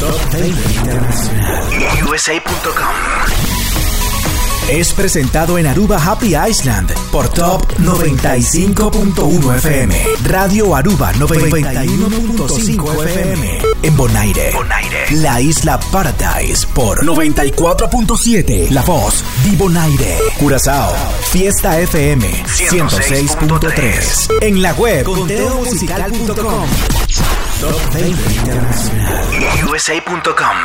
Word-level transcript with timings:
Top 0.00 0.32
20 0.32 0.72
Internacional. 0.74 1.64
USA.com 2.08 3.48
es 4.68 4.92
presentado 4.92 5.56
en 5.58 5.66
Aruba 5.66 5.96
Happy 5.96 6.36
Island 6.36 6.92
por 7.10 7.28
Top 7.30 7.66
95.1 7.78 9.56
FM, 9.56 9.96
Radio 10.24 10.74
Aruba 10.76 11.12
91.5 11.14 13.04
FM, 13.06 13.58
en 13.82 13.96
Bonaire, 13.96 14.52
Bonaire, 14.52 15.10
la 15.16 15.40
isla 15.40 15.80
Paradise 15.90 16.66
por 16.74 17.02
94.7, 17.04 18.68
La 18.70 18.82
Voz, 18.82 19.24
Di 19.42 19.56
Bonaire, 19.56 20.18
Curazao, 20.38 20.94
Fiesta 21.30 21.80
FM 21.80 22.44
106.3, 22.44 24.42
en 24.42 24.60
la 24.60 24.74
web 24.74 25.04
conteomusical.com. 25.04 26.68
Top 27.60 27.92
20 27.92 28.34
Internacional. 28.34 29.24
USA.com 29.68 30.56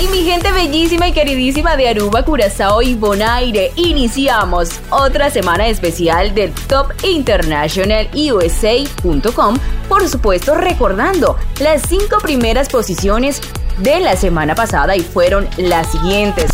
Y 0.00 0.06
mi 0.06 0.22
gente 0.22 0.52
bellísima 0.52 1.08
y 1.08 1.12
queridísima 1.12 1.76
de 1.76 1.88
Aruba, 1.88 2.24
Curazao 2.24 2.82
y 2.82 2.94
Bonaire, 2.94 3.72
iniciamos 3.74 4.70
otra 4.90 5.28
semana 5.28 5.66
especial 5.66 6.32
del 6.34 6.52
Top 6.52 6.92
International 7.02 8.08
USA.com, 8.14 9.56
por 9.88 10.08
supuesto 10.08 10.54
recordando 10.54 11.36
las 11.58 11.82
cinco 11.88 12.18
primeras 12.22 12.68
posiciones 12.68 13.40
de 13.78 13.98
la 13.98 14.16
semana 14.16 14.54
pasada 14.54 14.94
y 14.94 15.00
fueron 15.00 15.48
las 15.56 15.90
siguientes. 15.90 16.48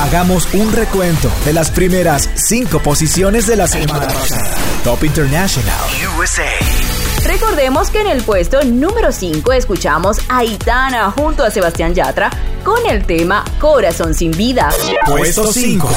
Hagamos 0.00 0.52
un 0.54 0.72
recuento 0.72 1.30
de 1.44 1.52
las 1.52 1.70
primeras 1.70 2.30
cinco 2.34 2.80
posiciones 2.80 3.46
de 3.46 3.56
la 3.56 3.66
semana 3.66 4.08
pasada. 4.08 4.54
Top 4.82 5.04
International 5.04 5.76
USA. 6.18 6.93
Recordemos 7.22 7.90
que 7.90 8.00
en 8.00 8.06
el 8.08 8.22
puesto 8.22 8.62
número 8.64 9.12
5 9.12 9.52
escuchamos 9.52 10.18
a 10.28 10.44
Itana 10.44 11.10
junto 11.10 11.44
a 11.44 11.50
Sebastián 11.50 11.94
Yatra 11.94 12.30
con 12.64 12.84
el 12.86 13.06
tema 13.06 13.44
Corazón 13.60 14.14
sin 14.14 14.30
vida. 14.32 14.70
Puesto 15.06 15.52
5. 15.52 15.88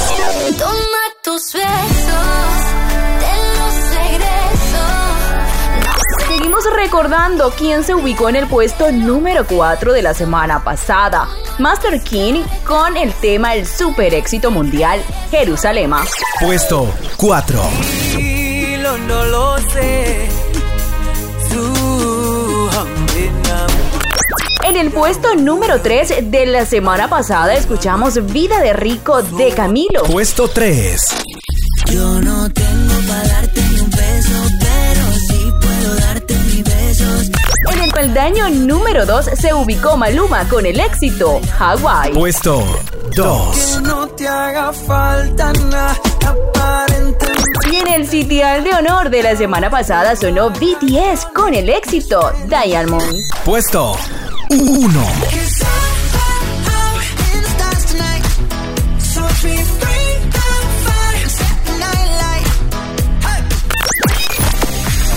Toma 0.58 0.72
tus 1.22 1.52
besos. 1.52 2.38
Seguimos 6.26 6.64
recordando 6.76 7.50
quién 7.56 7.82
se 7.82 7.94
ubicó 7.94 8.28
en 8.28 8.36
el 8.36 8.46
puesto 8.46 8.92
número 8.92 9.46
4 9.46 9.92
de 9.92 10.02
la 10.02 10.14
semana 10.14 10.62
pasada. 10.62 11.28
Master 11.58 12.00
King 12.02 12.42
con 12.64 12.96
el 12.96 13.12
tema 13.14 13.54
El 13.54 13.66
super 13.66 14.14
éxito 14.14 14.50
mundial 14.50 15.02
Jerusalema. 15.30 16.04
Puesto 16.40 16.94
4. 17.16 17.62
No 19.06 19.24
lo 19.24 19.58
sé. 19.58 20.47
En 24.68 24.76
el 24.76 24.90
puesto 24.90 25.34
número 25.34 25.80
3 25.80 26.30
de 26.30 26.44
la 26.44 26.66
semana 26.66 27.08
pasada 27.08 27.54
escuchamos 27.54 28.22
Vida 28.30 28.60
de 28.60 28.74
Rico 28.74 29.22
de 29.22 29.50
Camilo. 29.52 30.02
Puesto 30.02 30.46
3. 30.46 31.00
Yo 31.86 32.20
no 32.20 32.50
tengo 32.50 32.94
para 33.08 33.28
darte 33.28 33.62
ni 33.62 33.80
un 33.80 33.90
beso, 33.90 34.42
pero 34.60 35.12
sí 35.26 35.52
puedo 35.58 35.94
darte 35.94 36.34
mis 36.34 36.64
besos. 36.64 37.30
En 37.72 37.82
el 37.82 37.90
peldaño 37.92 38.50
número 38.50 39.06
2 39.06 39.30
se 39.40 39.54
ubicó 39.54 39.96
Maluma 39.96 40.46
con 40.50 40.66
el 40.66 40.78
éxito 40.80 41.40
Hawaii. 41.58 42.12
Puesto 42.12 42.62
2. 43.16 43.56
Que 43.56 43.80
no 43.88 44.06
te 44.08 44.28
haga 44.28 44.70
falta 44.74 45.50
nada 45.54 45.98
aparentemente. 46.26 47.27
Y 47.70 47.76
en 47.76 47.88
el 47.88 48.06
sitial 48.06 48.64
de 48.64 48.72
honor 48.74 49.10
de 49.10 49.22
la 49.22 49.36
semana 49.36 49.70
pasada 49.70 50.16
sonó 50.16 50.50
BTS 50.50 51.26
con 51.34 51.54
el 51.54 51.68
éxito 51.68 52.32
Diamond. 52.48 53.14
Puesto 53.44 53.96
1. 54.50 55.04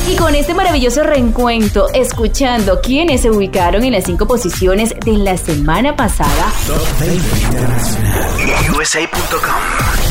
Y 0.10 0.16
con 0.18 0.36
este 0.36 0.54
maravilloso 0.54 1.04
reencuentro, 1.04 1.88
escuchando 1.94 2.82
quiénes 2.82 3.22
se 3.22 3.32
ubicaron 3.32 3.86
en 3.86 3.94
las 3.94 4.04
cinco 4.04 4.28
posiciones 4.28 4.94
de 5.06 5.14
la 5.14 5.38
semana 5.38 5.96
pasada. 5.96 6.52
USA.com. 8.78 10.11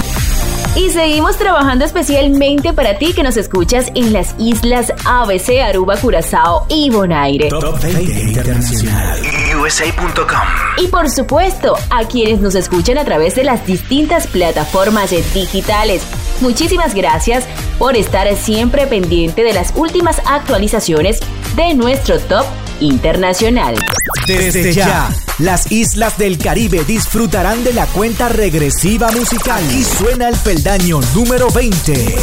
Y 0.77 0.89
seguimos 0.91 1.37
trabajando 1.37 1.85
especialmente 1.85 2.73
para 2.73 2.97
ti 2.97 3.13
que 3.13 3.25
nos 3.25 3.37
escuchas 3.37 3.91
en 3.97 4.13
las 4.13 4.37
islas 4.39 4.93
ABC, 5.05 5.61
Aruba, 5.61 5.97
Curazao 5.97 6.65
y 6.69 6.91
Bonaire. 6.91 7.49
Top 7.49 7.81
20 7.83 8.21
Internacional. 8.21 9.19
USA.com. 9.61 10.39
Y 10.79 10.87
por 10.87 11.11
supuesto, 11.11 11.77
a 11.91 12.05
quienes 12.05 12.41
nos 12.41 12.55
escuchan 12.55 12.99
a 12.99 13.05
través 13.05 13.35
de 13.35 13.43
las 13.43 13.67
distintas 13.67 14.29
plataformas 14.29 15.11
digitales. 15.35 16.03
Muchísimas 16.41 16.95
gracias 16.95 17.45
por 17.79 17.97
estar 17.97 18.33
siempre 18.37 18.87
pendiente 18.87 19.43
de 19.43 19.53
las 19.53 19.73
últimas 19.75 20.23
actualizaciones 20.25 21.19
de 21.57 21.75
nuestro 21.75 22.19
top 22.21 22.47
internacional. 22.81 23.75
Desde 24.27 24.73
ya, 24.73 25.11
las 25.39 25.71
islas 25.71 26.19
del 26.19 26.39
Caribe 26.39 26.85
disfrutarán 26.85 27.65
de 27.65 27.73
la 27.73 27.87
cuenta 27.87 28.29
regresiva 28.29 29.11
musical. 29.13 29.63
Y 29.73 29.85
suena 29.85 30.29
el 30.29 30.37
peldaño 30.37 31.01
número 31.15 31.49
20. 31.51 32.17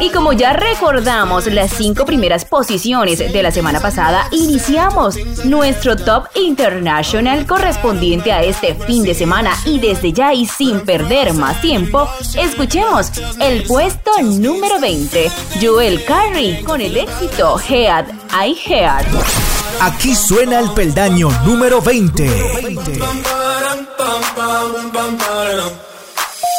Y 0.00 0.10
como 0.10 0.32
ya 0.32 0.52
recordamos 0.52 1.46
las 1.46 1.72
cinco 1.72 2.04
primeras 2.04 2.44
posiciones 2.44 3.18
de 3.18 3.42
la 3.42 3.50
semana 3.50 3.80
pasada, 3.80 4.28
iniciamos 4.30 5.16
nuestro 5.44 5.96
Top 5.96 6.26
International 6.36 7.44
correspondiente 7.46 8.32
a 8.32 8.42
este 8.42 8.74
fin 8.74 9.02
de 9.02 9.14
semana. 9.14 9.56
Y 9.64 9.80
desde 9.80 10.12
ya 10.12 10.32
y 10.32 10.46
sin 10.46 10.80
perder 10.80 11.34
más 11.34 11.60
tiempo, 11.60 12.08
escuchemos 12.36 13.10
el 13.40 13.64
puesto 13.64 14.10
número 14.22 14.78
20, 14.78 15.30
Joel 15.60 16.04
Carey 16.04 16.62
con 16.62 16.80
el 16.80 16.96
éxito 16.96 17.58
Head 17.68 18.06
I 18.32 18.56
Head. 18.66 19.06
Aquí 19.80 20.14
suena 20.14 20.60
el 20.60 20.70
peldaño 20.72 21.28
número 21.44 21.80
20. 21.80 22.26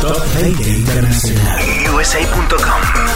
Top 0.00 0.22
20 0.34 0.68
Internacional. 0.68 1.58
USA.com. 1.94 3.12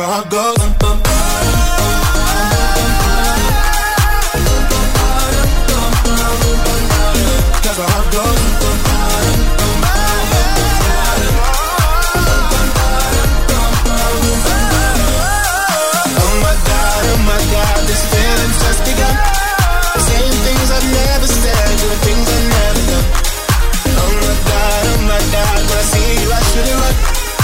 where 0.00 0.08
I 0.08 0.24
go. 0.30 0.54
That's 7.62 7.78
where 7.78 7.86
I 7.86 8.10
go. 8.12 8.49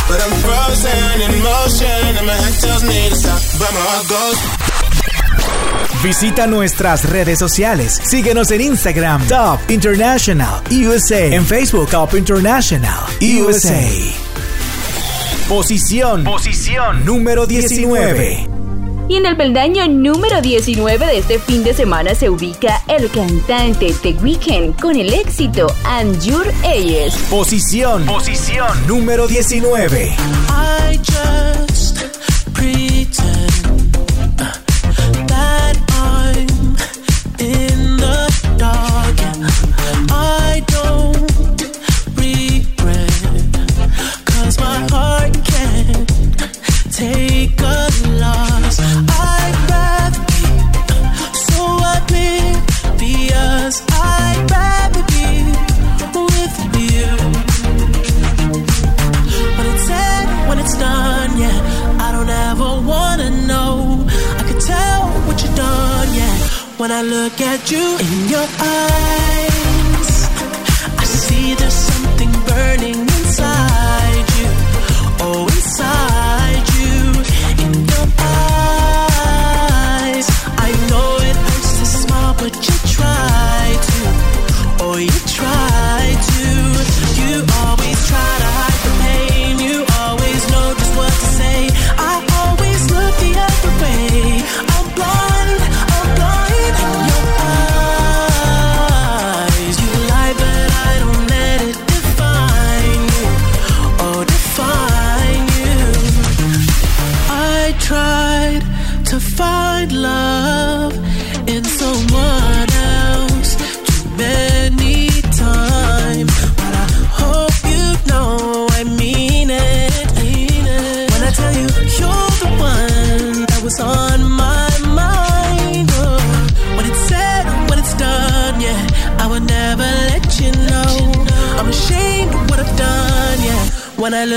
But 0.08 0.20
I'm 0.22 0.32
frozen 0.38 1.20
in 1.20 1.42
motion 1.42 2.16
and 2.16 2.26
my 2.26 2.34
head 2.34 2.54
tells 2.60 2.84
me 2.84 3.08
to 3.10 3.16
stop, 3.16 3.40
but 3.58 3.72
my 3.72 3.80
heart 3.80 4.08
goes. 4.08 4.38
Visita 6.02 6.46
nuestras 6.46 7.08
redes 7.08 7.38
sociales. 7.38 8.00
Síguenos 8.04 8.50
en 8.52 8.60
Instagram, 8.60 9.26
Top 9.26 9.58
International 9.68 10.62
USA. 10.70 11.26
En 11.26 11.44
Facebook, 11.44 11.90
Top 11.90 12.14
International 12.14 13.04
USA. 13.20 13.82
Posición. 15.48 16.24
Posición 16.24 17.04
Número 17.04 17.46
19. 17.46 18.55
Y 19.08 19.16
en 19.16 19.26
el 19.26 19.36
peldaño 19.36 19.86
número 19.88 20.40
19 20.40 21.06
de 21.06 21.18
este 21.18 21.38
fin 21.38 21.62
de 21.62 21.74
semana 21.74 22.14
se 22.14 22.28
ubica 22.28 22.82
el 22.88 23.10
cantante 23.10 23.94
The 24.02 24.16
Weeknd 24.22 24.80
con 24.80 24.96
el 24.96 25.12
éxito 25.14 25.66
And 25.84 26.20
Your 26.22 26.52
Eyes. 26.64 27.14
Posición. 27.30 28.04
Posición 28.06 28.86
Número 28.86 29.26
19. 29.26 30.14
I 30.48 30.98
just 30.98 32.06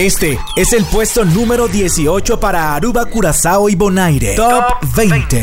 Este 0.00 0.38
es 0.56 0.72
el 0.72 0.82
puesto 0.86 1.26
número 1.26 1.68
18 1.68 2.40
para 2.40 2.74
Aruba, 2.74 3.04
Curazao 3.04 3.68
y 3.68 3.74
Bonaire. 3.74 4.34
Top 4.34 4.64
20. 4.96 5.42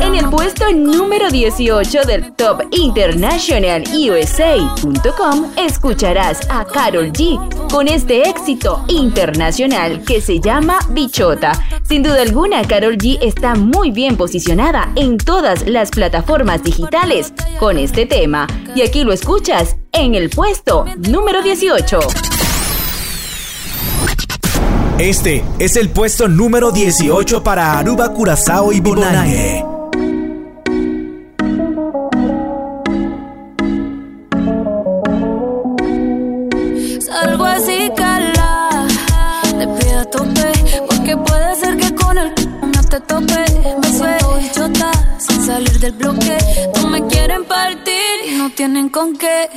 En 0.00 0.14
el 0.14 0.30
puesto 0.30 0.70
número 0.72 1.32
18 1.32 2.02
del 2.02 2.32
Top 2.34 2.62
International 2.70 3.82
USA.com 3.92 5.50
escucharás 5.56 6.48
a 6.48 6.64
Carol 6.64 7.10
G 7.10 7.40
con 7.72 7.88
este 7.88 8.28
éxito 8.28 8.84
internacional 8.86 10.04
que 10.04 10.20
se 10.20 10.38
llama 10.38 10.78
Bichota. 10.90 11.60
Sin 11.82 12.04
duda 12.04 12.22
alguna, 12.22 12.62
Carol 12.68 12.96
G 12.98 13.18
está 13.20 13.56
muy 13.56 13.90
bien 13.90 14.16
posicionada 14.16 14.92
en 14.94 15.18
todas 15.18 15.68
las 15.68 15.90
plataformas 15.90 16.62
digitales 16.62 17.32
con 17.58 17.78
este 17.78 18.06
tema. 18.06 18.46
Y 18.76 18.82
aquí 18.82 19.02
lo 19.02 19.12
escuchas 19.12 19.74
en 19.90 20.14
el 20.14 20.30
puesto 20.30 20.84
número 20.98 21.42
18. 21.42 21.98
Este 24.98 25.44
es 25.58 25.74
el 25.74 25.90
puesto 25.90 26.28
número 26.28 26.70
18 26.70 27.42
para 27.42 27.78
Aruba, 27.78 28.12
Curazao 28.12 28.72
y 28.72 28.78
Bonaire. 28.78 29.64
Salgo 37.00 37.44
así, 37.44 37.90
cala, 37.96 38.86
te 39.58 39.66
pido 39.66 39.98
a 39.98 40.04
tope, 40.04 40.52
porque 40.88 41.16
puede 41.16 41.56
ser 41.56 41.76
que 41.76 41.94
con 41.96 42.16
el 42.16 42.32
no 42.62 42.84
te 42.88 43.00
tope. 43.00 43.44
Me 43.82 43.98
suelto 43.98 44.38
y 44.40 44.50
chota, 44.52 44.92
sin 45.18 45.44
salir 45.44 45.80
del 45.80 45.92
bloque. 45.92 46.38
Quieren 47.10 47.44
partir 47.44 48.14
y 48.28 48.38
no 48.38 48.50
tienen 48.50 48.88
con 48.88 49.16
qué. 49.16 49.48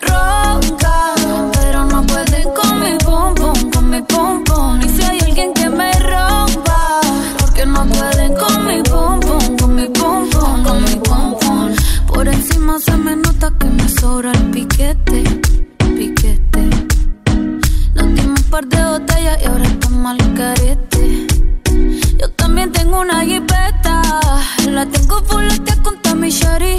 Ronca, 0.00 1.14
pero 1.52 1.84
no 1.84 2.04
pueden 2.06 2.48
con 2.54 2.80
mi 2.80 2.96
pum 2.98 3.70
con 3.70 3.90
mi 3.90 4.02
pum. 4.02 4.80
Y 4.82 4.88
si 4.88 5.02
hay 5.02 5.18
alguien 5.20 5.52
que 5.54 5.68
me 5.70 5.92
rompa, 5.92 7.00
porque 7.38 7.66
no 7.66 7.84
pueden 7.86 8.34
con 8.34 8.66
mi 8.66 8.82
pum 8.82 9.20
con 9.58 9.74
mi 9.74 9.86
pum 9.88 10.30
con 10.64 10.84
mi 10.84 10.96
pum. 10.96 11.74
Por 12.06 12.28
encima 12.28 12.78
se 12.80 12.96
me 12.96 13.16
nota 13.16 13.52
que 13.58 13.66
me 13.66 13.88
sobra 13.88 14.32
el 14.32 14.50
piquete, 14.50 15.22
piquete. 15.96 16.62
Nos 17.94 18.14
dimos 18.14 18.40
un 18.40 18.50
par 18.50 18.66
de 18.66 18.84
botellas 18.84 19.42
y 19.42 19.46
ahora 19.46 19.66
estamos 19.66 20.06
al 20.12 20.34
carete. 20.34 21.26
Yo 22.18 22.30
también 22.56 22.72
tengo 22.72 23.00
una 23.00 23.20
jipeta. 23.22 24.00
La 24.70 24.86
tengo 24.86 25.22
fuletea 25.24 25.76
con 25.82 26.00
Tommy 26.00 26.30
Shari. 26.30 26.76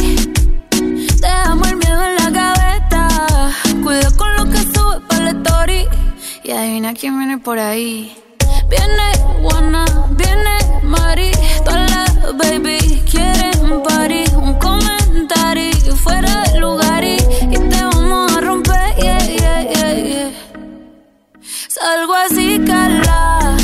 Dejamos 1.22 1.68
el 1.68 1.76
miedo 1.76 2.04
en 2.04 2.16
la 2.16 2.30
gaveta. 2.32 3.08
Cuida 3.84 4.10
con 4.18 4.36
lo 4.38 4.46
que 4.46 4.58
sube 4.58 5.00
para 5.08 5.26
la 5.26 5.30
story. 5.30 5.86
Y 6.44 6.50
adivina 6.50 6.96
quién 6.96 7.20
viene 7.20 7.38
por 7.38 7.60
ahí. 7.60 8.18
Viene 8.72 9.08
Juana, 9.44 9.86
viene 10.18 10.58
Mari. 10.82 11.30
Todas 11.64 11.92
las 11.92 12.38
baby 12.38 13.04
quieren 13.12 13.84
party. 13.84 14.24
Un 14.36 14.56
comentario 14.56 15.96
fuera 15.96 16.42
de 16.42 16.60
lugar 16.60 17.04
y, 17.04 17.18
y 17.52 17.58
te 17.70 17.84
vamos 17.84 18.36
a 18.36 18.42
romper. 18.42 18.96
Yeah, 18.96 19.20
yeah, 19.20 19.62
yeah, 19.62 19.94
yeah. 19.94 20.32
Salgo 21.70 22.16
así, 22.16 22.60
cala. 22.66 23.57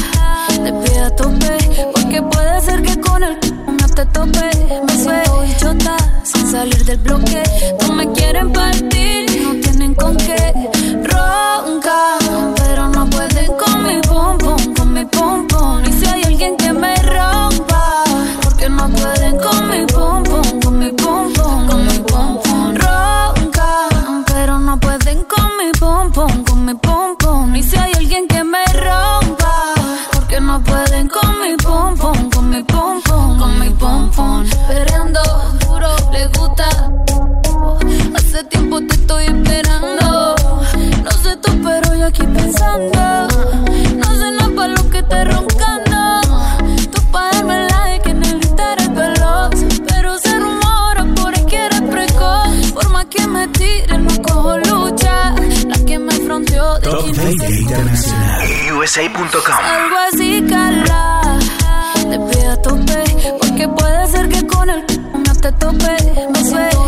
Con 3.14 3.24
el 3.24 3.38
no 3.80 3.88
te 3.90 4.06
tope. 4.08 4.50
Me 4.88 5.04
suelto 5.04 5.44
y 5.46 5.56
chota. 5.58 5.96
Sin 6.24 6.48
salir 6.52 6.84
del 6.86 6.98
bloque. 6.98 7.44
No 7.82 7.94
me 7.94 8.12
quieren 8.12 8.52
partir. 8.52 9.22
No 9.44 9.52
tienen 9.62 9.94
con 9.94 10.18
qué. 10.18 10.42
Ronca. 11.12 12.00
Pero 12.58 12.90
no 12.90 13.08
pueden 13.10 13.52
con 13.62 13.76
mi 13.88 14.02
pum. 14.10 14.38
Con 14.78 14.94
mi 14.94 15.06
pum. 15.06 15.48
Y 15.88 15.92
si 15.94 16.06
hay 16.08 16.24
alguien 16.24 16.58
que 16.58 16.74
me 16.74 16.96
rompa. 16.96 18.04
Porque 18.44 18.68
no 18.70 18.90
pueden 18.90 19.38
con 19.46 19.60
mi 19.70 19.86
pum. 19.94 20.24
Con 20.64 20.80
mi 20.80 20.92
pum. 20.92 21.34
Con 21.70 21.86
mi 21.88 22.00
pum. 22.10 22.32
Ronca. 22.84 23.70
Pero 24.26 24.58
no 24.60 24.80
pueden 24.80 25.24
con 25.34 25.50
mi 25.60 25.72
pum. 25.80 26.12
Con 26.48 26.66
mi 26.66 26.74
pum. 26.74 27.56
Y 27.56 27.62
si 27.62 27.76
hay 27.78 27.94
alguien 27.94 28.28
que 28.28 28.44
me 28.44 28.66
rompa. 28.88 29.54
Porque 30.14 30.40
no 30.42 30.60
pueden 30.64 31.08
con 31.08 31.30
mi 31.42 31.56
pum. 31.58 32.23
Tiempo 38.74 38.88
te 38.88 38.96
estoy 38.96 39.26
esperando. 39.26 40.36
No 41.04 41.12
sé 41.12 41.36
tú, 41.38 41.52
pero 41.64 41.96
yo 41.96 42.06
aquí 42.08 42.24
pensando. 42.24 43.28
No 43.98 44.16
sé 44.16 44.32
nada 44.32 44.50
para 44.56 44.68
lo 44.70 44.90
que 44.90 45.04
te 45.04 45.26
roncando. 45.26 46.22
Tú 46.92 47.02
pa' 47.12 47.32
darme 47.32 47.68
like 47.68 48.04
que 48.04 48.10
en 48.12 48.24
el 48.24 48.36
Insta 48.36 48.74
eres 48.74 48.94
veloz. 48.96 49.52
Pero 49.88 50.18
se 50.18 50.40
rumora 50.40 51.06
por 51.16 51.36
ahí 51.36 51.46
que 51.46 51.58
eres 51.58 51.82
precoz. 51.82 52.72
Por 52.74 52.90
más 52.90 53.06
que 53.06 53.28
me 53.28 53.48
tiren, 53.50 54.06
no 54.06 54.22
cojo 54.22 54.58
lucha. 54.58 55.36
La 55.68 55.86
que 55.86 56.00
me 56.00 56.14
fronteó 56.14 56.80
de 56.80 56.90
Top 56.90 57.06
que 57.06 57.12
no 57.12 57.24
20 57.24 57.48
se 57.48 57.62
Internacional. 57.62 58.48
USA.com. 58.78 59.56
algo 59.56 59.96
así, 60.12 60.44
cala. 60.50 61.40
Te 62.10 62.20
pido 62.20 62.52
a 62.52 62.62
tope, 62.62 63.04
porque 63.40 63.68
puede 63.68 64.08
ser 64.08 64.30
que 64.30 64.46
con 64.48 64.70
el 64.70 64.84
no 65.14 65.36
te 65.36 65.52
tope. 65.54 65.98
Me 66.34 66.44
sin 66.44 66.83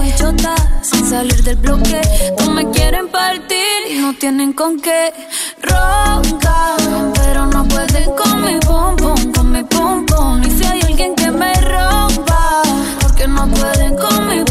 salir 1.06 1.44
del 1.44 1.58
bloque. 1.58 2.02
No 2.40 2.52
me 2.52 2.70
quieren 2.72 3.08
partir 3.10 3.80
y 3.92 4.00
no 4.00 4.14
tienen 4.14 4.54
con 4.54 4.80
qué. 4.80 5.14
Ronca, 5.62 6.76
pero 7.14 7.46
no 7.46 7.64
pueden 7.68 8.10
con 8.16 8.44
mi 8.44 8.60
pum 8.60 8.96
pum, 8.96 9.32
con 9.32 9.52
mi 9.52 9.64
pum. 9.64 10.06
Y 10.44 10.50
si 10.50 10.66
hay 10.66 10.82
alguien 10.82 11.16
que 11.16 11.32
me 11.32 11.54
rompa, 11.62 12.64
porque 13.02 13.28
no 13.28 13.48
pueden 13.48 13.96
con 13.96 14.28
mi 14.28 14.44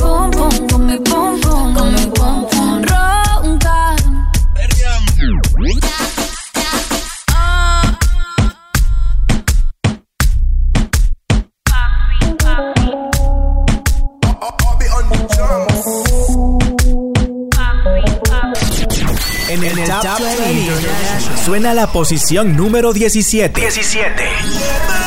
suena 21.54 21.72
la 21.72 21.92
posición 21.92 22.56
número 22.56 22.92
17. 22.92 23.60
17. 23.60 25.03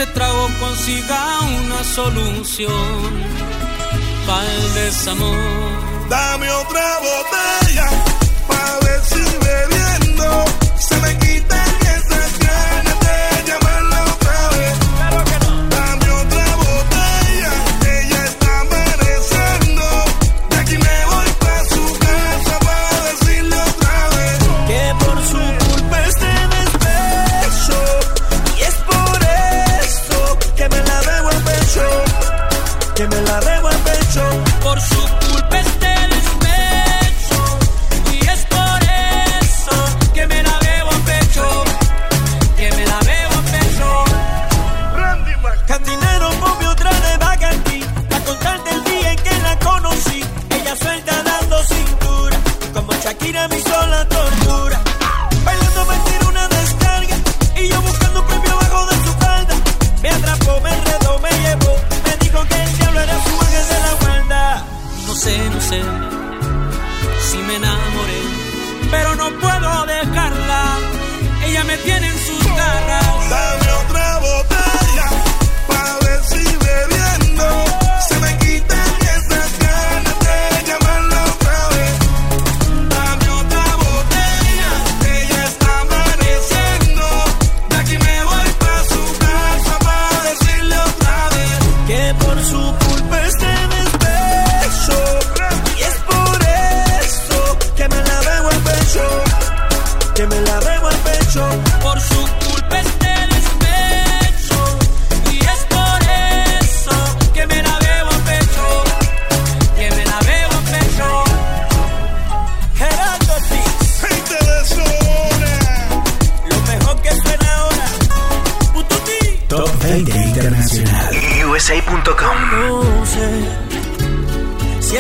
este 0.01 0.13
trago 0.13 0.47
consiga 0.61 1.41
una 1.41 1.83
solución 1.83 3.25
para 4.29 4.55
el 4.55 4.75
desamor. 4.75 6.09
Dame 6.09 6.49
otra 6.53 6.99
botella 7.01 7.91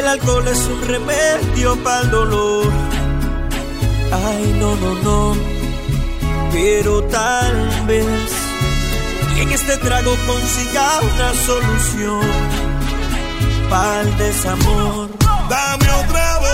el 0.09 0.21
alcohol 0.21 0.49
es 0.49 0.59
un 0.66 0.88
remedio 0.88 1.77
para 1.83 2.01
el 2.01 2.11
dolor. 2.11 2.73
Ay, 4.11 4.57
no, 4.59 4.75
no, 4.77 4.94
no, 5.03 5.37
pero 6.51 7.03
tal 7.05 7.87
vez 7.87 8.07
en 9.38 9.53
este 9.53 9.77
trago 9.77 10.14
consiga 10.27 11.01
una 11.01 11.35
solución 11.35 12.21
para 13.68 14.01
el 14.01 14.16
desamor. 14.16 15.11
Dame 15.51 15.90
otra 15.90 16.38
vez 16.40 16.47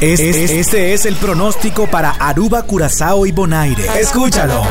Este, 0.00 0.94
es 0.94 1.06
el 1.06 1.16
pronóstico 1.16 1.88
para 1.88 2.10
Aruba, 2.10 2.62
Curazao 2.62 3.26
y 3.26 3.32
Bonaire. 3.32 3.84
Escúchalo. 4.00 4.62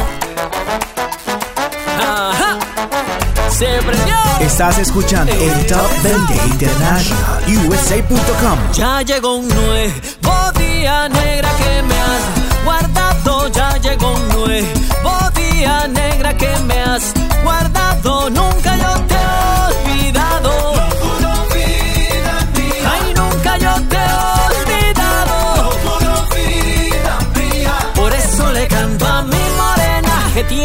Estás 4.40 4.78
escuchando 4.78 5.34
el 5.34 5.66
Top 5.66 5.90
20 6.04 6.34
International 6.48 7.44
USA.com. 7.68 8.60
Ya 8.72 9.02
llegó 9.02 9.36
un 9.36 9.48
nuevo 9.50 10.52
día 10.58 11.10
negra 11.10 11.50
que 11.58 11.82
me 11.84 12.00
has 12.00 12.64
guardado. 12.64 13.48
Ya 13.50 13.78
llegó 13.80 14.14
un 14.14 14.28
nuevo 14.30 15.30
día 15.36 15.88
negra 15.90 16.38
que 16.38 16.56
me 16.68 16.80
has 16.80 17.14
guardado. 17.44 18.30
Nunca 18.30 18.78
yo 18.78 18.94
te 19.08 19.16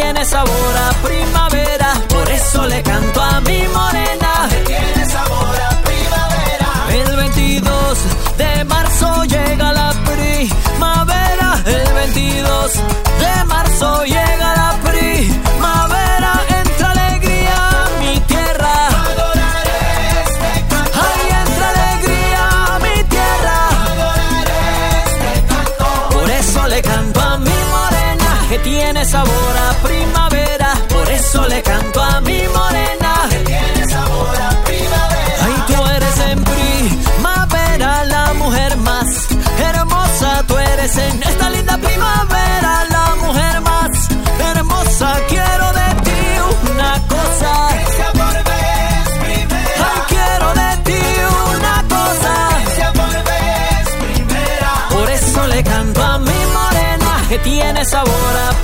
tiene 0.03 0.25
sabor 0.25 0.77
a 0.77 0.93
primavera, 1.07 1.93
por 2.09 2.29
eso 2.29 2.67
le 2.67 2.83
tiene 57.53 57.85
sabor 57.85 58.37
a 58.49 58.62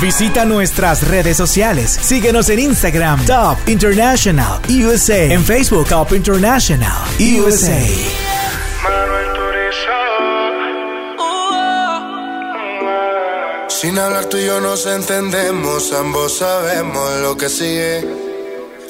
Visita 0.00 0.44
nuestras 0.44 1.08
redes 1.08 1.36
sociales. 1.36 1.98
Síguenos 2.00 2.48
en 2.48 2.60
Instagram, 2.60 3.26
Top 3.26 3.58
International 3.66 4.60
USA. 4.68 5.24
En 5.24 5.44
Facebook, 5.44 5.88
Top 5.88 6.12
International 6.12 6.96
USA. 7.18 8.29
Sin 13.80 13.98
hablar 13.98 14.26
tú 14.26 14.36
y 14.36 14.44
yo 14.44 14.60
nos 14.60 14.84
entendemos, 14.84 15.90
ambos 15.94 16.36
sabemos 16.36 17.18
lo 17.22 17.34
que 17.34 17.48
sigue. 17.48 18.06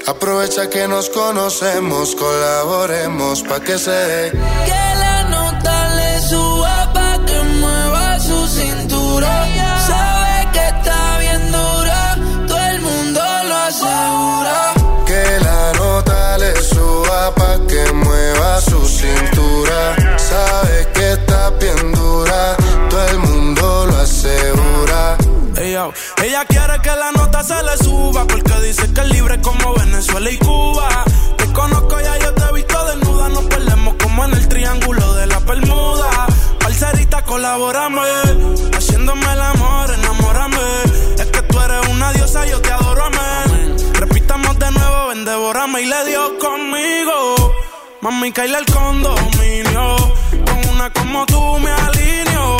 Aprovecha 0.09 0.69
que 0.69 0.89
nos 0.89 1.11
conocemos, 1.11 2.17
colaboremos 2.17 3.45
pa' 3.45 3.61
que 3.61 3.79
se 3.79 3.93
dé. 3.93 4.90
Se 27.43 27.63
le 27.63 27.77
suba 27.79 28.27
porque 28.27 28.53
dice 28.61 28.93
que 28.93 29.01
es 29.01 29.09
libre 29.09 29.41
como 29.41 29.75
Venezuela 29.75 30.31
y 30.31 30.37
Cuba. 30.39 30.89
Te 31.37 31.53
conozco 31.53 32.01
ya, 32.01 32.19
yo 32.19 32.35
te 32.35 32.43
he 32.45 32.53
visto 32.53 32.85
desnuda. 32.87 33.29
Nos 33.31 33.45
perdemos 33.45 33.95
como 34.03 34.25
en 34.25 34.33
el 34.33 34.49
triángulo 34.49 35.15
de 35.15 35.27
la 35.27 35.39
Bermuda. 35.41 36.27
Parcerita, 36.59 37.23
colaborame. 37.25 38.01
Haciéndome 38.77 39.33
el 39.33 39.41
amor, 39.41 39.91
enamórame. 39.95 40.59
Es 41.19 41.27
que 41.27 41.43
tú 41.43 41.61
eres 41.61 41.89
una 41.89 42.13
diosa, 42.13 42.47
yo 42.47 42.61
te 42.61 42.73
adoro, 42.73 43.05
amén. 43.05 43.77
Repitamos 43.95 44.59
de 44.59 44.71
nuevo, 44.73 45.09
ven, 45.09 45.25
devórame 45.25 45.83
y 45.83 45.87
le 45.87 46.05
dio 46.07 46.39
conmigo. 46.39 47.55
Mami, 48.03 48.33
caíle 48.33 48.59
el 48.59 48.67
condominio. 48.67 49.97
Con 50.47 50.75
una 50.75 50.91
como 50.91 51.25
tú 51.27 51.59
me 51.59 51.71
alineo. 51.71 52.60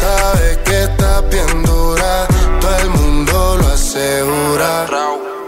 Sabe 0.00 0.58
que 0.64 0.84
está 0.84 1.20
bien 1.22 1.62
dura, 1.62 2.26
todo 2.60 2.76
el 2.78 2.90
mundo 2.90 3.58
lo 3.58 3.68
asegura. 3.68 4.86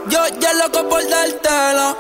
Yo 0.09 0.21
ya 0.41 0.53
loco 0.55 0.88
por 0.88 1.03
dártelo, 1.09 1.97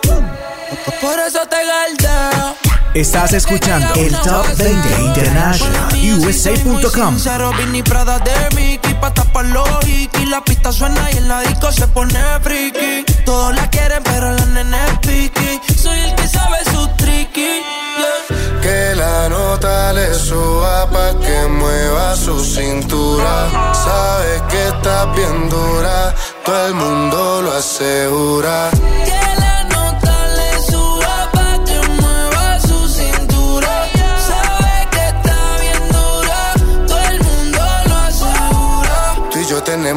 por 1.00 1.18
eso 1.18 1.40
te 1.48 1.56
galdeo. 1.56 2.56
Estás 2.94 3.32
escuchando 3.32 3.94
el 3.94 4.12
Top 4.18 4.46
20 4.58 5.00
International 5.00 5.88
USA.com. 6.18 7.16
Vinny 7.56 7.82
Prada 7.82 8.18
de 8.18 8.54
Mickey 8.54 8.92
Pa' 9.00 9.14
tapar 9.14 9.46
los 9.46 9.66
hikis 9.86 10.28
La 10.28 10.44
pista 10.44 10.70
suena 10.72 11.10
y 11.10 11.16
en 11.16 11.26
la 11.26 11.40
disco 11.40 11.72
se 11.72 11.88
pone 11.88 12.18
friki 12.42 13.02
Todos 13.24 13.54
la 13.54 13.70
quieren 13.70 14.02
pero 14.02 14.32
la 14.32 14.44
nene 14.44 14.76
es 14.88 14.98
piqui 14.98 15.60
Soy 15.74 15.98
el 16.00 16.14
que 16.16 16.28
sabe 16.28 16.58
su 16.70 16.86
tricky. 16.98 17.81
Que 18.62 18.94
la 18.94 19.28
nota 19.28 19.92
le 19.92 20.14
suba 20.14 20.88
pa' 20.90 21.14
que 21.24 21.46
mueva 21.48 22.16
su 22.16 22.38
cintura. 22.44 23.34
Sabe 23.72 24.42
que 24.50 24.68
está 24.68 25.06
bien 25.16 25.48
dura, 25.48 26.14
todo 26.44 26.66
el 26.68 26.74
mundo 26.74 27.42
lo 27.42 27.52
asegura. 27.52 28.70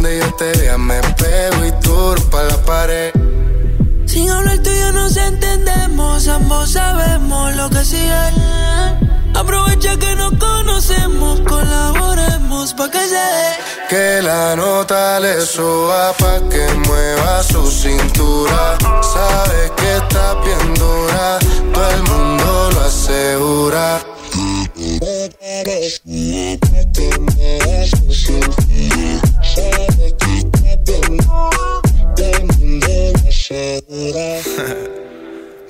Donde 0.00 0.18
yo 0.18 0.34
te 0.36 0.50
vea 0.58 0.78
me 0.78 0.98
pego 0.98 1.62
y 1.62 1.72
pa' 2.30 2.42
la 2.44 2.56
pared. 2.64 3.12
Sin 4.06 4.30
hablar 4.30 4.58
tú 4.62 4.70
y 4.70 4.80
yo 4.80 4.92
nos 4.92 5.14
entendemos, 5.14 6.26
ambos 6.26 6.72
sabemos 6.72 7.54
lo 7.54 7.68
que 7.68 7.84
sigue. 7.84 8.32
Aprovecha 9.34 9.98
que 9.98 10.16
nos 10.16 10.32
conocemos, 10.38 11.40
colaboremos 11.40 12.72
pa' 12.72 12.90
que 12.90 12.98
se 13.12 13.24
dé. 13.34 13.50
Que 13.90 14.22
la 14.22 14.56
nota 14.56 15.20
le 15.20 15.42
suba 15.42 16.14
pa' 16.14 16.48
que 16.48 16.66
mueva 16.88 17.42
su 17.42 17.70
cintura. 17.70 18.78
Sabe 19.02 19.70
que 19.76 19.96
está 19.98 20.34
bien 20.46 20.74
dura, 20.76 21.38
todo 21.74 21.90
el 21.90 22.02
mundo 22.04 22.70
lo 22.72 22.80
asegura. 22.86 24.00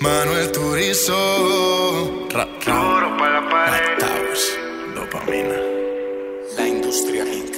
Manuel 0.01 0.51
Turizo. 0.53 1.16
Duro 2.66 3.16
para 3.18 3.40
la 3.40 3.51
pared. 3.51 3.99
Dopamina. 4.94 5.57
La 6.57 6.68
industria 6.68 7.25
Inc. 7.25 7.57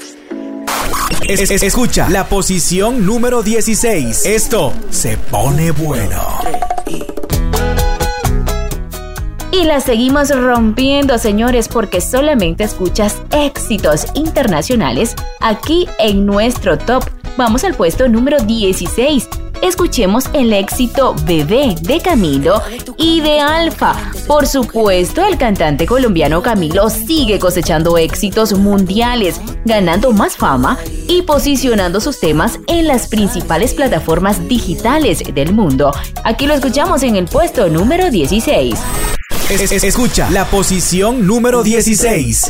Es- 1.29 1.51
es- 1.51 1.63
escucha 1.63 2.09
la 2.09 2.29
posición 2.29 3.05
número 3.07 3.43
16. 3.43 4.25
Esto 4.27 4.73
se 4.91 5.17
pone 5.17 5.71
bueno. 5.73 6.39
Y 9.53 9.65
la 9.65 9.81
seguimos 9.81 10.31
rompiendo, 10.31 11.19
señores, 11.19 11.69
porque 11.69 12.01
solamente 12.01 12.65
escuchas 12.65 13.19
éxitos 13.33 14.07
internacionales 14.15 15.15
aquí 15.41 15.87
en 15.99 16.25
nuestro 16.25 16.79
top. 16.79 17.05
Vamos 17.37 17.63
al 17.63 17.75
puesto 17.75 18.09
número 18.09 18.39
16. 18.39 19.29
Escuchemos 19.61 20.25
el 20.33 20.55
éxito 20.55 21.15
Bebé 21.27 21.77
de 21.83 22.01
Camilo 22.01 22.63
y 22.97 23.21
de 23.21 23.41
Alfa. 23.41 23.95
Por 24.27 24.47
supuesto, 24.47 25.23
el 25.23 25.37
cantante 25.37 25.87
colombiano 25.87 26.43
Camilo 26.43 26.89
sigue 26.89 27.39
cosechando 27.39 27.99
éxitos 27.99 28.55
mundiales, 28.55 29.39
ganando 29.67 30.13
más 30.13 30.35
fama 30.35 30.79
y 31.07 31.23
posicionando 31.23 32.01
sus 32.01 32.19
temas 32.19 32.59
en 32.69 32.89
las 32.89 33.07
principales 33.07 33.75
plataformas 33.75 34.49
digitales 34.49 35.23
del 35.35 35.53
mundo. 35.53 35.93
Aquí 36.25 36.47
lo 36.47 36.55
escuchamos 36.55 37.03
en 37.03 37.17
el 37.17 37.27
puesto 37.27 37.69
número 37.69 38.11
16. 38.11 38.79
Es- 39.53 39.71
es- 39.71 39.85
escucha 39.85 40.31
la 40.31 40.47
posición 40.47 41.27
número 41.27 41.63
16. 41.63 42.47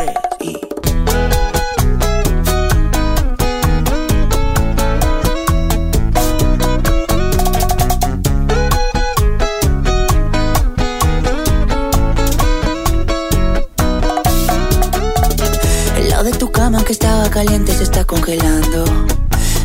El 15.98 16.08
lado 16.10 16.24
de 16.24 16.32
tu 16.32 16.50
cama 16.50 16.84
que 16.84 16.92
estaba 16.92 17.28
caliente 17.30 17.72
se 17.74 17.84
está 17.84 18.04
congelando. 18.04 18.84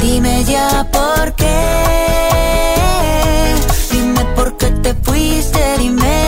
Dime 0.00 0.44
ya 0.44 0.86
por 0.90 1.32
qué. 1.34 1.46
Dime 3.92 4.24
por 4.34 4.56
qué 4.56 4.70
te 4.82 4.94
fuiste, 4.94 5.60
dímelo, 5.78 6.19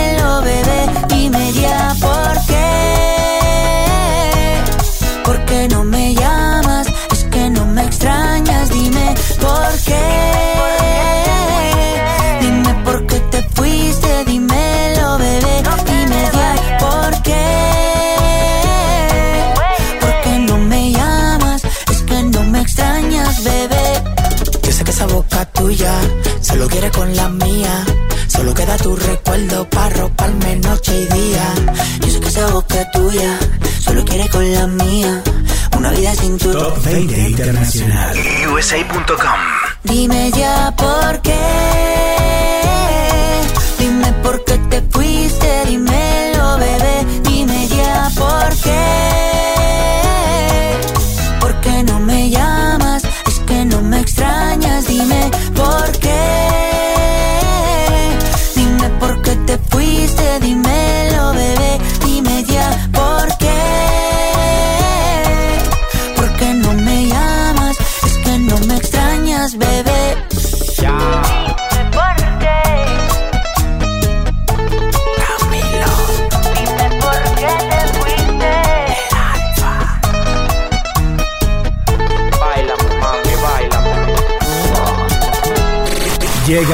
tuya 32.91 33.39
solo 33.81 34.05
quiere 34.05 34.29
con 34.29 34.53
la 34.53 34.67
mía. 34.67 35.23
Una 35.77 35.91
vida 35.91 36.15
sin 36.15 36.39
tu 36.39 36.53
Top 36.53 36.83
20 36.85 37.29
Internacional. 37.29 38.17
USA.com. 38.53 39.41
Dime 39.85 40.31
ya 40.33 40.75
por 40.77 41.21
qué. 41.23 41.92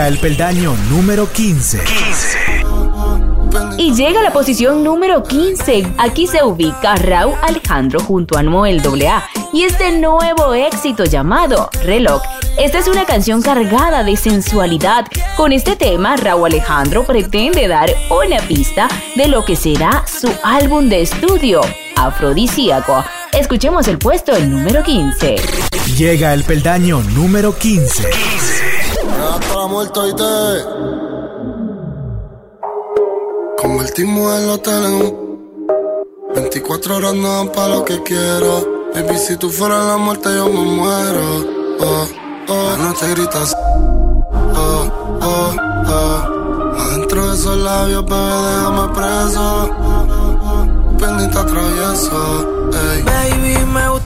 el 0.08 0.18
peldaño 0.18 0.74
número 0.88 1.30
15. 1.30 1.82
Y 3.76 3.94
llega 3.94 4.20
a 4.20 4.22
la 4.22 4.32
posición 4.32 4.82
número 4.82 5.22
15. 5.22 5.86
Aquí 5.98 6.26
se 6.26 6.42
ubica 6.42 6.96
Raúl 6.96 7.34
Alejandro 7.42 8.00
junto 8.00 8.38
a 8.38 8.42
Noel 8.42 8.80
AA 8.80 9.28
y 9.52 9.64
este 9.64 9.92
nuevo 9.92 10.54
éxito 10.54 11.04
llamado 11.04 11.68
Reloj. 11.84 12.22
Esta 12.56 12.78
es 12.78 12.88
una 12.88 13.04
canción 13.04 13.42
cargada 13.42 14.02
de 14.02 14.16
sensualidad. 14.16 15.04
Con 15.36 15.52
este 15.52 15.76
tema, 15.76 16.16
Raúl 16.16 16.46
Alejandro 16.46 17.04
pretende 17.04 17.68
dar 17.68 17.90
una 18.10 18.40
pista 18.48 18.88
de 19.14 19.28
lo 19.28 19.44
que 19.44 19.56
será 19.56 20.04
su 20.06 20.30
álbum 20.42 20.88
de 20.88 21.02
estudio, 21.02 21.60
Afrodisíaco. 21.96 23.04
Escuchemos 23.32 23.86
el 23.88 23.98
puesto 23.98 24.34
el 24.34 24.50
número 24.50 24.82
15. 24.82 25.36
Llega 25.98 26.32
el 26.32 26.44
peldaño 26.44 27.02
número 27.02 27.54
15. 27.54 28.08
15 28.08 28.77
muerto 29.68 30.08
y 30.08 30.14
te 30.14 30.64
convertimos 33.60 34.40
el 34.40 34.50
hotel 34.50 34.84
en 34.84 34.94
un 34.94 35.28
24 36.34 36.96
horas 36.96 37.14
no 37.14 37.28
dan 37.28 37.48
pa' 37.52 37.68
lo 37.68 37.84
que 37.84 38.02
quiero. 38.02 38.90
Baby, 38.94 39.18
si 39.18 39.36
tú 39.36 39.50
fueras 39.50 39.84
la 39.86 39.96
muerte, 39.96 40.28
yo 40.34 40.48
me 40.48 40.62
muero. 40.62 41.44
Oh, 41.80 42.06
oh, 42.48 42.76
no 42.78 42.94
te 42.94 43.10
gritas. 43.10 43.56
Oh, 44.54 44.88
oh, 45.22 45.56
oh. 45.88 46.78
Adentro 46.80 47.28
de 47.28 47.34
esos 47.34 47.56
labios, 47.58 48.04
bebé, 48.04 48.36
déjame 48.48 48.94
preso. 48.94 49.70
Bendita 51.00 51.46
travieso. 51.46 52.70
Hey. 52.72 53.02
Baby, 53.04 53.66
me 53.66 53.88
gusta 53.88 53.97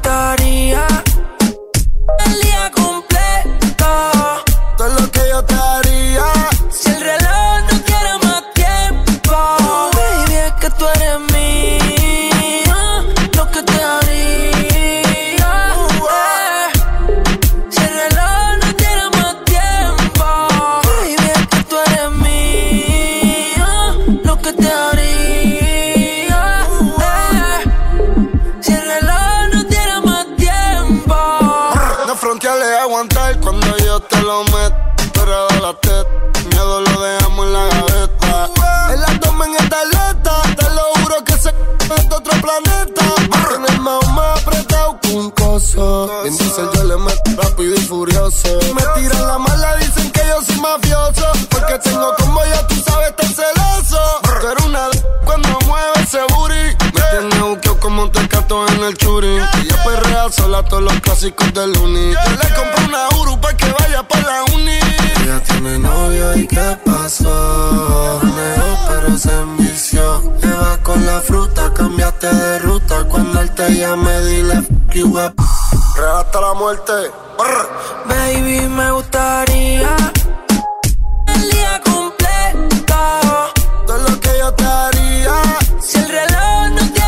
como 58.03 58.05
un 58.05 58.12
tecato 58.12 58.67
en 58.69 58.83
el 58.85 58.97
churi. 58.97 59.37
Y 59.62 59.69
yo 59.69 59.77
perrea 59.85 60.31
sola 60.31 60.62
todos 60.65 60.83
los 60.83 61.01
clásicos 61.01 61.53
del 61.55 61.77
uni. 61.79 62.12
Yo 62.12 62.31
le 62.31 62.55
compré 62.55 62.85
una 62.87 63.09
Uru 63.21 63.41
pa' 63.41 63.55
que 63.55 63.73
vaya 63.79 64.03
pa' 64.07 64.21
la 64.21 64.45
uni. 64.55 64.79
Ella 65.23 65.43
tiene 65.45 65.79
novio 65.79 66.37
y 66.37 66.47
qué 66.47 66.79
pasó. 66.85 68.21
Neo, 68.23 68.79
pero 68.88 69.19
se 69.19 69.33
envició. 69.33 70.35
Eva 70.43 70.79
con 70.83 71.05
la 71.07 71.21
fruta, 71.21 71.73
cambiaste 71.75 72.35
de 72.35 72.59
ruta. 72.61 73.05
Cuando 73.05 73.41
él 73.41 73.51
te 73.55 73.75
llame, 73.75 74.21
dile 74.23 74.62
you 74.93 75.07
up. 75.19 75.35
Real 75.97 76.19
hasta 76.19 76.41
la 76.41 76.55
muerte. 76.55 76.93
Brr. 77.38 77.69
Baby, 78.09 78.69
me 78.69 78.91
gustaría 78.93 79.97
el 81.27 81.51
día 81.51 81.81
completo. 81.85 82.95
Todo 83.87 83.99
lo 83.99 84.21
que 84.21 84.31
yo 84.38 84.53
te 84.55 84.65
haría. 84.65 85.35
Si 85.81 85.99
el 85.99 86.09
reloj 86.09 86.71
no 86.71 86.93
tiene 86.93 87.02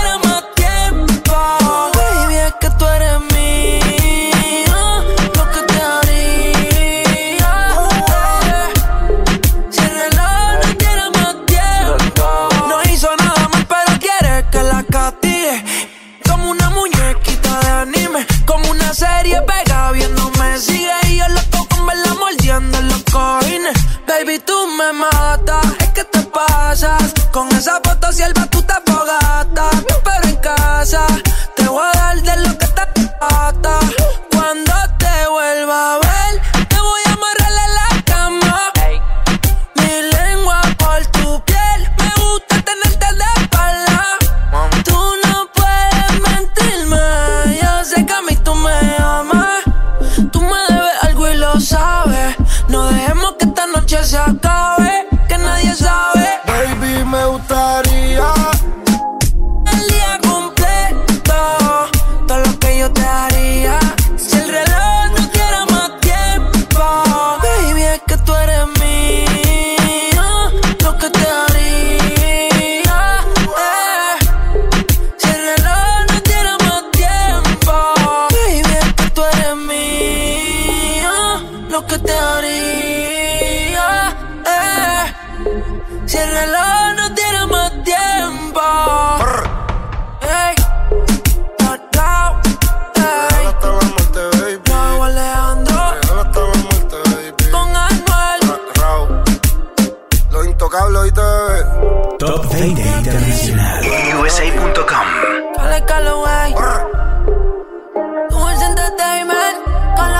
serie 18.95 19.43
pega 19.43 19.91
viéndome. 19.93 20.59
Sigue 20.59 20.93
y 21.09 21.17
yo 21.19 21.29
loco 21.29 21.67
con 21.69 21.87
verla 21.87 22.15
mordiendo 22.15 22.79
en 22.79 22.89
los 22.89 23.03
cojines. 23.05 23.75
Baby, 24.07 24.39
tú 24.39 24.55
me 24.79 24.93
matas, 24.93 25.67
es 25.81 25.89
que 25.91 26.05
te 26.05 26.21
pasas. 26.21 27.13
Con 27.33 27.49
esa 27.49 27.81
foto 27.83 28.13
sierva 28.13 28.47
tú 28.47 28.63
te 28.63 28.84
se 54.05 54.19
acabe, 54.19 54.84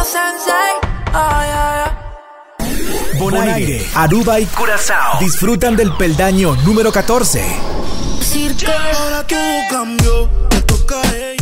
sensei. 0.05 0.73
Ay, 1.13 1.51
ay, 1.51 1.81
ay. 1.85 3.19
Bonaire, 3.19 3.87
Aruba 3.95 4.41
y 4.41 4.47
Curazao. 4.47 5.19
disfrutan 5.21 5.77
del 5.77 5.93
peldaño 5.97 6.57
número 6.65 6.93
14. 6.93 7.43
Ahora 8.99 9.27
todo 9.27 9.39
cambió, 9.71 10.29
te 10.51 10.61
toca 10.63 11.01
a 11.01 11.17
ella. 11.17 11.34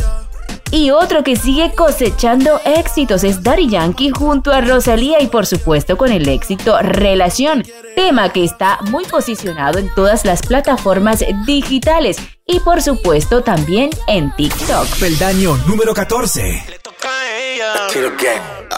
Y 0.73 0.91
otro 0.91 1.23
que 1.23 1.37
sigue 1.37 1.71
cosechando 1.75 2.59
éxitos 2.65 3.25
es 3.25 3.43
Daddy 3.43 3.69
Yankee 3.69 4.11
junto 4.11 4.51
a 4.53 4.63
Rosalía 4.63 5.21
y 5.21 5.27
por 5.27 5.45
supuesto 5.45 5.99
con 5.99 6.11
el 6.11 6.27
éxito 6.27 6.79
Relación, 6.81 7.63
tema 7.95 8.31
que 8.31 8.43
está 8.43 8.79
muy 8.89 9.05
posicionado 9.05 9.79
en 9.79 9.95
todas 9.95 10.25
las 10.25 10.41
plataformas 10.41 11.23
digitales 11.45 12.17
y 12.47 12.59
por 12.61 12.81
supuesto 12.81 13.43
también 13.43 13.91
en 14.09 14.35
TikTok. 14.35 14.87
Peldaño 14.99 15.59
número 15.69 15.93
14. 15.93 16.65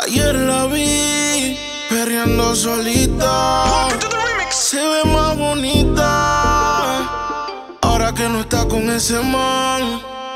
Ayer 0.04 0.34
la 0.34 0.66
vi 0.66 1.56
perreando 1.88 2.56
solita. 2.56 3.88
Se 4.50 4.78
ve 4.78 5.04
más 5.04 5.38
bonita. 5.38 6.00
Ahora 7.82 8.12
que 8.12 8.28
no 8.28 8.40
está 8.40 8.66
con 8.66 8.90
ese 8.90 9.20
man. 9.20 10.13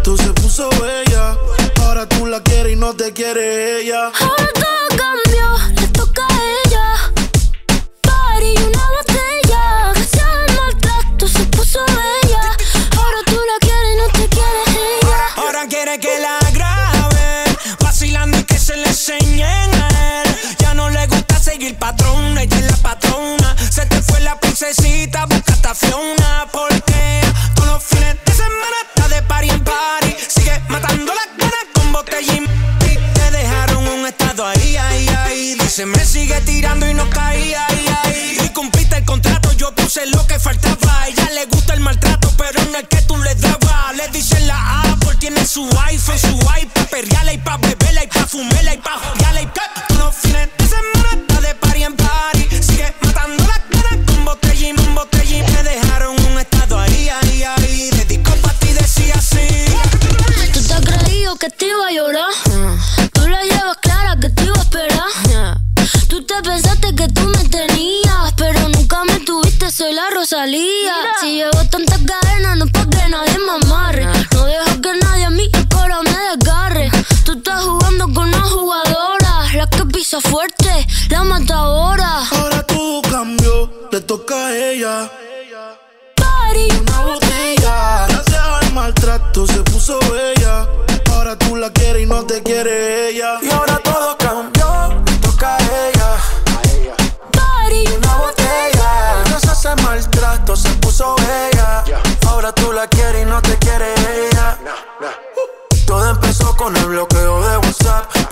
Maltrato 0.00 0.16
se 0.16 0.32
puso 0.32 0.68
bella. 0.80 1.36
Ahora 1.82 2.06
tú 2.06 2.26
la 2.26 2.42
quieres 2.42 2.72
y 2.72 2.76
no 2.76 2.94
te 2.94 3.12
quiere 3.12 3.80
ella. 3.80 4.10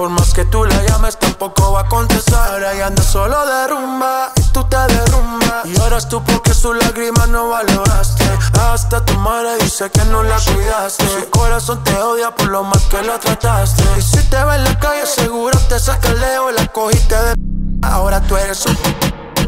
Por 0.09 0.21
más 0.21 0.33
que 0.33 0.47
tú 0.47 0.65
la 0.65 0.83
llames, 0.85 1.19
tampoco 1.19 1.73
va 1.73 1.81
a 1.83 1.87
contestar. 1.87 2.53
Ahora 2.53 2.73
ya 2.73 2.87
anda 2.87 3.03
solo 3.03 3.45
de 3.45 3.69
rumba 3.69 4.33
y 4.37 4.43
tú 4.55 4.65
te 4.65 4.79
derrumbas. 4.79 5.67
Y 5.67 5.79
ahora 5.79 6.01
tú 6.01 6.25
porque 6.25 6.55
sus 6.55 6.75
lágrimas 6.79 7.29
no 7.29 7.51
valoraste. 7.51 8.25
Hasta 8.59 9.05
tu 9.05 9.13
madre 9.19 9.59
dice 9.63 9.91
que 9.91 10.03
no 10.07 10.23
la 10.23 10.41
cuidaste. 10.41 11.07
Su 11.07 11.29
corazón 11.29 11.85
te 11.85 11.95
odia 12.01 12.35
por 12.35 12.47
lo 12.47 12.65
mal 12.65 12.81
que 12.89 13.03
la 13.03 13.19
trataste. 13.21 13.85
Y 13.99 14.01
si 14.01 14.17
te 14.31 14.43
ve 14.43 14.55
en 14.55 14.65
la 14.65 14.79
calle, 14.79 15.05
seguro 15.05 15.59
te 15.69 15.79
saca 15.79 16.09
el 16.09 16.19
leo. 16.21 16.53
La 16.53 16.67
cogiste 16.69 17.15
de. 17.15 17.35
Ahora 17.83 18.23
tú 18.23 18.35
eres 18.39 18.65
un. 18.65 18.79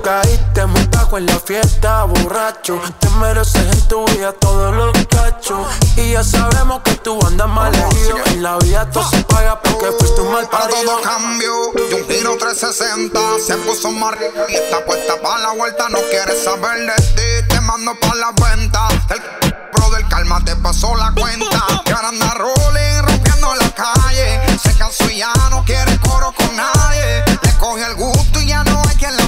Caíste 0.03 0.67
muy 0.67 0.85
bajo 0.87 1.19
en 1.19 1.27
la 1.27 1.39
fiesta, 1.39 2.05
borracho. 2.05 2.81
Te 2.99 3.09
mereces 3.11 3.67
en 3.73 3.89
tu 3.89 4.05
vida 4.07 4.33
todos 4.33 4.75
los 4.75 4.93
cachos. 5.07 5.67
Y 5.97 6.13
ya 6.13 6.25
sabemos 6.25 6.81
que 6.83 6.95
tú 6.97 7.19
andas 7.27 7.49
mal 7.49 7.75
herido. 7.75 8.17
En 8.27 8.43
la 8.43 8.57
vida 8.59 8.91
todo 8.91 9.09
se 9.11 9.23
paga 9.25 9.61
porque 9.61 9.87
fuiste 9.99 10.21
un 10.23 10.33
mal 10.33 10.49
Para 10.49 10.69
parido. 10.69 10.93
todo 10.93 11.03
cambio, 11.03 11.53
y 11.91 11.95
un 11.95 12.09
giro 12.09 12.37
360 12.39 13.21
Se 13.47 13.57
puso 13.59 13.91
más 13.91 14.13
rica 14.19 14.47
y 14.49 14.55
está 14.55 14.85
puesta 14.85 15.21
para 15.23 15.39
la 15.39 15.53
vuelta 15.53 15.89
No 15.89 15.99
quiere 16.11 16.35
saber 16.43 16.79
de 16.87 16.95
ti, 17.15 17.49
te 17.49 17.61
mando 17.61 17.93
pa' 18.01 18.15
la 18.15 18.33
venta 18.33 18.89
El 19.11 19.55
brother, 19.73 20.07
calma, 20.09 20.43
te 20.45 20.57
pasó 20.57 20.95
la 20.97 21.13
cuenta 21.13 21.65
Y 21.87 21.91
ahora 21.91 22.09
anda 22.09 22.35
rolling, 22.35 23.03
rompiendo 23.03 23.55
la 23.55 23.71
calle 23.75 24.41
Se 24.59 24.75
cansó 24.77 25.11
y 25.11 25.19
ya 25.19 25.33
no 25.51 25.65
quiere 25.65 25.99
coro 25.99 26.33
con 26.37 26.57
nadie 26.57 27.25
Le 27.43 27.59
coge 27.59 27.85
el 27.85 27.95
gusto 27.95 28.41
y 28.41 28.47
ya 28.49 28.65
no 28.65 28.70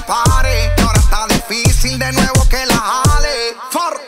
pare 0.06 0.72
Y 0.76 0.80
ahora 0.80 1.00
está 1.00 1.26
difícil 1.28 1.98
de 1.98 2.12
nuevo 2.12 2.48
que 2.48 2.64
la 2.66 2.76
jale 2.76 3.56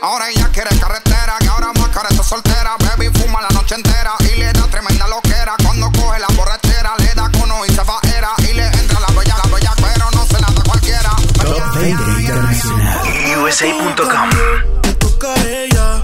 Ahora 0.03 0.28
ella 0.28 0.49
quiere 0.53 0.78
carretera 0.78 1.36
Y 1.40 1.47
ahora 1.47 1.72
más 1.72 1.88
cara 1.88 2.09
está 2.11 2.22
soltera 2.22 2.76
Baby 2.78 3.11
fuma 3.18 3.40
la 3.40 3.49
noche 3.51 3.74
entera 3.74 4.14
Y 4.20 4.38
le 4.38 4.53
da 4.53 4.66
tremenda 4.68 5.07
loquera 5.09 5.55
Cuando 5.64 5.90
coge 5.92 6.18
la 6.20 6.28
borrachera 6.36 6.92
Le 6.99 7.14
da 7.14 7.30
cono 7.30 7.64
y 7.64 7.70
se 7.70 7.82
va 7.82 7.99
era 8.16 8.30
Y 8.38 8.53
le 8.55 8.66
entra 8.66 9.01
la 9.01 9.07
bella, 9.18 9.36
la 9.42 9.55
bella 9.55 9.72
Pero 9.76 10.11
no 10.11 10.26
se 10.26 10.40
la 10.40 10.49
da 10.49 10.62
cualquiera 10.62 11.11
Top 11.45 11.74
20 11.74 12.03
Internacional. 12.20 13.45
USA.com. 13.45 14.30
Le 14.82 14.95
toca 14.95 15.32
a 15.32 15.45
ella. 15.45 16.03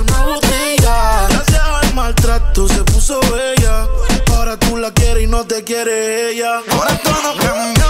Una 0.00 0.24
botella. 0.24 1.26
Gracias 1.28 1.60
al 1.60 1.94
maltrato 1.94 2.68
se 2.68 2.84
puso 2.84 3.20
bella. 3.20 3.86
Ahora 4.34 4.56
tú 4.58 4.76
la 4.76 4.90
quieres 4.92 5.24
y 5.24 5.26
no 5.26 5.44
te 5.44 5.64
quiere 5.64 6.30
ella. 6.30 6.60
Ahora 6.70 6.98
todo 6.98 7.36
cambió 7.38 7.81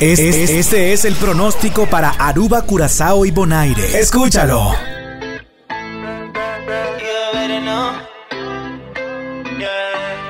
Es- 0.00 0.18
es- 0.18 0.50
este 0.50 0.92
es 0.92 1.04
el 1.04 1.14
pronóstico 1.14 1.86
para 1.86 2.10
Aruba, 2.10 2.62
Curazao 2.62 3.24
y 3.26 3.30
Bonaire. 3.30 3.98
Escúchalo. 4.00 4.72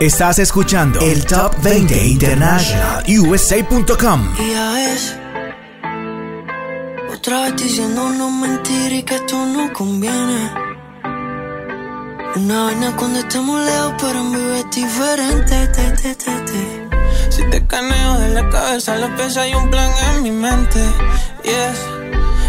Estás 0.01 0.39
escuchando 0.39 0.99
el 1.01 1.25
Top 1.27 1.55
20 1.63 2.07
International 2.07 3.05
USA.com. 3.07 4.35
Y 4.39 4.51
ya 4.53 4.73
ves, 4.73 5.17
otra 7.15 7.43
vez 7.43 7.63
diciéndonos 7.63 8.33
mentiras 8.33 8.93
y 8.93 9.03
que 9.03 9.15
esto 9.17 9.45
no 9.47 9.71
conviene. 9.75 10.51
Una 12.37 12.63
vaina 12.65 12.97
cuando 12.97 13.19
estemos 13.19 13.61
lejos, 13.65 13.95
pero 14.01 14.21
en 14.21 14.33
vivo 14.33 14.55
es 14.55 14.71
diferente. 14.75 15.67
Te, 15.69 15.91
te, 15.91 16.15
te, 16.15 16.35
te. 16.35 16.80
Si 17.29 17.43
te 17.51 17.67
caneo 17.67 18.19
de 18.19 18.29
la 18.31 18.49
cabeza 18.49 18.95
a 18.95 18.99
los 18.99 19.11
pies 19.11 19.37
hay 19.37 19.55
un 19.55 19.71
plan 19.71 19.91
en 20.09 20.23
mi 20.23 20.31
mente. 20.31 20.81
Yes, 21.45 21.79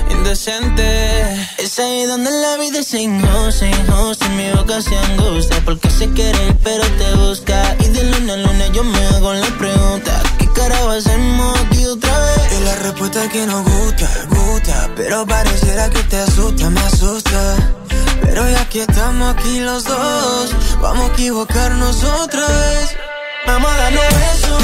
indecente. 0.09 1.47
Es 1.57 1.79
ahí 1.79 2.05
donde 2.05 2.31
la 2.31 2.57
vida 2.57 2.83
se 2.83 3.01
injusta. 3.01 3.65
En 4.25 4.35
mi 4.37 4.51
boca 4.51 4.81
se 4.81 4.97
angustia. 4.97 5.61
Porque 5.63 5.89
se 5.89 6.09
quiere 6.11 6.47
ir, 6.47 6.55
pero 6.63 6.83
te 6.83 7.13
busca. 7.15 7.75
Y 7.79 7.87
de 7.89 8.03
luna 8.03 8.33
a 8.33 8.37
luna 8.37 8.67
yo 8.73 8.83
me 8.83 9.05
hago 9.07 9.33
la 9.33 9.47
pregunta: 9.57 10.21
¿Qué 10.37 10.47
carajo 10.51 10.89
hacemos 10.89 11.59
aquí 11.61 11.85
otra 11.85 12.17
vez? 12.19 12.59
Y 12.59 12.63
la 12.65 12.75
respuesta 12.75 13.23
es 13.23 13.31
que 13.31 13.45
nos 13.45 13.63
gusta, 13.63 14.09
gusta. 14.29 14.89
Pero 14.95 15.25
pareciera 15.25 15.89
que 15.89 16.03
te 16.03 16.17
asusta, 16.17 16.69
me 16.69 16.81
asusta. 16.81 17.55
Pero 18.21 18.49
ya 18.49 18.67
que 18.69 18.81
estamos 18.83 19.35
aquí 19.35 19.59
los 19.59 19.83
dos, 19.83 20.51
vamos 20.79 21.09
a 21.09 21.13
equivocarnos 21.13 22.03
otra 22.03 22.47
vez. 22.47 22.95
Vamos 23.45 23.71
a 23.71 23.77
darnos 23.77 24.03
eso, 24.33 24.57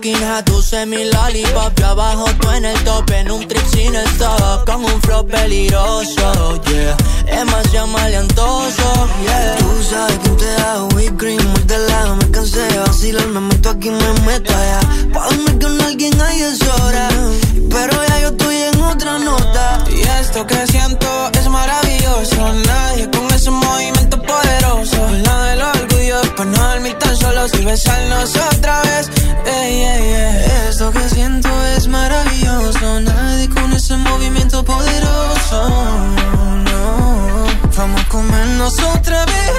fucking 0.00 0.44
tú 0.44 0.86
mi 0.86 1.04
lollipop. 1.04 1.78
Yo 1.78 1.86
abajo, 1.86 2.24
tú 2.40 2.50
en 2.50 2.64
el 2.64 2.84
top, 2.84 3.10
en 3.10 3.30
un 3.30 3.46
trip 3.46 3.64
sin 3.72 3.94
stop. 3.94 4.64
Con 4.66 4.84
un 4.84 5.02
flow 5.02 5.26
peligroso, 5.26 6.60
yeah. 6.66 6.96
Demasiado 7.26 7.86
maleantoso, 7.88 9.08
yeah. 9.22 9.56
Tú 9.58 9.66
sabes 9.90 10.18
que 10.18 10.28
te 10.30 10.46
da 10.46 10.84
whipped 10.94 11.16
cream, 11.18 11.44
muy 11.50 11.62
de 11.64 11.78
lado. 11.78 12.16
Me 12.16 12.30
cansé 12.30 12.60
de 12.60 12.78
vacilar, 12.78 13.26
me 13.28 13.40
meto 13.40 13.70
aquí, 13.70 13.90
me 13.90 14.12
meto 14.26 14.54
allá. 14.54 14.80
Pa' 15.12 15.24
dormir 15.24 15.58
con 15.60 15.80
alguien 15.82 16.20
ahí 16.20 16.42
es 16.42 16.60
hora. 16.62 17.08
Pero 17.70 17.92
ya 18.08 18.20
yo 18.20 18.28
estoy 18.28 18.56
en 18.56 18.82
otra 18.82 19.18
nota. 19.18 19.84
Y 19.90 20.00
esto 20.20 20.46
que 20.46 20.66
siento 20.66 21.08
es 21.38 21.48
maravilloso. 21.48 22.52
Nadie 22.66 23.10
con 23.10 23.26
ese 23.32 23.50
movimiento 23.50 24.20
poderoso. 24.22 24.98
La 25.24 25.36
del 25.44 25.62
orgullo, 25.62 26.20
pa' 26.36 26.44
no 26.44 26.68
dormir 26.70 26.96
tan 26.98 27.16
solo 27.16 27.46
y 27.58 27.64
besarnos 27.64 28.36
otra 28.36 28.82
vez. 28.82 29.10
Ey, 29.46 29.82
ey, 29.82 30.12
ey. 30.12 30.68
Esto 30.68 30.90
que 30.92 31.08
siento 31.08 31.48
es 31.76 31.86
maravilloso. 31.88 33.00
Nadie 33.00 33.48
con 33.48 33.72
ese 33.72 33.96
movimiento 33.96 34.64
poderoso. 34.64 35.68
No, 36.68 37.46
vamos 37.76 38.00
a 38.00 38.08
comernos 38.08 38.74
otra 38.96 39.24
vez. 39.24 39.52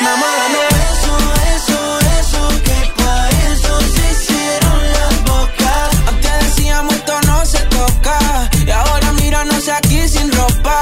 Mamá, 0.00 0.32
no 0.52 0.60
eso, 0.86 1.12
eso, 1.18 1.69
eso. 1.69 1.69
Se 8.00 8.06
toca. 8.06 8.50
Y 8.66 8.70
ahora 8.70 9.12
míranos 9.12 9.68
aquí 9.68 10.08
sin 10.08 10.30
ropa. 10.32 10.78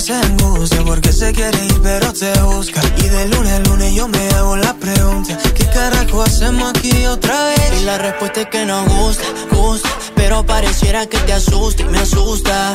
Se 0.00 0.12
angustia 0.12 0.82
porque 0.84 1.12
se 1.12 1.32
quiere 1.32 1.64
ir 1.64 1.80
pero 1.82 2.12
te 2.12 2.32
busca. 2.42 2.80
Y 2.98 3.08
de 3.08 3.28
lunes 3.28 3.52
a 3.52 3.58
lunes 3.60 3.94
yo 3.94 4.08
me 4.08 4.28
hago 4.30 4.56
la 4.56 4.74
pregunta. 4.74 5.38
¿Qué 5.54 5.64
carajo 5.66 6.22
hacemos 6.22 6.70
aquí 6.70 7.06
otra 7.06 7.44
vez? 7.44 7.80
Y 7.80 7.84
la 7.84 7.96
respuesta 7.98 8.42
es 8.42 8.48
que 8.48 8.64
nos 8.66 8.86
gusta, 8.88 9.24
gusta. 9.52 9.88
Pero 10.14 10.44
pareciera 10.44 11.06
que 11.06 11.18
te 11.18 11.32
asusta 11.32 11.82
y 11.82 11.86
me 11.86 11.98
asusta. 12.00 12.74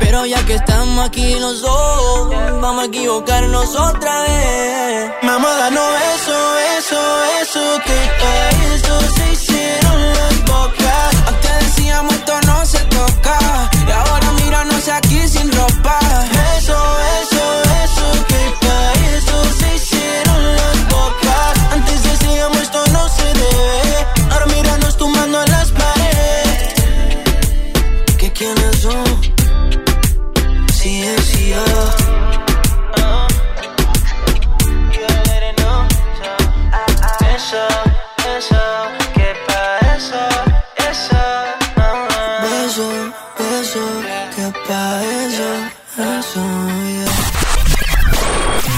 Pero 0.00 0.24
ya 0.24 0.44
que 0.46 0.54
estamos 0.54 1.06
aquí 1.06 1.34
los 1.38 1.60
dos, 1.60 2.30
vamos 2.60 2.84
a 2.84 2.86
equivocarnos 2.86 3.76
otra 3.76 4.22
vez. 4.22 5.10
Mamá, 5.22 5.70
no 5.70 5.84
eso, 6.14 6.58
eso, 6.78 7.00
eso. 7.42 7.60
Que 7.84 7.98
pa' 8.20 8.74
eso 8.74 9.00
se 9.14 9.32
hicieron 9.32 10.00
las 10.14 10.44
bocas. 10.44 11.14
Antes 11.26 11.58
decíamos 11.60 12.14
esto 12.14 12.40
no 12.46 12.64
se 12.64 12.78
toca. 12.78 13.38
Y 13.86 13.90
ahora 13.90 14.32
míranos 14.32 14.88
aquí 14.88 15.05
sin 15.05 15.05
ropa. 15.05 15.05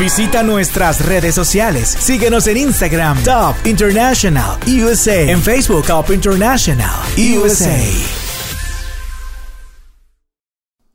Visita 0.09 0.43
nuestras 0.43 1.05
redes 1.05 1.35
sociales. 1.35 1.95
Síguenos 2.01 2.47
en 2.47 2.57
Instagram, 2.57 3.23
Top 3.25 3.55
International 3.67 4.59
USA. 4.67 5.21
En 5.21 5.43
Facebook, 5.43 5.85
Top 5.85 6.11
International 6.11 6.91
USA. 7.19 7.79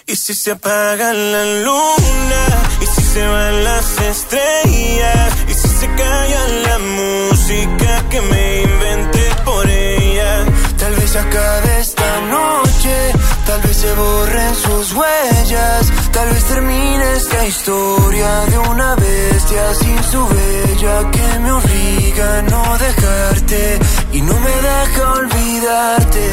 Y 0.06 0.16
si 0.16 0.34
se 0.34 0.52
apaga 0.52 1.14
la 1.14 1.44
luna, 1.64 2.42
y 2.82 2.86
si 2.86 2.99
se 3.14 3.28
van 3.28 3.64
las 3.64 4.00
estrellas, 4.02 5.34
y 5.48 5.54
si 5.54 5.68
se 5.68 5.88
calla 5.96 6.48
la 6.68 6.78
música 6.80 8.04
que 8.10 8.22
me 8.22 8.62
inventé 8.62 9.26
por 9.44 9.68
ella. 9.68 10.46
Tal 10.78 10.94
vez 10.96 11.16
acabe 11.16 11.80
esta 11.80 12.22
noche, 12.22 12.96
tal 13.48 13.62
vez 13.62 13.78
se 13.78 13.94
borren 13.96 14.56
sus 14.56 14.94
huellas, 14.94 15.92
tal 16.12 16.30
vez 16.30 16.44
termine 16.46 17.14
esta 17.16 17.48
historia 17.48 18.32
de 18.52 18.58
una 18.60 18.96
bestia 18.96 19.74
sin 19.74 20.04
su 20.12 20.28
bella 20.28 21.12
que 21.12 21.40
me 21.40 21.52
obliga 21.52 22.38
a 22.38 22.42
no 22.44 22.78
dejarte 22.78 23.80
y 24.14 24.22
no 24.22 24.40
me 24.40 24.56
deja 24.70 25.14
olvidarte. 25.14 26.26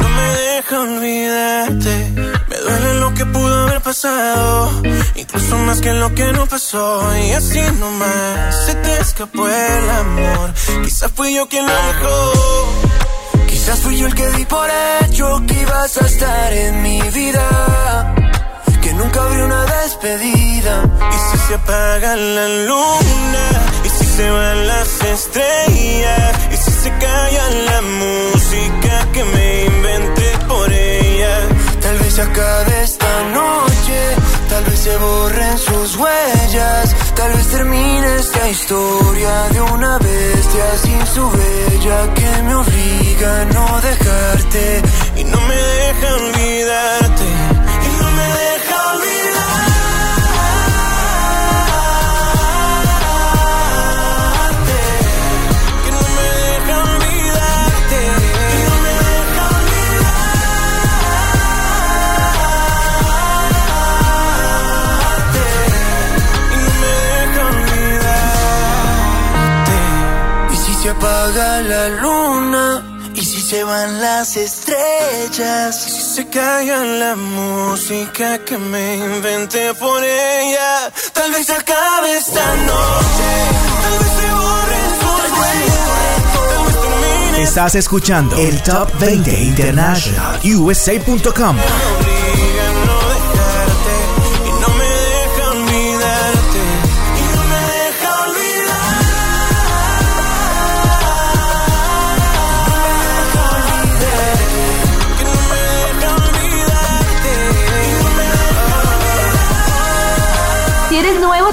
No 0.00 0.08
me 0.08 0.28
deja 0.42 0.80
olvidarte. 0.80 2.41
Duele 2.62 2.94
lo 3.00 3.12
que 3.14 3.26
pudo 3.26 3.62
haber 3.62 3.80
pasado, 3.80 4.70
incluso 5.16 5.56
más 5.58 5.80
que 5.80 5.92
lo 5.92 6.14
que 6.14 6.32
no 6.32 6.46
pasó. 6.46 7.16
Y 7.16 7.32
así 7.32 7.60
nomás 7.80 8.66
se 8.66 8.74
te 8.76 9.00
escapó 9.00 9.48
el 9.48 9.90
amor. 9.90 10.54
Quizás 10.84 11.10
fui 11.12 11.34
yo 11.34 11.48
quien 11.48 11.66
lo 11.66 11.72
dejó. 11.72 12.32
Quizás 13.48 13.80
fui 13.80 13.98
yo 13.98 14.06
el 14.06 14.14
que 14.14 14.28
di 14.30 14.44
por 14.46 14.68
hecho 15.00 15.42
que 15.46 15.60
ibas 15.60 15.96
a 15.96 16.06
estar 16.06 16.52
en 16.52 16.82
mi 16.82 17.02
vida. 17.10 18.14
Que 18.80 18.92
nunca 18.94 19.22
habría 19.22 19.44
una 19.44 19.64
despedida. 19.64 20.84
Y 21.14 21.18
si 21.30 21.38
se 21.46 21.54
apaga 21.54 22.14
la 22.14 22.48
luna, 22.68 23.44
y 23.84 23.88
si 23.88 24.04
se 24.04 24.30
van 24.30 24.66
las 24.68 25.00
estrellas, 25.02 26.36
y 26.52 26.56
si 26.56 26.70
se 26.70 26.90
calla 26.90 27.50
la 27.70 27.82
música 27.82 29.08
que 29.12 29.24
me 29.24 29.64
inventé 29.64 30.38
por 30.46 30.72
ella. 30.72 31.48
Tal 31.82 31.98
vez 31.98 32.14
se 32.14 32.22
acabe 32.22 32.82
esta 32.82 33.22
noche, 33.24 34.00
tal 34.48 34.64
vez 34.64 34.78
se 34.78 34.96
borren 34.96 35.58
sus 35.58 35.96
huellas, 35.96 36.96
tal 37.14 37.32
vez 37.32 37.46
termine 37.48 38.16
esta 38.16 38.48
historia 38.48 39.48
de 39.52 39.60
una 39.62 39.98
bestia 39.98 40.66
sin 40.84 41.06
su 41.06 41.30
bella 41.30 42.14
que 42.14 42.42
me 42.42 42.54
obliga 42.54 43.40
a 43.40 43.44
no 43.46 43.80
dejarte 43.80 44.82
Y 45.16 45.24
no 45.24 45.40
me 45.40 45.56
deja 45.56 46.14
olvidarte. 46.14 47.51
Apaga 71.32 71.62
la 71.62 71.88
luna, 71.88 72.82
y 73.14 73.24
si 73.24 73.40
se 73.40 73.64
van 73.64 74.00
las 74.00 74.36
estrellas, 74.36 75.86
Y 75.86 75.90
si 75.90 76.14
se 76.14 76.28
calla 76.28 76.84
la 76.84 77.16
música 77.16 78.38
que 78.44 78.58
me 78.58 78.96
inventé 78.96 79.72
por 79.74 80.02
ella. 80.04 80.90
tal 81.12 81.30
vez 81.32 81.48
acabe 81.50 82.16
esta 82.16 82.56
noche, 82.56 83.30
tal 83.82 83.98
vez 83.98 84.12
se 84.18 84.30
borren 84.40 84.90
sus 85.00 85.38
huellas. 85.38 85.88
Estás 87.48 87.74
escuchando 87.74 88.36
el 88.36 88.62
Top 88.62 88.88
20 88.98 89.42
International 89.42 90.40
USA.com. 90.44 91.56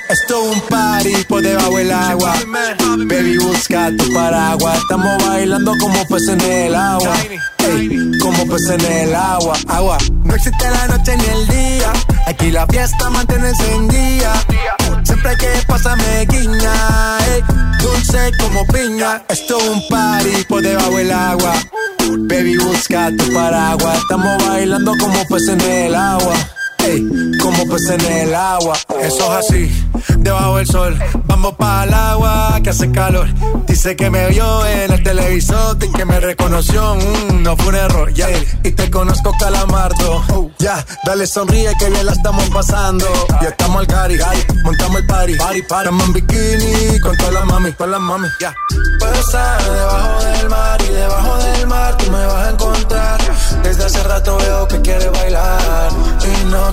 Esto 0.10 0.52
es 0.52 0.56
un 0.56 0.62
party 0.62 1.24
por 1.28 1.42
debajo 1.42 1.78
del 1.78 1.92
agua. 1.92 2.36
Baby, 3.08 3.38
busca 3.38 3.92
tu 3.98 4.14
paraguas. 4.14 4.78
Estamos 4.78 5.26
bailando 5.26 5.74
como 5.80 6.06
peces 6.08 6.30
en 6.30 6.42
el 6.42 6.76
agua. 6.76 7.16
Ey, 7.60 8.12
como 8.22 8.46
peces 8.48 8.72
en 8.72 9.10
el 9.10 9.16
agua. 9.16 9.56
Agua. 9.68 9.98
No 10.24 10.36
existe 10.36 10.70
la 10.70 10.88
noche 10.88 11.18
ni 11.18 11.23
el 11.26 11.48
día. 11.48 11.94
Aquí 12.28 12.52
la 12.52 12.66
fiesta 12.68 13.10
mantiene 13.10 13.50
encendida. 13.50 14.34
Siempre 15.04 15.36
que 15.38 15.48
pasa 15.68 15.96
me 15.96 16.26
guiña. 16.26 17.18
ey, 17.34 17.44
dulce 17.82 18.32
como 18.40 18.66
piña. 18.68 19.24
Esto 19.30 19.58
es 19.58 19.70
un 19.70 19.88
party 19.88 20.44
por 20.48 20.62
debajo 20.62 20.98
del 20.98 21.12
agua. 21.12 21.54
Baby, 22.18 22.58
busca 22.58 23.12
tu 23.18 23.34
paraguas. 23.34 23.98
Estamos 23.98 24.48
bailando 24.48 24.94
como 25.00 25.26
peces 25.28 25.50
en 25.50 25.62
el 25.62 25.96
agua. 25.96 26.36
Ey, 26.86 27.08
como 27.42 27.64
peces 27.70 28.04
en 28.06 28.12
el 28.12 28.36
agua. 28.36 28.76
Eso 29.02 29.40
es 29.40 29.46
así, 29.46 29.88
debajo 30.18 30.58
del 30.58 30.68
sol. 30.68 31.00
Vamos 31.26 31.56
para 31.56 31.84
el 31.86 31.94
agua 31.94 32.60
que 32.64 32.70
hace 32.70 32.92
calor. 32.92 33.28
Dice 33.68 33.96
que 33.96 34.10
me 34.10 34.28
vio 34.30 34.66
en 34.66 34.92
el 34.92 35.04
televisor 35.04 35.78
y 35.82 35.92
que 35.92 36.06
me 36.06 36.20
reconoció. 36.20 36.96
Mm, 36.96 37.44
no 37.44 37.56
fue 37.58 37.70
un 37.70 37.76
error, 37.76 38.14
ya. 38.14 38.28
Y 38.64 38.72
te 38.72 38.90
conozco, 38.92 39.32
calamardo. 39.40 40.24
Oh, 40.30 40.52
ya, 40.60 40.86
dale 41.06 41.26
sonríe 41.28 41.72
que 41.80 41.90
bien 41.90 42.06
la 42.06 42.14
estamos 42.14 42.50
pasando. 42.50 43.06
Ya 43.42 43.50
estamos 43.50 43.80
al 43.80 43.88
cari, 43.88 44.18
montamos 44.64 44.98
el 44.98 45.08
party. 45.08 45.36
Party, 45.36 45.62
party. 45.64 45.90
Estamos 45.90 46.08
en 46.08 46.14
bikini 46.14 47.00
con 47.00 47.18
todas 47.18 47.34
las 47.34 47.46
mami, 47.46 47.72
con 47.74 47.92
las 47.92 48.00
mami, 48.00 48.28
ya. 48.40 48.54
Puedo 49.00 49.14
estar 49.14 49.64
debajo 49.64 50.24
del 50.24 50.50
mar 50.50 50.82
y 50.82 50.94
debajo 50.94 51.38
del 51.38 51.68
mar 51.68 51.98
tú 51.98 52.12
me 52.12 52.26
vas 52.26 52.48
a 52.48 52.50
encontrar. 52.52 53.20
Desde 53.64 53.86
hace 53.86 54.04
rato 54.04 54.38
veo 54.38 54.68
que 54.68 54.82
quieres 54.82 55.12
bailar 55.12 55.90
y 56.24 56.46
no 56.46 56.73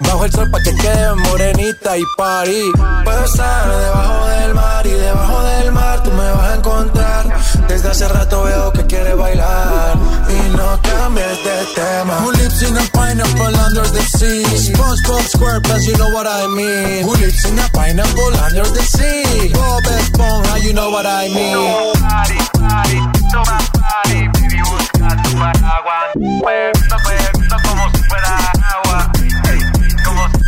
Bajo 0.00 0.24
el 0.24 0.32
sol 0.32 0.50
pa' 0.50 0.60
que 0.62 0.74
quede 0.76 1.14
morenita 1.14 1.96
y 1.96 2.04
party. 2.16 2.72
Puedo 3.04 3.24
estar 3.24 3.68
debajo 3.68 4.26
del 4.26 4.54
mar 4.54 4.86
y 4.86 4.90
debajo 4.90 5.42
del 5.42 5.72
mar 5.72 6.02
tú 6.02 6.10
me 6.12 6.30
vas 6.32 6.50
a 6.50 6.54
encontrar. 6.54 7.38
Desde 7.68 7.88
hace 7.88 8.08
rato 8.08 8.44
veo 8.44 8.72
que 8.72 8.86
quieres 8.86 9.16
bailar 9.16 9.96
y 10.28 10.56
no 10.56 10.80
cambies 10.82 11.44
de 11.44 11.66
tema. 11.74 12.18
Who 12.20 12.32
lives 12.32 12.62
in 12.62 12.76
a 12.76 12.82
pineapple 12.92 13.56
under 13.66 13.90
the 13.90 14.02
sea? 14.16 14.44
SpongeBob 14.44 15.22
SquarePants, 15.28 15.86
you 15.86 15.96
know 15.96 16.10
what 16.14 16.26
I 16.26 16.46
mean. 16.48 17.04
Who 17.04 17.14
lives 17.16 17.44
in 17.44 17.58
a 17.58 17.68
pineapple 17.72 18.36
under 18.46 18.64
the 18.72 18.82
sea? 18.82 19.52
Bob 19.52 19.82
Esponja, 19.84 20.62
you 20.62 20.72
know 20.72 20.90
what 20.90 21.06
I 21.06 21.28
mean. 21.28 21.92
Party, 22.00 22.38
party, 22.58 22.98
toma 23.32 23.58
party, 23.76 24.28
baby, 24.32 24.62
busca 24.62 25.08
tu 25.22 25.30
paraguas. 25.36 26.14
Muévelo, 26.16 26.96
muévelo 27.04 27.56
como 27.68 27.90
si 27.92 28.02
fuera 28.08 28.37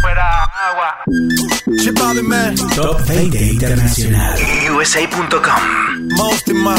fuera 0.01 0.46
agua. 0.68 0.90
Chip 1.82 1.98
man. 2.22 2.57
Top 2.74 2.98
20 3.07 3.51
Internacional. 3.51 4.38
USA.com. 4.68 5.62
Most 6.16 6.48
in 6.48 6.57
my. 6.59 6.74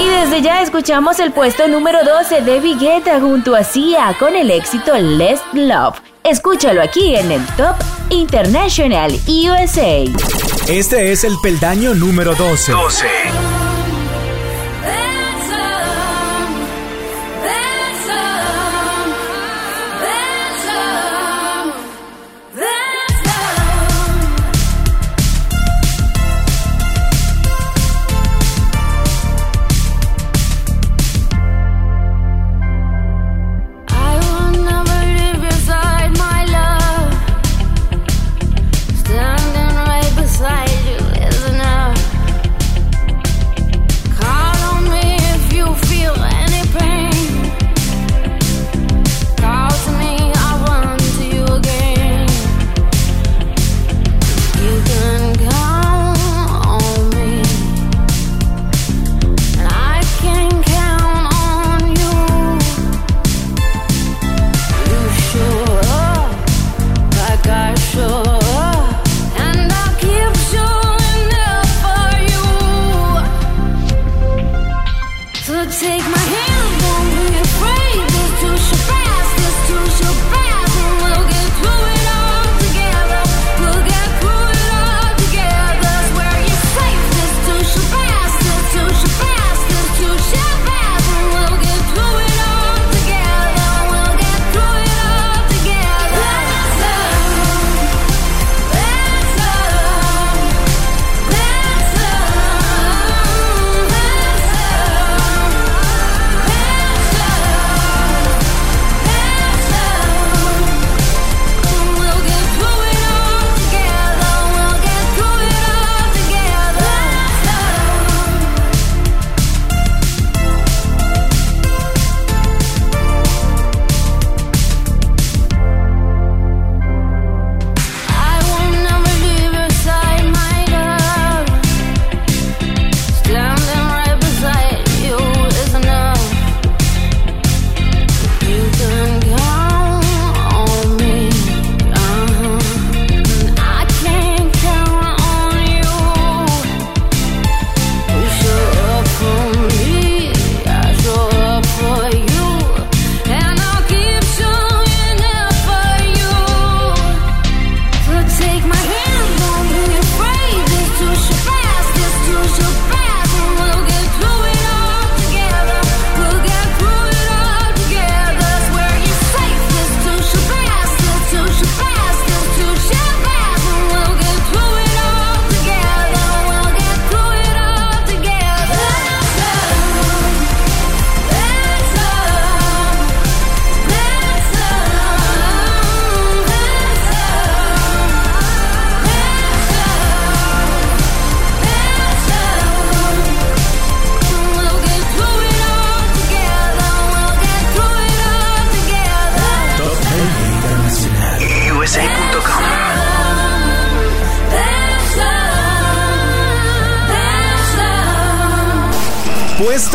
Y 0.00 0.08
desde 0.08 0.42
ya 0.42 0.62
escuchamos 0.62 1.20
el 1.20 1.30
puesto 1.30 1.68
número 1.68 2.00
12 2.04 2.42
de 2.42 2.58
Vigueta 2.58 3.20
junto 3.20 3.54
a 3.54 3.62
Sia 3.62 4.16
con 4.18 4.34
el 4.34 4.50
éxito 4.50 4.98
Let's 4.98 5.42
Love. 5.52 6.00
Escúchalo 6.24 6.82
aquí 6.82 7.14
en 7.14 7.30
el 7.30 7.46
Top 7.56 7.76
International 8.10 9.12
USA. 9.28 10.04
Este 10.66 11.12
es 11.12 11.22
el 11.22 11.36
peldaño 11.40 11.94
número 11.94 12.34
12. 12.34 12.72
12. 12.72 13.61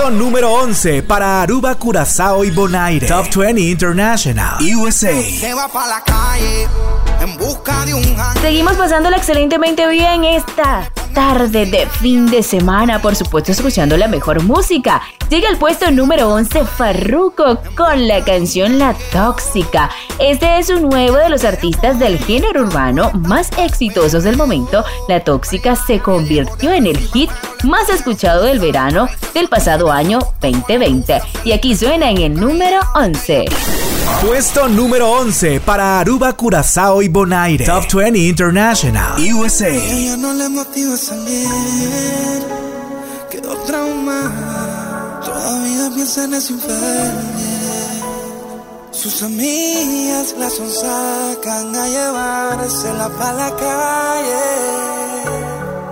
Número 0.10 0.54
11 0.54 1.04
para 1.04 1.42
Aruba, 1.42 1.76
Curazao 1.76 2.46
y 2.46 2.52
Bonaire. 2.52 3.06
Top 3.08 3.28
20 3.36 3.60
International, 3.60 4.56
USA. 4.78 5.22
Se 5.22 5.54
va 5.54 5.68
para 5.68 5.88
la 5.88 6.02
calle 6.02 6.68
en 7.20 7.38
busca 7.38 7.86
de 7.86 7.94
un 7.94 8.04
ángel. 8.04 8.42
Seguimos 8.42 8.76
pasándola 8.78 9.18
excelentemente 9.18 9.86
bien 9.90 10.24
esta 10.24 10.90
tarde 11.14 11.66
de 11.66 11.88
fin 11.88 12.26
de 12.28 12.42
semana, 12.42 13.02
por 13.02 13.16
supuesto 13.16 13.52
escuchando 13.52 13.98
la 13.98 14.08
mejor 14.08 14.44
música. 14.44 15.02
Llega 15.30 15.50
al 15.50 15.58
puesto 15.58 15.92
número 15.92 16.30
11 16.30 16.64
Farruko 16.64 17.60
con 17.76 18.08
la 18.08 18.24
canción 18.24 18.80
La 18.80 18.96
Tóxica. 19.12 19.90
Este 20.20 20.58
es 20.58 20.70
un 20.72 20.90
nuevo 20.90 21.18
de 21.18 21.30
los 21.30 21.44
artistas 21.44 22.00
del 22.00 22.18
género 22.18 22.62
urbano 22.62 23.12
más 23.14 23.52
exitosos 23.56 24.24
del 24.24 24.36
momento. 24.36 24.84
La 25.08 25.24
Tóxica 25.24 25.76
se 25.76 26.00
convirtió 26.00 26.74
en 26.74 26.88
el 26.88 26.98
hit 26.98 27.30
más 27.64 27.88
escuchado 27.90 28.44
del 28.44 28.60
verano 28.60 29.08
del 29.36 29.48
pasado 29.48 29.92
año 29.92 30.18
2020. 30.42 31.22
Y 31.44 31.52
aquí 31.52 31.76
suena 31.76 32.10
en 32.10 32.18
el 32.18 32.34
número 32.34 32.80
11. 32.96 33.46
Puesto 34.26 34.68
número 34.68 35.12
11 35.12 35.60
para 35.60 36.00
Aruba, 36.00 36.34
Curazao 36.34 37.04
y 37.04 37.10
Bonaire. 37.10 37.66
Top 37.66 37.86
20 37.94 38.18
International, 38.18 39.22
USA. 39.36 39.70
Ella 39.70 40.18
no 40.18 40.34
le 40.34 40.50
motiva 40.50 40.96
a 40.96 40.98
salir, 40.98 41.48
quedó 43.30 43.56
traumada. 43.58 45.22
Todavía 45.24 45.92
piensa 45.94 46.24
en 46.24 46.34
ese 46.34 46.54
infiel. 46.54 47.47
Sus 48.98 49.22
amigas 49.22 50.34
la 50.40 50.50
sonsacan 50.50 51.76
a 51.76 51.88
llevársela 51.88 53.10
para 53.10 53.34
la 53.34 53.56
calle, 53.56 54.46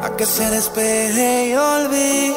a 0.01 0.09
que 0.17 0.25
se 0.25 0.49
despeje 0.49 1.49
y 1.49 1.53
olvide 1.53 2.33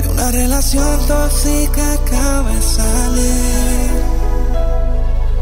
de 0.00 0.08
una 0.08 0.30
relación 0.30 1.06
tóxica 1.06 1.92
acaba 1.92 2.50
de 2.50 2.62
salir. 2.62 3.90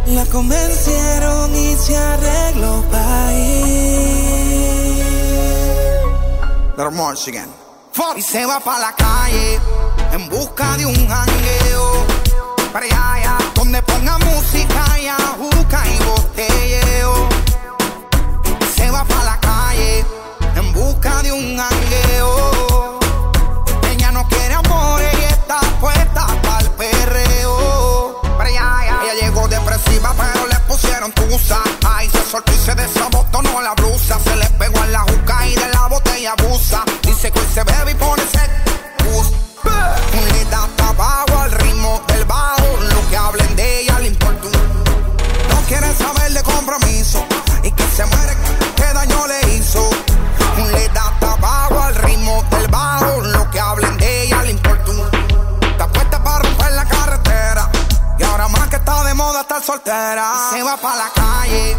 La 0.07 0.27
convencieron 0.27 1.55
y 1.55 1.77
se 1.77 1.97
arregló 1.97 2.83
para 2.91 3.33
ir. 3.35 3.85
Little 6.77 6.91
again. 7.29 7.51
Y 8.17 8.23
se 8.23 8.45
va 8.47 8.59
para 8.59 8.81
la 8.81 8.97
calle 8.97 9.61
en 10.13 10.29
busca 10.29 10.77
de 10.77 10.87
un 10.87 11.09
jangueo. 11.09 12.14
Allá, 12.75 13.13
allá, 13.13 13.39
donde 13.55 13.81
ponga 13.83 14.19
música 14.19 14.99
y 14.99 15.07
ajuca 15.07 15.83
y 15.87 16.05
botelleo. 16.05 17.29
Y 18.61 18.65
se 18.67 18.91
va 18.91 19.05
para 19.05 19.25
la 19.25 19.41
calle 19.41 20.05
en 20.57 20.73
busca 20.73 21.23
de 21.23 21.33
un 21.33 21.57
jangueo. 21.57 22.99
Ella 23.91 24.11
no 24.11 24.27
quiere 24.29 24.55
amor 24.55 25.01
y 25.01 25.25
está 25.25 25.61
puesta 25.81 26.27
para 26.43 26.61
el 26.61 26.71
perreo. 26.73 28.21
Ella 28.41 29.15
llegó 29.21 29.47
depresiva, 29.47 30.13
pero 30.17 30.47
le 30.49 30.59
pusieron 30.67 31.13
tusa. 31.13 31.63
Ay, 31.87 32.11
se 32.11 32.25
soltó 32.29 32.53
y 32.53 32.57
se 32.57 32.75
desabotonó 32.75 33.63
la 33.63 33.75
blusa. 33.75 34.19
Se 34.19 34.35
le 34.35 34.51
pegó 34.59 34.83
en 34.83 34.93
la 34.93 35.01
juca 35.03 35.47
y 35.47 35.55
de 35.55 35.69
la 35.69 35.87
botella 35.87 36.35
abusa. 36.37 36.83
Dice 37.03 37.31
que 37.31 37.41
se 37.55 37.63
bebe 37.63 37.93
y 37.93 37.95
pone 37.95 38.24
soltera. 59.85 60.51
Se 60.51 60.63
va 60.63 60.77
para 60.77 60.97
la 60.97 61.11
calle 61.15 61.77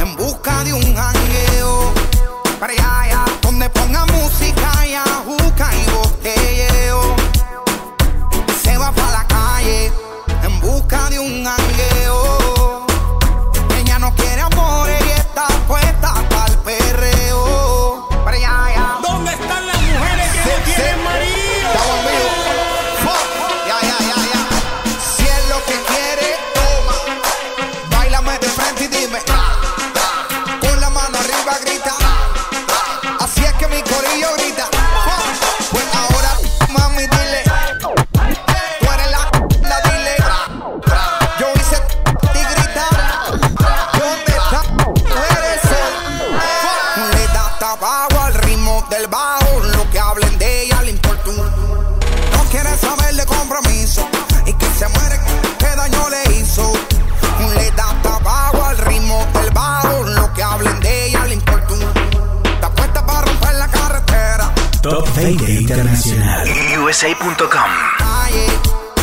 en 0.00 0.16
busca 0.16 0.64
de 0.64 0.72
un 0.72 0.94
jangueo. 0.94 1.92
Para 2.58 2.72
allá, 2.72 3.13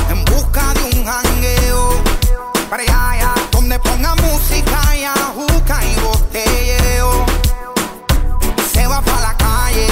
En 0.09 0.23
busca 0.25 0.73
de 0.73 0.97
un 0.99 1.05
jangueo. 1.05 2.01
Para 2.69 2.83
allá, 2.83 3.11
allá, 3.11 3.33
donde 3.51 3.77
ponga 3.79 4.15
música 4.15 4.95
y 4.95 5.03
ajuca 5.03 5.79
y 5.85 5.99
botelleo. 5.99 7.25
Se 8.73 8.87
va 8.87 9.01
para 9.01 9.21
la 9.21 9.37
calle 9.37 9.87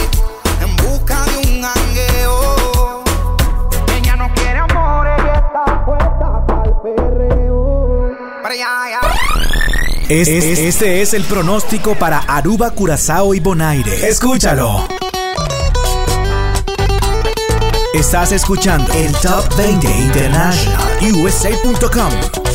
en 0.61 0.75
busca 0.77 1.23
de 1.25 1.37
un 1.37 1.61
jangueo. 1.61 3.03
Ella 3.97 4.15
no 4.15 4.33
quiere 4.33 4.59
amor, 4.59 5.07
ella 5.07 5.33
está 5.45 5.85
puesta 5.85 6.45
para 6.47 6.63
el 6.63 6.73
perreo. 6.81 8.11
Para 8.41 8.53
allá, 8.53 8.83
allá. 8.83 8.99
Es- 10.07 10.27
es- 10.29 10.59
este 10.59 11.01
es 11.01 11.13
el 11.13 11.23
pronóstico 11.25 11.95
para 11.95 12.19
Aruba, 12.19 12.71
Curazao 12.71 13.33
y 13.33 13.39
Bonaire. 13.41 14.07
Escúchalo. 14.07 14.87
Estás 17.99 18.31
escuchando 18.31 18.93
el 18.93 19.11
Top 19.11 19.53
20 19.57 19.85
International 19.85 20.87
USA.com. 21.01 22.48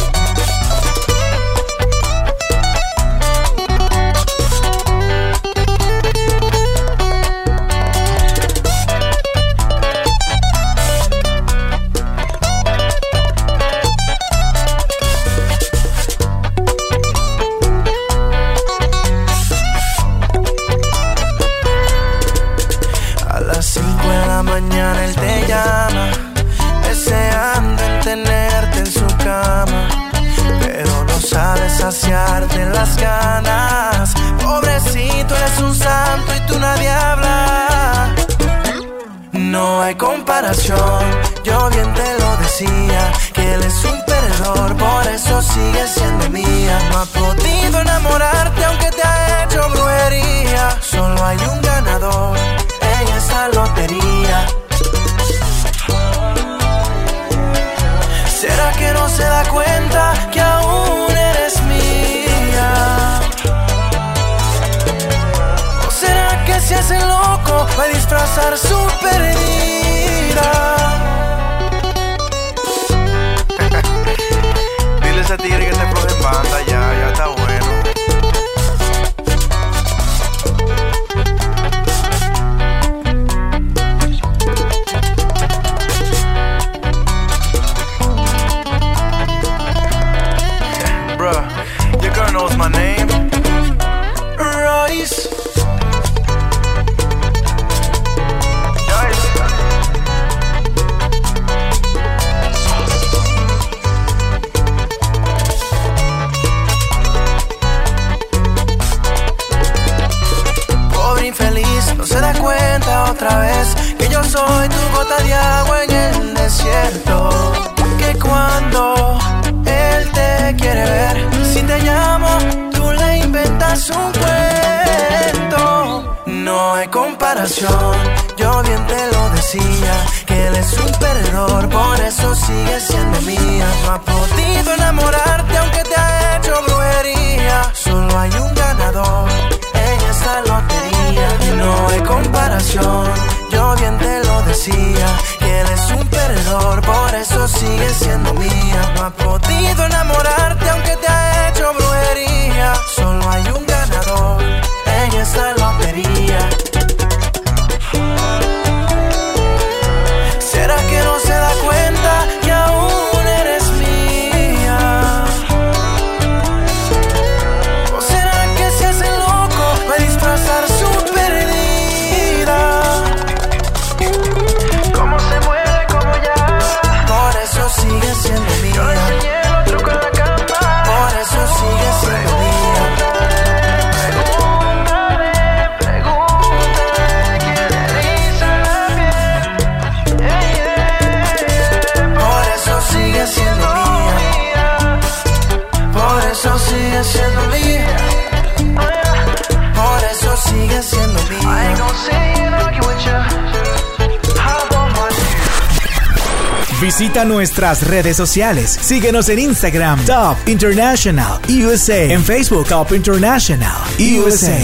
redes 208.15 208.17
sociales. 208.17 208.79
Síguenos 208.81 209.29
en 209.29 209.41
Instagram, 209.41 210.05
Top 210.05 210.37
International 210.47 211.41
USA. 211.49 212.05
En 212.05 212.25
Facebook, 212.25 212.69
Top 212.69 212.93
International 212.93 213.77
USA. 213.99 214.57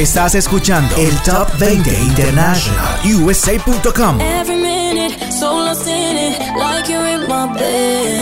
Estás 0.00 0.34
escuchando 0.34 0.96
el 0.96 1.14
Top 1.24 1.46
20 1.58 1.92
International 1.92 2.98
USA.com. 3.04 4.18
Every 4.18 4.56
minute, 4.56 5.30
so 5.30 5.52
lost 5.52 5.86
in 5.86 6.16
it, 6.16 6.38
like 6.56 6.90
you're 6.90 7.06
in 7.06 7.28
my 7.28 7.46
bed. 7.52 8.19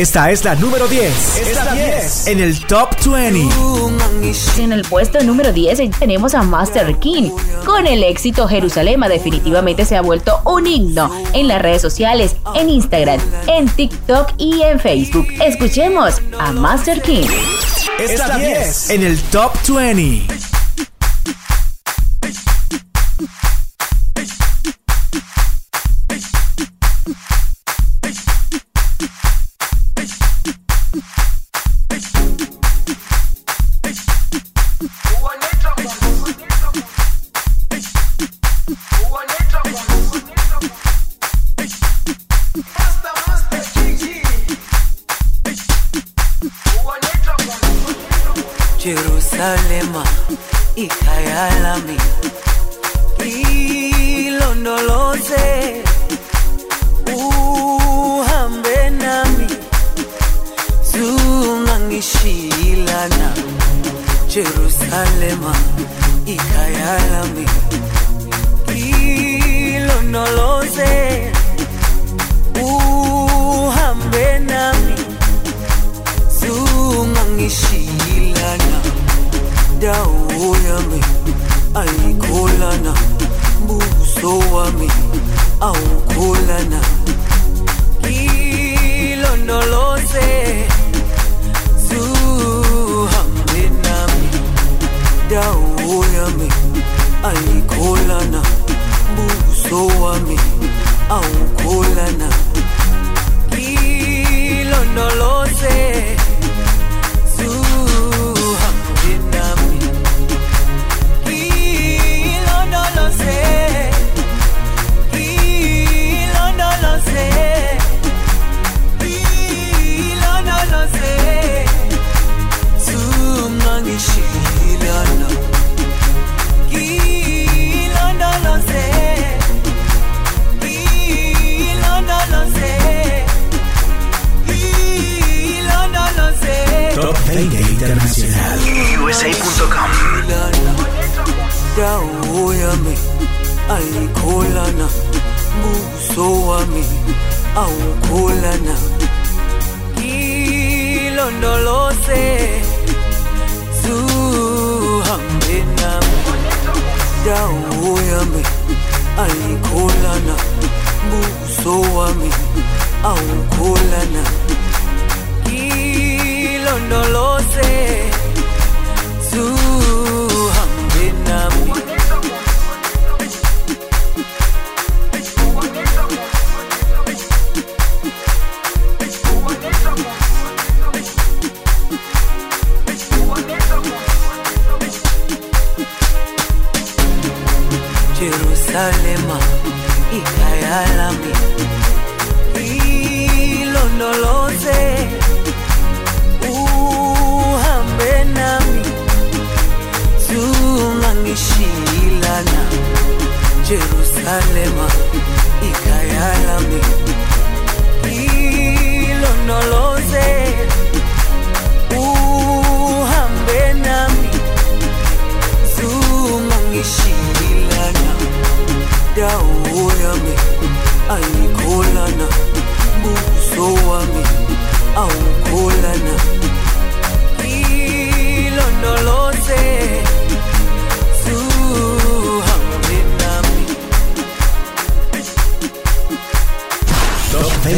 Esta 0.00 0.30
es 0.30 0.46
la 0.46 0.54
número 0.54 0.88
10. 0.88 1.36
Es 1.36 1.54
la 1.54 1.74
10 1.74 2.26
en 2.28 2.40
el 2.40 2.58
Top 2.64 2.88
20. 3.04 3.46
En 4.56 4.72
el 4.72 4.80
puesto 4.80 5.22
número 5.22 5.52
10 5.52 5.90
tenemos 5.98 6.34
a 6.34 6.42
Master 6.42 6.98
King. 6.98 7.28
Con 7.66 7.86
el 7.86 8.02
éxito 8.02 8.48
Jerusalema 8.48 9.10
definitivamente 9.10 9.84
se 9.84 9.98
ha 9.98 10.00
vuelto 10.00 10.40
un 10.46 10.66
himno 10.66 11.14
en 11.34 11.48
las 11.48 11.60
redes 11.60 11.82
sociales, 11.82 12.36
en 12.54 12.70
Instagram, 12.70 13.20
en 13.46 13.68
TikTok 13.68 14.32
y 14.38 14.62
en 14.62 14.80
Facebook. 14.80 15.26
Escuchemos 15.44 16.14
a 16.38 16.50
Master 16.52 17.02
King. 17.02 17.28
Es 17.98 18.18
la 18.18 18.38
10 18.38 18.88
en 18.88 19.02
el 19.02 19.20
Top 19.24 19.52
20. 19.68 20.39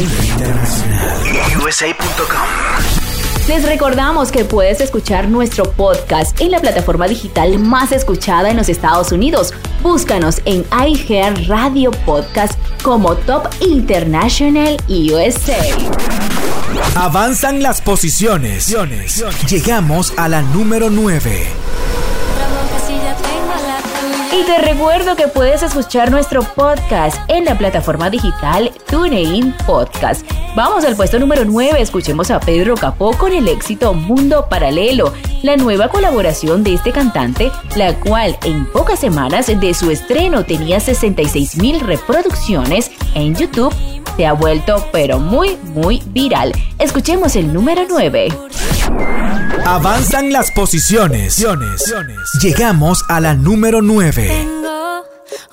Internacional. 0.00 1.22
USA.com. 1.64 3.48
Les 3.48 3.64
recordamos 3.64 4.30
que 4.30 4.44
puedes 4.44 4.80
escuchar 4.80 5.28
nuestro 5.28 5.70
podcast 5.72 6.40
en 6.40 6.50
la 6.50 6.60
plataforma 6.60 7.08
digital 7.08 7.58
más 7.58 7.92
escuchada 7.92 8.50
en 8.50 8.56
los 8.56 8.68
Estados 8.68 9.12
Unidos. 9.12 9.52
Búscanos 9.82 10.40
en 10.44 10.64
iHeart 10.72 11.46
Radio 11.46 11.90
Podcast 12.06 12.58
como 12.82 13.16
Top 13.16 13.48
International 13.60 14.76
USA. 14.88 15.58
Avanzan 16.94 17.62
las 17.62 17.80
posiciones. 17.80 18.74
Llegamos 19.48 20.14
a 20.16 20.28
la 20.28 20.42
número 20.42 20.88
9. 20.88 21.71
Y 24.42 24.44
te 24.44 24.58
recuerdo 24.58 25.14
que 25.14 25.28
puedes 25.28 25.62
escuchar 25.62 26.10
nuestro 26.10 26.42
podcast 26.42 27.16
en 27.28 27.44
la 27.44 27.56
plataforma 27.56 28.10
digital 28.10 28.72
TuneIn 28.88 29.54
Podcast. 29.64 30.28
Vamos 30.56 30.84
al 30.84 30.96
puesto 30.96 31.20
número 31.20 31.44
9, 31.44 31.80
escuchemos 31.80 32.28
a 32.32 32.40
Pedro 32.40 32.74
Capó 32.74 33.16
con 33.16 33.32
el 33.32 33.46
éxito 33.46 33.94
Mundo 33.94 34.48
Paralelo, 34.50 35.12
la 35.42 35.56
nueva 35.56 35.88
colaboración 35.88 36.64
de 36.64 36.74
este 36.74 36.90
cantante, 36.90 37.52
la 37.76 37.94
cual 37.94 38.36
en 38.42 38.66
pocas 38.72 38.98
semanas 38.98 39.46
de 39.46 39.74
su 39.74 39.92
estreno 39.92 40.44
tenía 40.44 40.80
66 40.80 41.58
mil 41.58 41.78
reproducciones 41.78 42.90
en 43.14 43.36
YouTube, 43.36 43.72
se 44.16 44.26
ha 44.26 44.32
vuelto 44.32 44.86
pero 44.92 45.18
muy 45.18 45.56
muy 45.56 46.02
viral. 46.06 46.52
Escuchemos 46.78 47.36
el 47.36 47.52
número 47.52 47.82
9. 47.88 48.28
Avanzan 49.64 50.32
las 50.32 50.50
posiciones. 50.50 51.44
Llegamos 52.40 53.04
a 53.08 53.20
la 53.20 53.34
número 53.34 53.80
9. 53.82 54.26
Tengo 54.28 55.04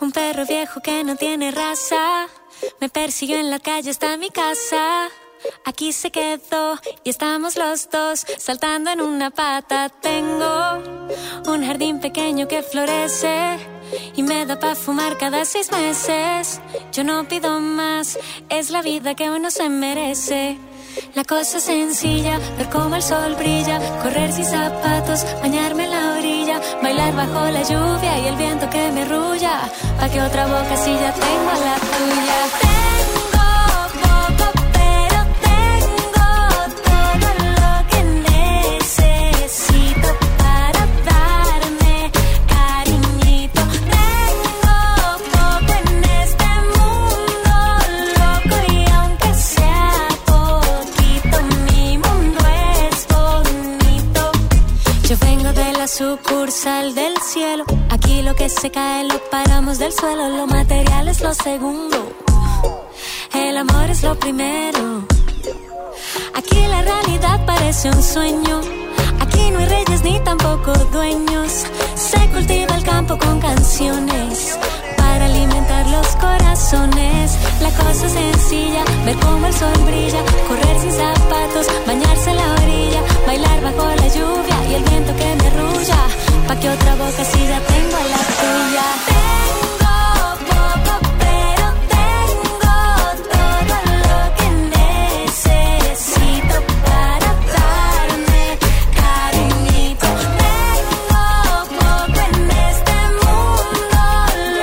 un 0.01 0.11
perro 0.11 0.45
viejo 0.45 0.81
que 0.81 1.03
no 1.03 1.15
tiene 1.15 1.51
raza. 1.51 2.27
Me 2.81 2.89
persiguió 2.89 3.37
en 3.37 3.49
la 3.49 3.59
calle 3.59 3.91
hasta 3.91 4.17
mi 4.17 4.29
casa. 4.29 5.07
aquí 5.65 5.93
se 5.93 6.11
quedó 6.11 6.79
y 7.03 7.11
estamos 7.11 7.55
los 7.55 7.89
dos 7.89 8.25
saltando 8.37 8.91
en 8.91 9.01
una 9.01 9.29
pata. 9.29 9.89
Tengo 9.89 10.83
un 11.47 11.65
jardín 11.65 11.99
pequeño 11.99 12.47
que 12.47 12.63
florece 12.63 13.78
y 14.15 14.23
me 14.23 14.45
da 14.45 14.59
para 14.59 14.75
fumar 14.75 15.17
cada 15.17 15.45
seis 15.45 15.71
meses. 15.71 16.61
Yo 16.91 17.03
no 17.03 17.27
pido 17.27 17.59
más, 17.59 18.17
es 18.49 18.69
la 18.69 18.81
vida 18.81 19.15
que 19.15 19.29
uno 19.29 19.51
se 19.51 19.69
merece. 19.69 20.57
La 21.15 21.23
cosa 21.23 21.57
es 21.57 21.63
sencilla, 21.63 22.39
ver 22.57 22.69
cómo 22.69 22.95
el 22.95 23.03
sol 23.03 23.35
brilla, 23.35 23.79
correr 24.01 24.31
sin 24.33 24.45
zapatos, 24.45 25.25
bañarme 25.41 25.85
en 25.85 25.91
la 25.91 26.17
orilla, 26.17 26.59
bailar 26.81 27.15
bajo 27.15 27.45
la 27.51 27.63
lluvia 27.63 28.19
y 28.19 28.27
el 28.27 28.35
viento 28.35 28.69
que 28.69 28.91
me 28.91 29.05
rulla, 29.05 29.69
pa' 29.99 30.09
que 30.09 30.21
otra 30.21 30.47
boca 30.47 30.75
si 30.75 30.91
ya 30.93 31.13
tengo 31.13 31.51
la 31.51 31.75
tuya. 31.75 32.78
Sucursal 55.99 56.95
del 56.95 57.13
cielo. 57.17 57.65
Aquí 57.89 58.21
lo 58.21 58.33
que 58.33 58.47
se 58.47 58.71
cae 58.71 59.03
lo 59.03 59.19
paramos 59.29 59.79
del 59.79 59.91
suelo. 59.91 60.29
Lo 60.29 60.47
material 60.47 61.09
es 61.09 61.19
lo 61.19 61.33
segundo. 61.33 61.97
El 63.33 63.57
amor 63.57 63.89
es 63.89 64.01
lo 64.01 64.17
primero. 64.17 65.03
Aquí 66.35 66.61
la 66.67 66.81
realidad 66.83 67.45
parece 67.45 67.89
un 67.89 68.01
sueño. 68.01 68.61
Aquí 69.19 69.51
no 69.51 69.59
hay 69.59 69.65
reyes 69.65 70.01
ni 70.05 70.17
tampoco 70.21 70.71
dueños. 70.97 71.65
Se 71.95 72.19
cultiva 72.29 72.75
el 72.77 72.83
campo 72.83 73.17
con 73.17 73.41
canciones 73.41 74.57
para 74.95 75.25
alimentar 75.25 75.85
los 75.87 76.07
corazones. 76.15 77.37
La 77.59 77.71
cosa 77.71 78.05
es 78.05 78.13
sencilla, 78.13 78.85
ver 79.03 79.17
cómo 79.17 79.47
el 79.47 79.53
sol 79.53 79.77
brilla, 79.85 80.21
correr 80.47 80.79
sin 80.79 80.93
zapatos, 80.93 81.67
bañarse 81.85 82.29
en 82.29 82.37
la 82.37 82.53
orilla, 82.53 83.01
bailar 83.27 83.61
bajo 83.61 83.85
la 84.01 84.07
lluvia 84.07 84.48
y 84.69 84.73
el 84.75 84.83
viento 84.83 85.15
que 85.15 85.35
me 85.35 85.47
arrulla. 85.47 85.99
Pa' 86.47 86.55
que 86.59 86.69
otra 86.69 86.95
boca 86.95 87.23
si 87.31 87.39
ya 87.47 87.59
tengo 87.73 87.97
la 88.13 88.21
tuya. 88.39 88.87
Tengo 89.09 89.85
poco, 90.49 90.95
pero 91.23 91.65
tengo 91.95 92.77
todo 93.33 93.75
lo 94.03 94.19
que 94.37 94.47
necesito 94.77 96.55
para 96.85 97.29
darme 97.55 98.43
cariñito. 98.99 100.07
Tengo 100.43 101.03
poco 101.79 102.19
en 102.29 102.37
este 102.69 102.97
mundo 103.19 104.01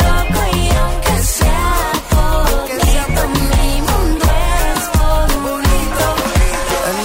loco 0.00 0.40
y 0.60 0.64
aunque 0.82 1.14
sea 1.36 1.70
poquito, 2.14 3.22
mi 3.50 3.70
mundo 3.90 4.26
es 4.70 4.82
bonito. 5.44 6.06
En 6.90 6.96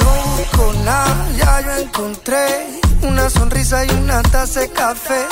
un 0.70 0.86
nada 0.86 1.24
ya 1.38 1.52
yo 1.66 1.72
encontré 1.84 2.81
una 3.22 3.30
sonrisa 3.30 3.86
y 3.86 3.90
una 3.92 4.24
taza 4.24 4.62
de 4.62 4.70
café. 4.72 5.28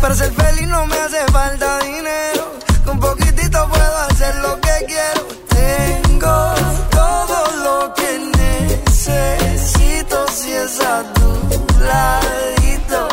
Para 0.00 0.14
ser 0.14 0.32
feliz 0.32 0.68
no 0.68 0.86
me 0.86 0.96
hace 0.96 1.24
falta 1.32 1.80
dinero. 1.80 2.52
Con 2.84 3.00
poquitito 3.00 3.68
puedo 3.68 3.98
hacer 4.10 4.34
lo 4.36 4.60
que 4.60 4.86
quiero. 4.86 5.26
Tengo 5.48 6.54
todo 6.90 7.38
lo 7.64 7.94
que 7.94 8.30
necesito 8.38 10.26
si 10.28 10.52
es 10.52 10.80
a 10.80 11.02
tu 11.14 11.30
ladito. 11.82 13.08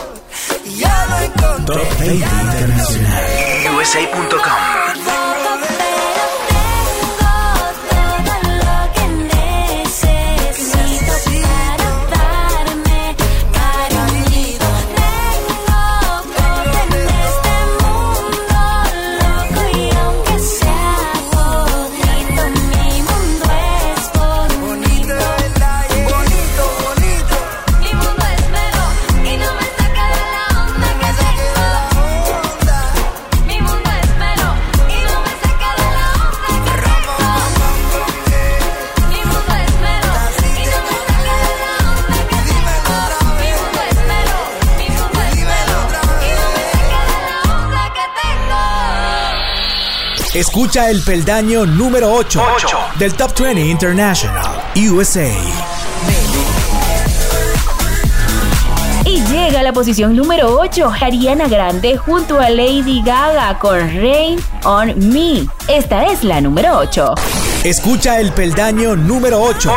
Y 0.65 0.75
ya 0.75 1.05
lo 1.09 1.19
encontré. 1.19 1.75
Top 1.75 1.99
20 1.99 2.25
Internacional. 2.25 3.25
USA.com. 3.77 4.98
Escucha 50.69 50.91
el 50.91 51.01
peldaño 51.01 51.65
número 51.65 52.13
8, 52.13 52.43
del 52.99 53.15
Top 53.15 53.35
20 53.39 53.59
International 53.59 54.61
USA. 54.75 55.27
Y 59.03 59.19
llega 59.23 59.61
a 59.61 59.63
la 59.63 59.73
posición 59.73 60.15
número 60.15 60.59
8, 60.59 60.93
Ariana 61.01 61.47
Grande 61.47 61.97
junto 61.97 62.39
a 62.39 62.51
Lady 62.51 63.01
Gaga 63.03 63.57
con 63.57 63.79
Rain 63.79 64.39
on 64.63 64.93
Me. 65.11 65.47
Esta 65.67 66.05
es 66.05 66.23
la 66.23 66.39
número 66.39 66.77
8. 66.77 67.15
Escucha 67.63 68.19
el 68.19 68.31
peldaño 68.31 68.95
número 68.95 69.41
8, 69.41 69.73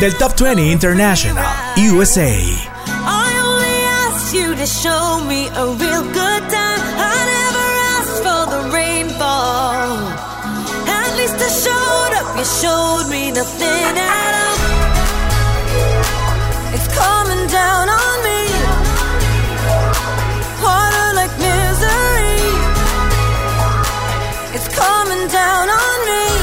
del 0.00 0.16
Top 0.16 0.32
20 0.40 0.62
International 0.72 1.44
USA. 1.76 2.30
I 2.30 3.42
only 3.44 3.84
asked 4.08 4.32
you 4.34 4.54
to 4.54 4.64
show 4.64 5.22
me 5.22 5.48
a 5.48 5.66
real 5.66 6.02
good 6.02 6.48
time. 6.48 7.39
You 12.40 12.46
showed 12.46 13.06
me 13.10 13.30
nothing 13.30 13.96
at 13.98 14.34
all. 14.44 14.56
It's 16.74 16.88
coming 16.88 17.46
down 17.48 17.86
on 18.02 18.16
me. 18.28 18.40
Harder 20.62 21.08
like 21.20 21.34
misery. 21.48 22.40
It's 24.56 24.68
coming 24.74 25.28
down 25.28 25.68
on 25.68 25.98
me. 26.08 26.39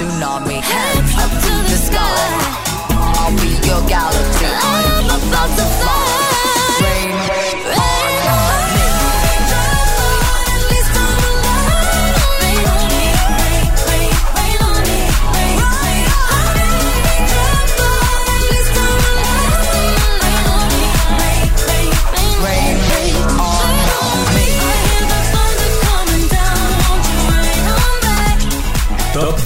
Tsunami, 0.00 0.62
hands 0.62 1.12
up 1.22 1.30
to 1.44 1.52
the 1.68 1.76
sky. 1.76 2.16
I'll 2.88 3.36
be 3.36 3.52
your 3.68 3.82
galaxy, 3.86 4.46
I'm 4.46 5.04
about 5.20 5.50
to 5.58 5.79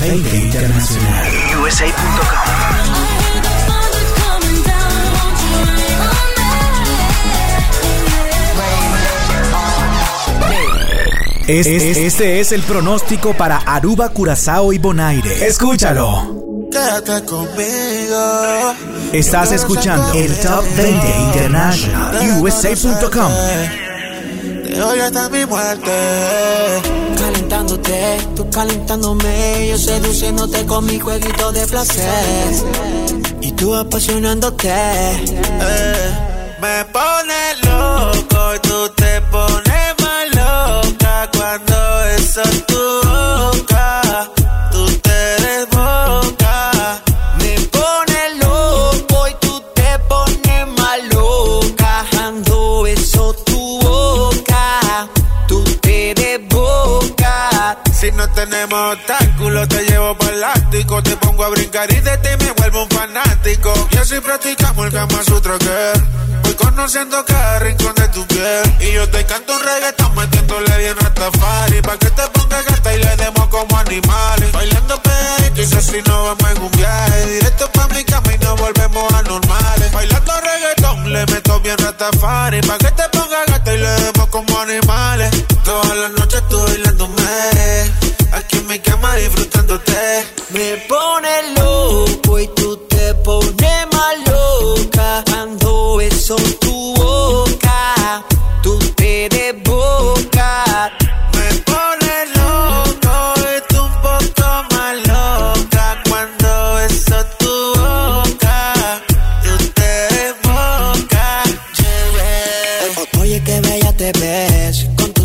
20 0.05 0.37
Internacional. 0.37 1.33
USA.com. 1.63 3.35
Es- 11.47 11.67
es- 11.67 11.97
este 11.99 12.41
es 12.41 12.53
el 12.53 12.63
pronóstico 12.63 13.35
para 13.35 13.59
Aruba, 13.59 14.09
Curazao 14.09 14.73
y 14.73 14.79
Bonaire. 14.79 15.47
Escúchalo. 15.47 16.43
Quédate 16.71 17.23
conmigo. 17.27 18.75
Estás 19.13 19.53
escuchando 19.53 20.13
el 20.15 20.35
Top 20.41 20.65
20 20.77 21.07
International 21.19 22.41
USA.com. 22.41 23.33
De 24.65 24.83
hoy 24.83 24.99
hasta 25.01 25.29
mi 25.29 25.45
muerte. 25.47 25.91
Calentándote, 27.45 28.19
tú 28.37 28.49
calentándome, 28.49 29.69
yo 29.69 29.77
seduciéndote 29.77 30.65
con 30.65 30.87
mi 30.87 30.99
jueguito 30.99 31.53
de 31.53 31.67
placer. 31.67 32.55
Y 33.43 33.53
tú 33.53 33.75
apasionándote. 33.75 34.71
Eh, 34.71 36.11
me 36.63 36.85
pone 36.87 37.55
loco 37.65 38.55
y 38.55 38.59
tú 38.61 38.89
te 38.97 39.21
pones 39.31 39.95
más 40.01 40.35
loca 40.35 41.31
cuando 41.37 42.05
eso 42.17 42.41
es 42.41 42.74
obstáculos, 58.75 59.69
te 59.69 59.85
llevo 59.85 60.17
para 60.17 60.33
el 60.33 60.45
ático. 60.45 61.03
Te 61.03 61.17
pongo 61.17 61.45
a 61.45 61.49
brincar 61.51 61.91
y 61.93 62.01
de 62.01 62.19
ti 62.19 62.29
me 62.41 62.51
vuelvo 62.53 62.83
un 62.83 62.91
fanático. 62.91 63.73
Y 63.91 63.97
así 63.97 64.21
practicamos 64.21 64.87
el 64.87 64.93
Kama 64.93 65.23
Sutra 65.25 65.59
que 65.59 65.93
Voy 66.43 66.55
conociendo 66.55 67.25
cada 67.25 67.59
rincón 67.61 67.95
de 67.95 68.09
tu 68.09 68.27
piel. 68.27 68.75
Y 68.81 68.93
yo 68.93 69.09
te 69.09 69.25
canto 69.25 69.55
un 69.55 69.63
reggaetón 69.63 70.15
metiéndole 70.15 70.79
bien 70.79 70.97
Rastafari. 70.99 71.83
Pa' 71.83 71.97
que 71.99 72.11
te 72.11 72.23
pongas 72.33 72.65
gata 72.67 72.95
y 72.95 72.99
le 72.99 73.17
demos 73.17 73.49
como 73.49 73.79
animales. 73.79 74.53
Bailando 74.53 75.03
pegadito 75.03 75.63
y 75.63 75.67
si 75.67 76.03
no 76.03 76.25
vamos 76.25 76.51
en 76.51 76.63
un 76.63 76.71
viaje. 76.73 77.27
Directo 77.27 77.71
pa' 77.73 77.89
mi 77.89 78.05
cama 78.05 78.35
y 78.35 78.39
nos 78.39 78.61
volvemos 78.61 79.13
anormales. 79.15 79.93
Bailando 79.93 80.33
reggaetón, 80.41 81.13
le 81.13 81.27
meto 81.27 81.61
bien 81.61 81.79
Rastafari. 81.79 82.61
Pa' 82.63 82.79
que 82.79 82.91
te 82.91 83.09
pongas 83.11 83.47
gata 83.47 83.75
y 83.75 83.79
le 83.79 83.89
demos 83.89 84.14
como 84.31 84.61
animales. 84.61 85.31
Todas 85.65 85.97
las 85.97 86.11
noches 86.13 86.43
tú 86.49 86.59
bailándome. 86.59 87.23
Aquí 88.33 88.59
en 88.59 88.67
mi 88.67 88.79
cama 88.79 89.15
disfrutándote. 89.17 90.27
Me 90.51 90.77
pone 90.89 91.55
loco 91.57 92.39
y 92.39 92.47
tú 92.49 92.77
te 92.89 93.15
pones 93.15 93.87
más 93.93 94.15
loca. 94.27 95.25
Ando 95.39 96.01
eso 96.01 96.37
tu 96.61 96.95
boca. 96.97 98.25
Tú 98.63 98.79
te 98.97 99.29
desboca. 99.29 99.94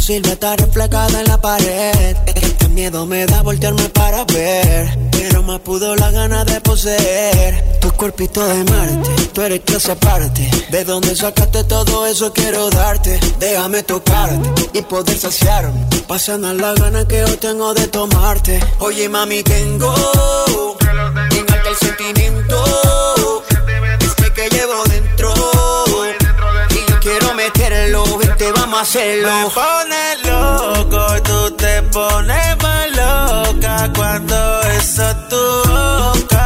Tu 0.09 0.13
silueta 0.15 0.55
reflejada 0.55 1.21
en 1.21 1.27
la 1.27 1.39
pared. 1.39 2.17
Qué 2.57 2.67
miedo 2.69 3.05
me 3.05 3.27
da 3.27 3.43
voltearme 3.43 3.89
para 3.89 4.25
ver 4.25 4.97
Pero 5.11 5.43
más 5.43 5.59
pudo 5.59 5.95
la 5.95 6.09
gana 6.09 6.43
de 6.45 6.59
poseer. 6.61 7.79
Tu 7.79 7.91
cuerpito 7.91 8.45
de 8.47 8.63
Marte 8.63 9.09
Tú 9.33 9.41
eres 9.41 9.61
clase 9.61 9.91
aparte. 9.91 10.49
De 10.71 10.83
dónde 10.83 11.15
sacaste 11.15 11.63
todo 11.63 12.07
eso 12.07 12.33
quiero 12.33 12.71
darte. 12.71 13.19
Déjame 13.39 13.83
tocarte 13.83 14.69
y 14.73 14.81
poder 14.81 15.17
saciarme. 15.17 15.85
Pasando 16.07 16.53
la 16.53 16.73
gana 16.73 17.07
que 17.07 17.19
yo 17.19 17.37
tengo 17.37 17.73
de 17.75 17.87
tomarte. 17.87 18.59
Oye 18.79 19.07
mami 19.09 19.43
tengo 19.43 19.93
En 21.31 21.53
alta 21.53 21.69
el 21.69 21.75
sentimiento. 21.75 23.43
Este 24.01 24.33
que 24.33 24.49
llevo 24.49 24.88
vamos. 28.71 28.95
Me 28.95 29.49
pone 29.49 30.03
loco 30.25 31.21
tú 31.23 31.51
te 31.55 31.81
pones 31.83 32.57
más 32.61 32.87
loca 32.91 33.91
cuando 33.95 34.35
beso 34.63 35.15
tu 35.29 35.43
boca. 35.69 36.38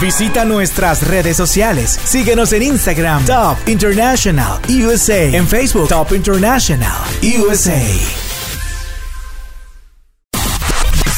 Visita 0.00 0.44
nuestras 0.44 1.06
redes 1.06 1.36
sociales. 1.36 1.98
Síguenos 2.04 2.52
en 2.52 2.62
Instagram, 2.62 3.24
Top 3.24 3.56
International 3.66 4.60
USA. 4.68 5.24
En 5.24 5.48
Facebook, 5.48 5.88
Top 5.88 6.12
International 6.12 6.96
USA. 7.22 7.82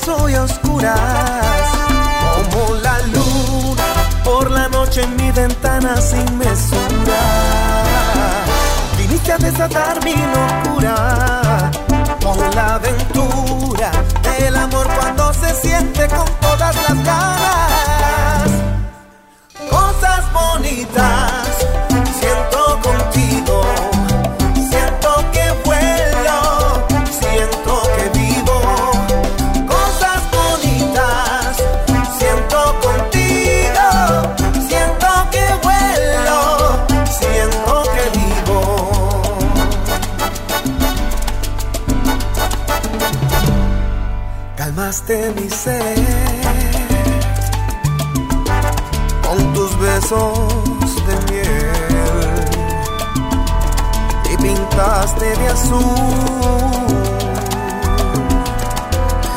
Llegaste 0.07 0.15
sin 0.15 0.15
permiso 0.15 0.15
beso 0.15 0.29
y 0.29 0.35
a 0.35 0.43
oscuras. 0.43 0.99
Como 2.51 2.75
la 2.75 2.99
luna 3.07 3.83
por 4.23 4.51
la 4.51 4.67
noche 4.69 5.01
en 5.03 5.15
mi 5.17 5.31
ventana 5.31 5.99
sin 5.99 6.37
mesura. 6.37 7.19
Viniste 8.97 9.31
a 9.33 9.37
desatar 9.37 10.03
mi 10.03 10.15
locura 10.15 11.71
con 12.23 12.37
la 12.55 12.75
aventura 12.75 13.91
del 14.23 14.55
amor 14.55 14.87
cuando 14.99 15.33
se 15.33 15.53
siente 15.55 16.07
con 16.07 16.25
todas 16.41 16.75
las 16.75 17.03
ganas. 17.03 18.49
Cosas 19.69 20.23
bonitas 20.33 21.86
Calmaste 44.87 45.33
mi 45.35 45.49
ser 45.49 45.95
con 49.21 49.53
tus 49.53 49.77
besos 49.79 50.95
de 51.07 51.15
miel 51.29 52.45
y 54.31 54.37
pintaste 54.37 55.25
de 55.25 55.47
azul 55.49 55.81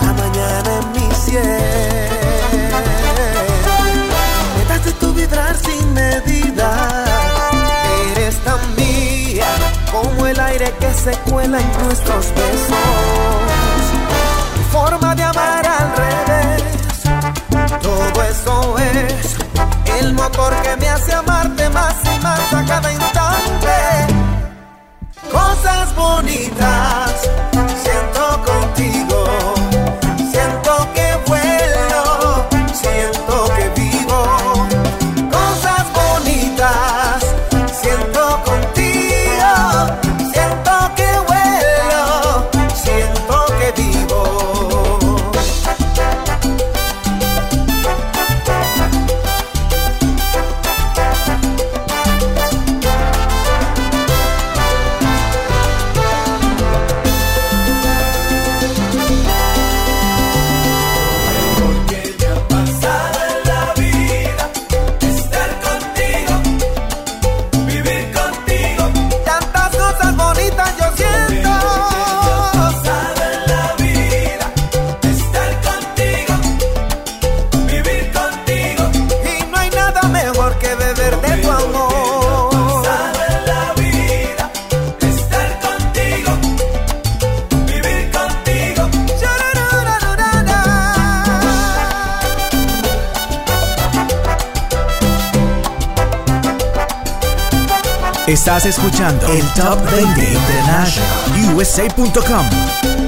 la 0.02 0.12
mañana 0.12 0.70
en 0.78 0.92
mi 0.92 1.14
cielo. 1.16 2.78
Me 4.56 4.64
das 4.68 4.84
de 4.84 4.92
tu 5.00 5.12
vibrar 5.14 5.56
sin 5.56 5.92
medida, 5.94 6.70
eres 8.12 8.36
tan 8.44 8.76
mía 8.76 9.48
como 9.90 10.26
el 10.28 10.38
aire 10.38 10.72
que 10.78 10.94
se 10.94 11.10
cuela 11.28 11.58
en 11.60 11.72
nuestros 11.82 12.26
besos. 12.36 13.69
El 20.00 20.14
motor 20.14 20.54
que 20.62 20.76
me 20.76 20.88
hace 20.88 21.12
amarte 21.12 21.68
más 21.70 21.94
y 22.04 22.22
más 22.22 22.52
a 22.52 22.64
cada 22.64 22.92
instante. 22.92 23.76
Cosas 25.30 25.94
bonitas 25.94 27.09
Estás 98.30 98.64
escuchando 98.64 99.26
el 99.26 99.42
Top 99.54 99.80
20 99.90 100.32
International 100.34 101.56
USA.com. 101.56 102.99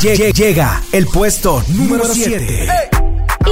Llega 0.00 0.80
el 0.92 1.06
puesto 1.06 1.62
número 1.68 2.06
7. 2.06 2.68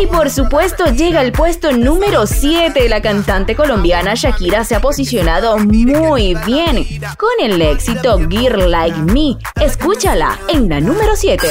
Y 0.01 0.07
por 0.07 0.31
supuesto 0.31 0.87
llega 0.87 1.20
el 1.20 1.33
puesto 1.33 1.73
número 1.73 2.27
7. 2.27 2.89
La 2.89 3.03
cantante 3.03 3.55
colombiana 3.55 4.15
Shakira 4.15 4.65
se 4.65 4.75
ha 4.75 4.81
posicionado 4.81 5.59
muy 5.59 6.35
bien 6.47 6.87
con 7.19 7.31
el 7.43 7.61
éxito 7.61 8.19
Girl 8.31 8.70
Like 8.70 8.97
Me. 8.99 9.37
Escúchala 9.61 10.39
en 10.49 10.70
la 10.70 10.81
número 10.81 11.15
7. 11.16 11.47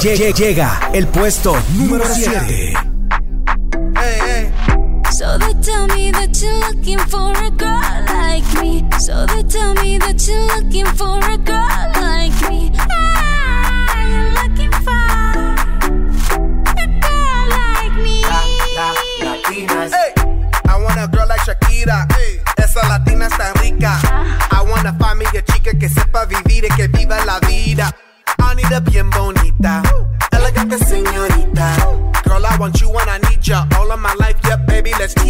Lle- 0.00 0.32
Llega 0.34 0.88
el 0.92 1.08
puesto 1.08 1.56
número 1.74 2.04
7. 2.06 2.74
So 5.12 5.36
they 5.38 5.52
tell 5.60 5.86
me 5.88 6.10
that 6.12 6.34
you're 6.40 6.58
looking 6.70 6.98
for 7.10 7.32
a 7.36 7.50
girl 7.50 8.04
like 8.06 8.62
me. 8.62 8.82
So 9.00 9.26
they 9.26 9.42
tell 9.42 9.74
me 9.74 9.98
that 9.98 10.16
you're 10.26 10.46
looking 10.56 10.86
for 10.96 11.18
a 11.18 11.36
girl 11.36 11.89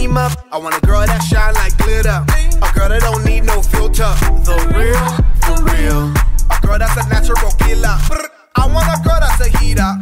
I 0.03 0.57
want 0.57 0.75
a 0.75 0.81
girl 0.81 1.05
that 1.05 1.21
shine 1.29 1.53
like 1.55 1.77
glitter. 1.77 2.25
A 2.65 2.73
girl 2.73 2.89
that 2.89 3.03
don't 3.03 3.23
need 3.23 3.45
no 3.45 3.61
filter. 3.61 4.09
The 4.49 4.57
real, 4.73 4.97
for 5.45 5.61
real. 5.61 6.09
A 6.49 6.57
girl 6.65 6.79
that's 6.79 6.97
a 6.97 7.07
natural 7.11 7.53
killer. 7.61 7.99
I 8.57 8.67
want 8.73 8.89
a 8.89 8.97
girl 9.07 9.21
that's 9.21 9.45
a 9.45 9.59
heater. 9.59 9.93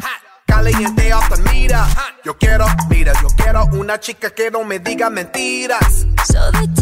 Caliente 0.46 1.10
off 1.10 1.28
the 1.30 1.42
mira. 1.50 1.84
Yo 2.24 2.34
quiero, 2.34 2.66
mira, 2.88 3.12
yo 3.20 3.28
quiero 3.36 3.64
una 3.72 3.98
chica 3.98 4.30
que 4.30 4.52
no 4.52 4.62
me 4.62 4.78
diga 4.78 5.10
mentiras. 5.10 6.06
So 6.26 6.50
they 6.52 6.77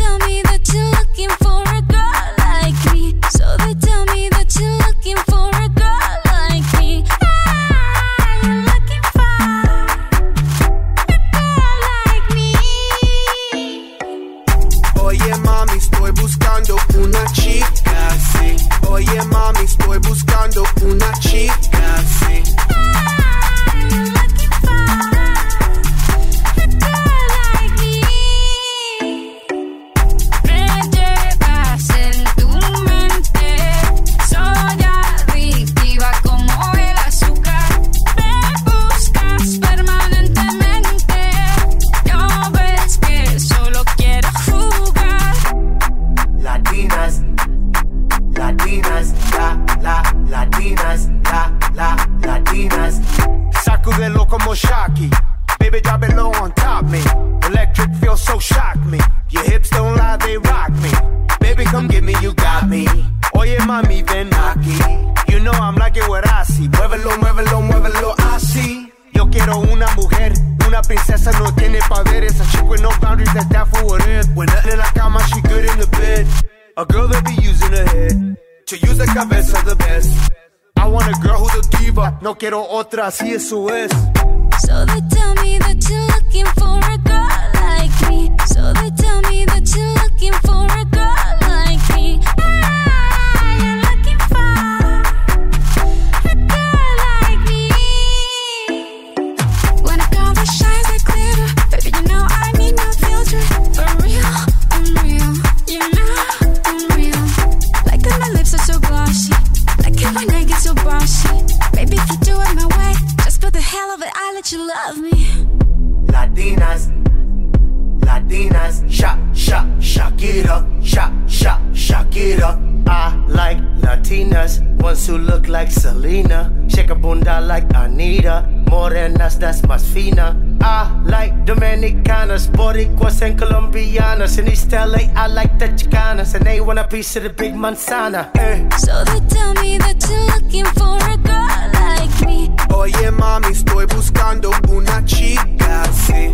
want 136.76 136.92
a 136.92 136.96
piece 136.96 137.16
of 137.16 137.22
the 137.22 137.30
big 137.30 137.54
manzana. 137.54 138.30
Eh. 138.36 138.68
So 138.76 139.04
they 139.04 139.20
tell 139.28 139.54
me 139.54 139.78
that 139.78 139.96
you're 140.08 140.26
looking 140.34 140.66
for 140.78 140.96
a 140.96 141.16
girl 141.16 141.70
like 141.72 142.26
me. 142.26 142.50
Oye 142.74 143.10
mami, 143.10 143.48
estoy 143.52 143.86
buscando 143.86 144.50
una 144.68 145.04
chica 145.04 145.82
así. 145.82 146.32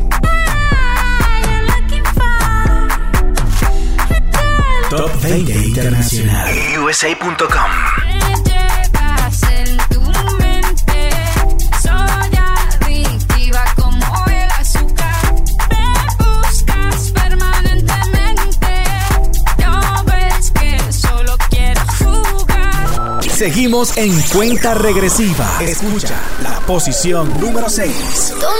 Top 4.90 5.10
20 5.22 5.52
Internacional. 5.52 6.52
USA.com. 6.78 7.91
Seguimos 23.42 23.96
en 23.96 24.16
cuenta 24.32 24.72
regresiva. 24.72 25.58
Escucha 25.60 26.14
la 26.44 26.60
posición 26.60 27.28
número 27.40 27.68
6. 27.68 28.34
Toma 28.38 28.52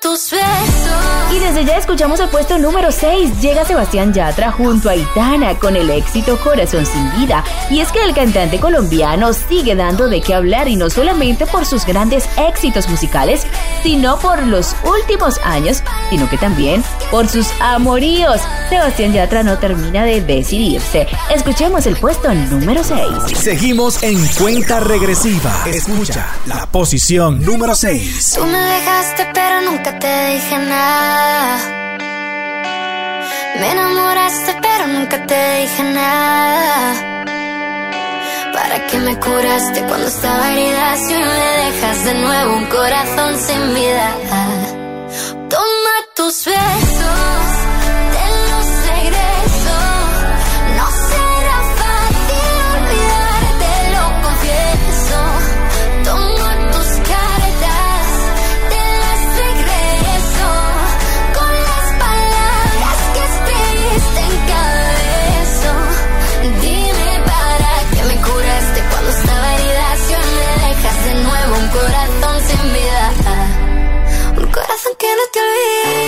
tus 0.00 0.30
besos. 0.30 1.34
Y 1.34 1.40
desde 1.40 1.64
ya 1.64 1.76
escuchamos 1.76 2.20
el 2.20 2.28
puesto 2.28 2.56
número 2.56 2.92
6. 2.92 3.40
Llega 3.40 3.64
Sebastián 3.64 4.14
Yatra 4.14 4.52
junto 4.52 4.90
a 4.90 4.94
Itana 4.94 5.58
con 5.58 5.74
el 5.74 5.90
éxito 5.90 6.38
Corazón 6.38 6.86
sin 6.86 7.10
vida. 7.18 7.42
Y 7.68 7.80
es 7.80 7.90
que 7.90 8.00
el 8.04 8.14
cantante 8.14 8.60
colombiano 8.60 9.32
sigue 9.32 9.74
dando 9.74 10.08
de 10.08 10.20
qué 10.20 10.34
hablar 10.34 10.68
y 10.68 10.76
no 10.76 10.88
solamente 10.88 11.44
por 11.44 11.66
sus 11.66 11.84
grandes 11.84 12.28
éxitos 12.36 12.88
musicales, 12.88 13.44
sino 13.88 14.18
por 14.18 14.46
los 14.46 14.76
últimos 14.84 15.40
años, 15.42 15.82
sino 16.10 16.28
que 16.28 16.36
también 16.36 16.84
por 17.10 17.26
sus 17.26 17.46
amoríos. 17.58 18.38
Sebastián 18.68 19.14
Yatra 19.14 19.42
no 19.42 19.56
termina 19.56 20.04
de 20.04 20.20
decidirse. 20.20 21.06
Escuchemos 21.34 21.86
el 21.86 21.96
puesto 21.96 22.34
número 22.34 22.84
6. 22.84 23.00
Seguimos 23.34 24.02
en 24.02 24.22
cuenta 24.34 24.80
regresiva. 24.80 25.64
Escucha 25.66 26.26
la 26.44 26.66
posición 26.66 27.42
número 27.42 27.74
6. 27.74 28.34
Tú 28.36 28.44
me 28.44 28.58
dejaste 28.58 29.26
pero 29.32 29.62
nunca 29.62 29.98
te 29.98 30.34
dije 30.34 30.58
nada. 30.58 31.96
Me 33.58 33.72
enamoraste 33.72 34.54
pero 34.60 34.86
nunca 34.86 35.26
te 35.26 35.60
dije 35.62 35.82
nada. 35.94 37.07
¿Para 38.60 38.86
qué 38.88 38.98
me 38.98 39.16
curaste 39.20 39.80
cuando 39.86 40.08
estaba 40.08 40.52
herida 40.52 40.96
si 40.96 41.14
me 41.14 41.42
dejas 41.62 42.04
de 42.06 42.14
nuevo 42.14 42.56
un 42.56 42.66
corazón 42.66 43.38
sin 43.38 43.74
vida? 43.74 44.08
Toma 45.48 45.94
tus 46.16 46.44
besos, 46.44 47.50
que 74.98 75.06
no 75.06 75.22
te 75.32 75.38
olvide. 75.38 76.07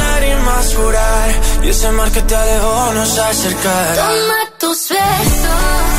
jurar. 0.75 1.29
Y 1.63 1.69
ese 1.69 1.91
mar 1.91 2.11
que 2.11 2.21
te 2.21 2.35
alejó 2.35 2.93
nos 2.93 3.17
acercará. 3.17 3.95
Toma 3.95 4.41
tus 4.59 4.89
besos, 4.89 5.90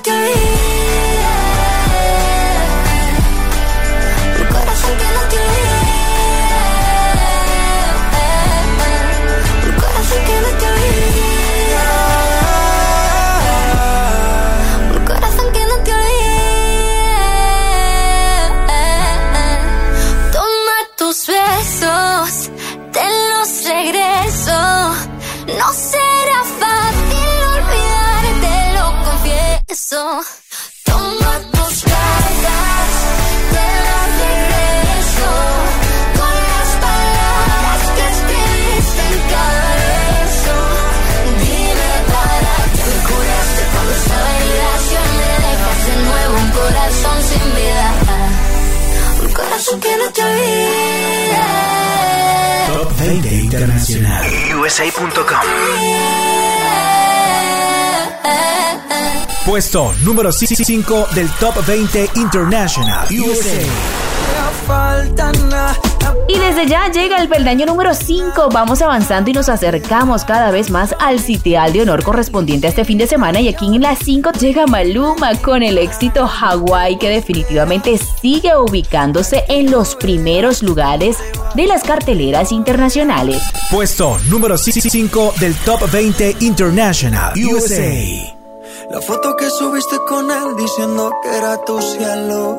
corazón 0.00 0.77
Puesto 59.46 59.94
número 60.04 60.30
5 60.30 61.08
del 61.14 61.30
Top 61.40 61.64
20 61.64 62.10
International. 62.16 63.08
USA. 63.10 64.07
Y 66.28 66.38
desde 66.38 66.66
ya 66.66 66.90
llega 66.90 67.22
el 67.22 67.28
peldaño 67.28 67.64
número 67.64 67.94
5. 67.94 68.50
Vamos 68.52 68.82
avanzando 68.82 69.30
y 69.30 69.32
nos 69.32 69.48
acercamos 69.48 70.24
cada 70.24 70.50
vez 70.50 70.70
más 70.70 70.94
al 71.00 71.20
sitial 71.20 71.72
de 71.72 71.82
honor 71.82 72.02
correspondiente 72.04 72.66
a 72.66 72.70
este 72.70 72.84
fin 72.84 72.98
de 72.98 73.06
semana. 73.06 73.40
Y 73.40 73.48
aquí 73.48 73.66
en 73.66 73.80
la 73.80 73.96
5 73.96 74.32
llega 74.32 74.66
Maluma 74.66 75.34
con 75.36 75.62
el 75.62 75.78
éxito 75.78 76.26
Hawaii, 76.28 76.98
que 76.98 77.08
definitivamente 77.08 77.98
sigue 78.20 78.54
ubicándose 78.56 79.44
en 79.48 79.70
los 79.70 79.96
primeros 79.96 80.62
lugares 80.62 81.16
de 81.54 81.66
las 81.66 81.82
carteleras 81.82 82.52
internacionales. 82.52 83.42
Puesto 83.70 84.18
número 84.28 84.58
5 84.58 85.34
del 85.40 85.54
Top 85.56 85.90
20 85.90 86.36
International. 86.40 87.32
USA. 87.36 88.36
La 88.90 89.00
foto 89.00 89.34
que 89.36 89.48
subiste 89.50 89.96
con 90.06 90.30
él 90.30 90.56
diciendo 90.56 91.10
que 91.22 91.36
era 91.36 91.62
tu 91.64 91.80
cielo. 91.80 92.58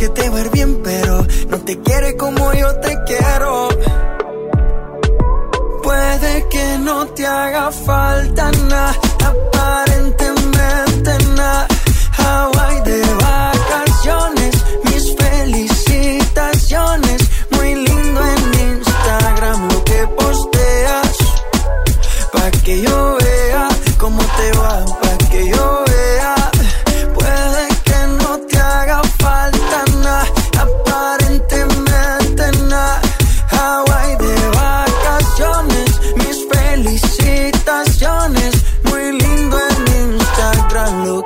Que 0.00 0.08
te 0.08 0.28
va 0.30 0.42
bien, 0.44 0.80
pero 0.82 1.26
no 1.50 1.58
te 1.58 1.78
quiere 1.78 2.16
como 2.16 2.54
yo 2.54 2.74
te 2.76 2.96
quiero. 3.04 3.68
Puede 5.82 6.48
que 6.48 6.78
no 6.78 7.06
te 7.08 7.26
haga 7.26 7.70
falta 7.70 8.50
nada, 8.50 8.96
aparentemente 9.26 11.18
nada. 11.36 11.68
Hawaii 12.16 12.80
de 12.80 13.02
vacaciones, 13.26 14.64
mis 14.84 15.14
felicitaciones. 15.16 17.20
Muy 17.50 17.74
lindo 17.74 18.20
en 18.24 18.54
Instagram 18.70 19.68
lo 19.70 19.84
que 19.84 20.06
posteas. 20.16 21.18
Pa' 22.32 22.50
que 22.64 22.80
yo 22.80 23.19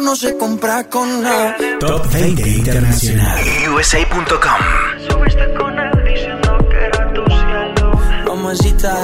Amor 0.00 0.02
no 0.02 0.16
se 0.16 0.36
compra 0.36 0.84
con 0.84 1.22
nada. 1.22 1.56
Top 1.78 2.06
20 2.12 2.48
Internacional. 2.48 3.38
USA.com. 3.74 5.08
Subiste 5.08 5.54
con 5.54 5.78
él 5.78 5.90
diciendo 6.04 6.58
que 6.70 6.76
era 6.76 7.12
tu 7.12 7.24
cielo. 7.26 8.00
Mamacita. 8.26 8.94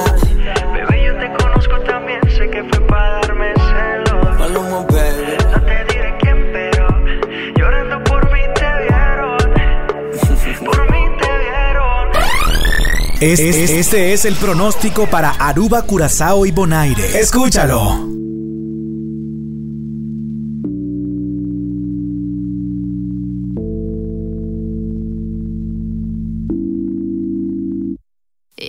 Bebé, 0.72 1.04
yo 1.04 1.16
te 1.18 1.42
conozco 1.42 1.78
también, 1.80 2.20
sé 2.30 2.48
que 2.50 2.62
fue 2.64 2.86
para 2.86 3.20
darme 3.20 3.52
celos. 3.54 4.38
Maluma, 4.38 4.80
baby. 4.88 5.36
No 5.52 5.62
te 5.62 5.84
diré 5.94 6.16
quién, 6.20 6.50
pero 6.52 6.88
llorando 7.56 8.04
por 8.04 8.32
mí 8.32 8.40
te 8.54 8.82
vieron. 8.82 9.36
por 10.64 10.90
mí 10.90 10.98
te 11.20 11.38
vieron. 11.38 12.08
Es- 13.20 13.40
es- 13.40 13.70
este 13.70 14.12
es 14.14 14.24
el 14.24 14.34
pronóstico 14.36 15.06
para 15.06 15.30
Aruba, 15.30 15.82
Curazao 15.82 16.46
y 16.46 16.50
Bonaire. 16.52 17.18
Escúchalo. 17.20 18.15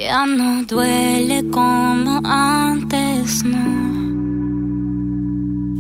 Ya 0.10 0.26
no 0.26 0.64
duele 0.64 1.44
como 1.52 2.22
antes, 2.24 3.44
no. 3.44 3.68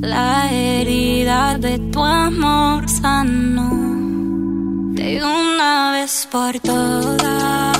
La 0.01 0.51
herida 0.51 1.57
de 1.57 1.79
tu 1.93 2.03
amor 2.03 2.89
sanó 2.89 3.69
de 4.95 5.23
una 5.23 5.93
vez 5.93 6.27
por 6.29 6.59
todas. 6.59 7.71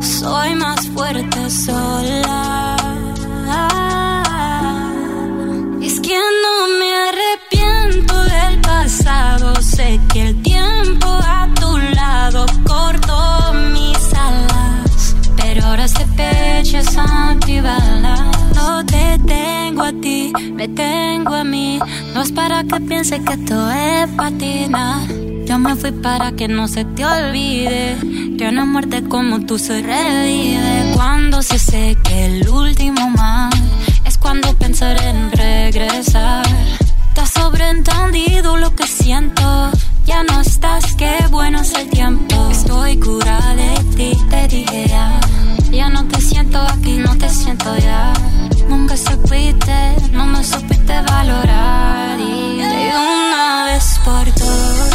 Soy 0.00 0.54
más 0.56 0.84
fuerte 0.88 1.48
sola. 1.48 2.76
Es 5.80 6.00
que 6.00 6.18
no 6.44 6.56
me 6.80 6.90
arrepiento 7.08 8.14
del 8.24 8.60
pasado. 8.60 9.54
Sé 9.62 10.00
que 10.12 10.30
el 10.30 10.42
tiempo 10.42 11.06
a 11.06 11.48
tu 11.60 11.78
lado 11.94 12.44
este 15.86 16.04
pecho 16.16 16.78
es 16.78 16.98
antibala. 16.98 18.16
No 18.56 18.84
te 18.84 19.18
tengo 19.24 19.84
a 19.84 19.92
ti, 19.92 20.32
me 20.52 20.66
tengo 20.66 21.32
a 21.32 21.44
mí. 21.44 21.78
No 22.12 22.22
es 22.22 22.32
para 22.32 22.64
que 22.64 22.80
pienses 22.80 23.20
que 23.20 23.34
esto 23.34 23.70
es 23.70 24.08
patina. 24.16 25.06
Yo 25.46 25.58
me 25.60 25.76
fui 25.76 25.92
para 25.92 26.32
que 26.32 26.48
no 26.48 26.66
se 26.66 26.84
te 26.84 27.06
olvide. 27.06 27.96
Que 28.36 28.48
una 28.48 28.64
muerte 28.64 29.04
como 29.04 29.46
tú 29.46 29.58
se 29.58 29.80
revive. 29.80 30.92
Cuando 30.94 31.40
se 31.40 31.58
seque 31.58 32.26
el 32.26 32.48
último 32.48 33.08
mar, 33.10 33.52
es 34.04 34.18
cuando 34.18 34.52
pensar 34.54 35.00
en 35.00 35.30
regresar. 35.30 36.44
Estás 37.10 37.30
sobreentendido 37.30 38.56
lo 38.56 38.74
que 38.74 38.88
siento. 38.88 39.70
Ya 40.04 40.24
no 40.24 40.40
estás, 40.40 40.96
qué 40.96 41.14
bueno 41.30 41.60
es 41.60 41.72
el 41.74 41.88
tiempo. 41.90 42.48
Estoy 42.50 42.96
curada 42.96 43.54
de 43.54 43.74
ti, 43.96 44.18
te 44.28 44.48
dije 44.48 44.86
ya. 44.88 45.20
Ya 45.76 45.90
no 45.90 46.08
te 46.08 46.18
siento 46.22 46.58
aquí, 46.58 46.96
no 46.96 47.14
te 47.18 47.28
siento 47.28 47.76
ya. 47.76 48.14
Nunca 48.66 48.96
supiste, 48.96 49.94
no 50.10 50.24
me 50.24 50.42
supiste 50.42 51.02
valorar. 51.02 52.18
Y 52.18 52.56
de 52.56 52.92
una 52.96 53.66
vez 53.66 54.00
por 54.02 54.24
todas, 54.32 54.94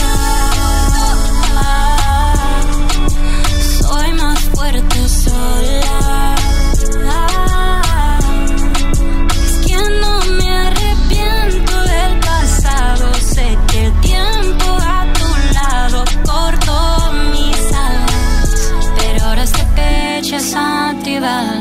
soy 3.79 4.13
más 4.13 4.39
fuerte 4.39 5.07
sola. 5.07 6.00
llevan 21.21 21.60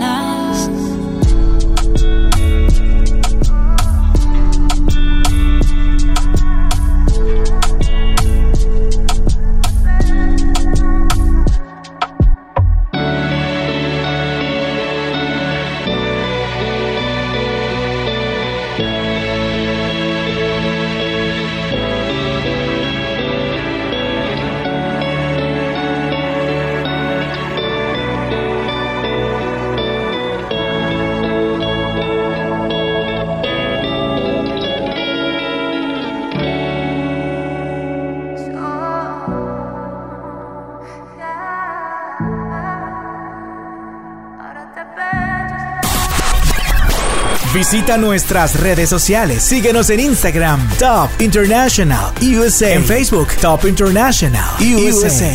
Visita 47.70 47.96
nuestras 47.98 48.58
redes 48.58 48.90
sociales. 48.90 49.44
Síguenos 49.44 49.90
en 49.90 50.00
Instagram, 50.00 50.68
Top 50.76 51.08
International 51.20 52.12
USA. 52.20 52.72
En 52.72 52.84
Facebook, 52.84 53.28
Top 53.40 53.64
International 53.64 54.44
USA. 54.58 55.32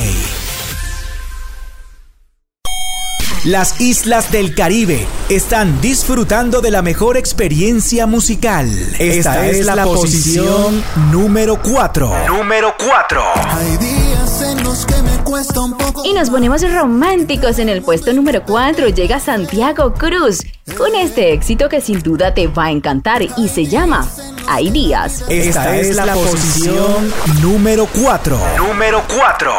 Las 3.45 3.80
islas 3.80 4.34
del 4.34 4.53
Caribe 4.53 5.07
están 5.30 5.80
disfrutando 5.80 6.60
de 6.60 6.72
la 6.72 6.82
mejor 6.82 7.16
experiencia 7.16 8.06
musical. 8.06 8.68
Esta, 8.99 9.48
es, 9.48 9.66
la, 9.66 9.86
posición 9.86 10.84
número 11.14 11.62
4. 11.62 12.28
Número 12.28 12.76
4. 12.78 13.24
Hay 13.49 13.78
días 13.78 14.41
en 14.41 14.62
los 14.62 14.86
que 14.86 15.02
me 15.03 15.24
cuesta 15.24 15.62
un 15.62 15.78
poco. 15.78 16.03
Y 16.03 16.12
nos 16.12 16.30
ponemos 16.30 16.70
románticos 16.70 17.60
en 17.60 17.70
el 17.70 17.82
puesto 17.82 18.12
número 18.12 18.44
4. 18.44 18.90
Llega 18.90 19.22
Santiago 19.22 19.94
Cruz 19.94 20.41
con 20.86 20.94
este 20.94 21.34
éxito 21.34 21.68
que 21.68 21.82
sin 21.82 21.99
duda 22.03 22.36
te 22.36 22.45
va 22.45 22.66
a 22.66 22.72
encantar 22.72 23.24
y 23.24 23.49
se 23.49 23.66
llama 23.66 24.07
Hay 24.48 24.70
días. 24.70 25.24
Esta, 25.28 25.76
es, 25.76 25.95
la, 25.95 26.14
posición 26.14 27.12
número 27.41 27.88
4. 28.03 28.40
Número 28.57 29.02
4. 29.18 29.52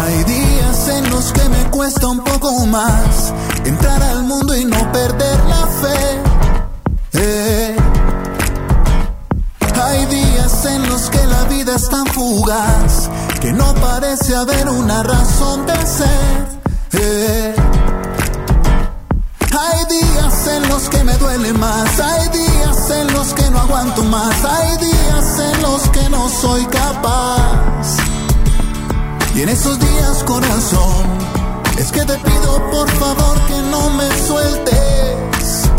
Hay 0.00 0.24
días 0.24 0.88
en 0.90 1.10
los 1.10 1.32
que 1.32 1.48
me 1.48 1.70
cuesta 1.70 2.06
un 2.06 2.22
poco 2.22 2.66
más 2.66 3.34
entrar 3.64 4.00
al 4.00 4.22
mundo 4.22 4.56
y 4.56 4.64
no 4.64 4.92
perder 4.92 5.40
la 5.44 5.66
fe. 5.66 6.22
Eh. 7.14 7.76
Hay 9.82 10.06
días 10.06 10.66
en 10.66 10.88
los 10.88 11.10
que 11.10 11.26
la 11.26 11.42
vida 11.46 11.74
es 11.74 11.88
tan 11.88 12.06
fugaz 12.06 13.10
que 13.40 13.52
no 13.52 13.74
parece 13.74 14.36
haber 14.36 14.68
una 14.68 15.02
razón 15.02 15.66
de 15.66 15.74
ser. 15.84 16.44
Eh. 16.92 17.54
Hay 19.56 19.84
días 19.84 20.46
en 20.48 20.68
los 20.68 20.88
que 20.88 21.04
me 21.04 21.12
duele 21.16 21.52
más, 21.52 22.00
hay 22.00 22.28
días 22.28 22.90
en 22.90 23.12
los 23.12 23.32
que 23.34 23.48
no 23.50 23.60
aguanto 23.60 24.02
más, 24.02 24.44
hay 24.44 24.76
días 24.78 25.38
en 25.38 25.62
los 25.62 25.88
que 25.90 26.08
no 26.10 26.28
soy 26.28 26.64
capaz. 26.66 27.96
Y 29.36 29.42
en 29.42 29.48
esos 29.48 29.78
días, 29.78 30.24
corazón, 30.24 31.04
es 31.78 31.92
que 31.92 32.04
te 32.04 32.16
pido 32.18 32.70
por 32.72 32.88
favor 32.90 33.40
que 33.46 33.62
no 33.70 33.90
me 33.90 34.08
sueltes. 34.26 35.70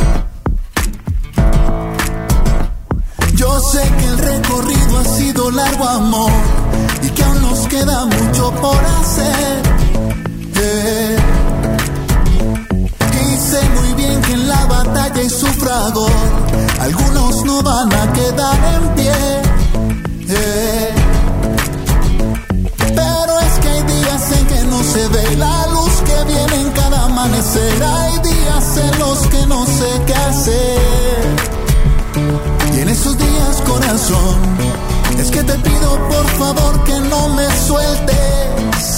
Yo 3.36 3.60
sé 3.60 3.82
que 4.00 4.06
el 4.06 4.18
recorrido 4.18 5.00
ha 5.00 5.06
sido 5.06 5.52
largo, 5.52 5.88
amor, 5.88 6.32
y 7.02 7.10
que 7.10 7.24
aún 7.24 7.42
nos 7.42 7.68
queda 7.68 8.06
mucho 8.06 8.52
por 8.62 8.78
hacer. 8.86 9.66
La 14.68 14.84
batalla 14.84 15.22
y 15.22 15.30
su 15.30 15.46
fragor, 15.48 16.12
algunos 16.80 17.44
no 17.46 17.62
van 17.62 17.94
a 17.94 18.14
quedar 18.14 18.60
en 18.76 18.96
pie. 18.96 19.14
Pero 22.96 23.40
es 23.40 23.60
que 23.62 23.68
hay 23.70 23.84
días 23.84 24.32
en 24.32 24.48
que 24.48 24.64
no 24.66 24.84
se 24.84 25.08
ve 25.10 25.36
la 25.38 25.68
luz 25.68 25.94
que 26.06 26.24
viene 26.26 26.62
en 26.62 26.72
cada 26.72 27.06
amanecer. 27.06 27.84
Hay 27.84 28.20
días 28.20 28.78
en 28.78 29.00
los 29.00 29.20
que 29.28 29.46
no 29.48 29.66
sé 29.66 30.02
qué 30.08 30.14
hacer. 30.14 31.22
Y 32.74 32.80
en 32.80 32.90
esos 32.90 33.18
días, 33.18 33.62
corazón, 33.66 34.38
es 35.20 35.32
que 35.32 35.44
te 35.44 35.54
pido 35.60 36.08
por 36.10 36.28
favor 36.40 36.84
que 36.84 37.00
no 37.00 37.30
me 37.30 37.48
sueltes. 37.68 38.95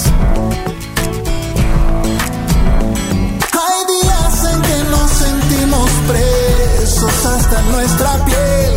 Presos 6.07 7.25
hasta 7.25 7.61
nuestra 7.63 8.25
piel. 8.25 8.75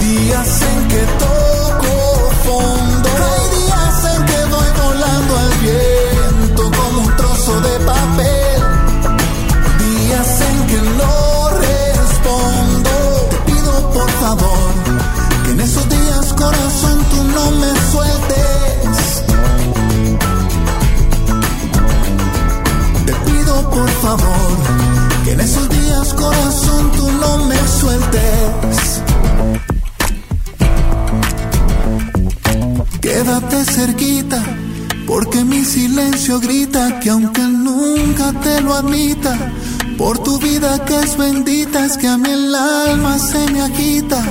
Días 0.00 0.62
en 0.62 0.88
que 0.88 1.02
toco 1.24 2.30
fondo. 2.44 3.08
Hay 3.30 3.44
días 3.60 4.04
en 4.14 4.24
que 4.26 4.40
voy 4.54 4.70
volando 4.82 5.38
al 5.38 5.52
viento 5.68 6.62
como 6.78 7.00
un 7.02 7.16
trozo 7.16 7.60
de 7.60 7.78
papel. 7.80 8.62
Días 9.78 10.40
en 10.48 10.66
que 10.66 10.80
no 11.00 11.50
respondo. 11.68 12.90
Te 13.30 13.36
pido 13.52 13.72
por 13.92 14.10
favor 14.22 14.68
que 15.44 15.50
en 15.52 15.60
esos 15.60 15.88
días, 15.88 16.32
corazón, 16.32 17.04
tú 17.10 17.24
no 17.36 17.50
me 17.60 17.70
sueltes. 17.92 19.22
Te 23.06 23.12
pido 23.30 23.70
por 23.70 23.90
favor 23.90 24.51
corazón, 26.16 26.90
tú 26.92 27.10
no 27.12 27.38
me 27.46 27.56
sueltes. 27.80 29.02
Quédate 33.00 33.64
cerquita, 33.64 34.42
porque 35.06 35.44
mi 35.44 35.64
silencio 35.64 36.40
grita 36.40 37.00
que 37.00 37.10
aunque 37.10 37.42
nunca 37.42 38.32
te 38.40 38.60
lo 38.60 38.74
admita, 38.74 39.36
por 39.98 40.18
tu 40.18 40.38
vida 40.38 40.84
que 40.84 40.96
es 41.00 41.16
bendita, 41.16 41.84
es 41.84 41.96
que 41.96 42.08
a 42.08 42.16
mí 42.18 42.30
el 42.30 42.54
alma 42.54 43.18
se 43.18 43.50
me 43.52 43.62
agita. 43.62 44.22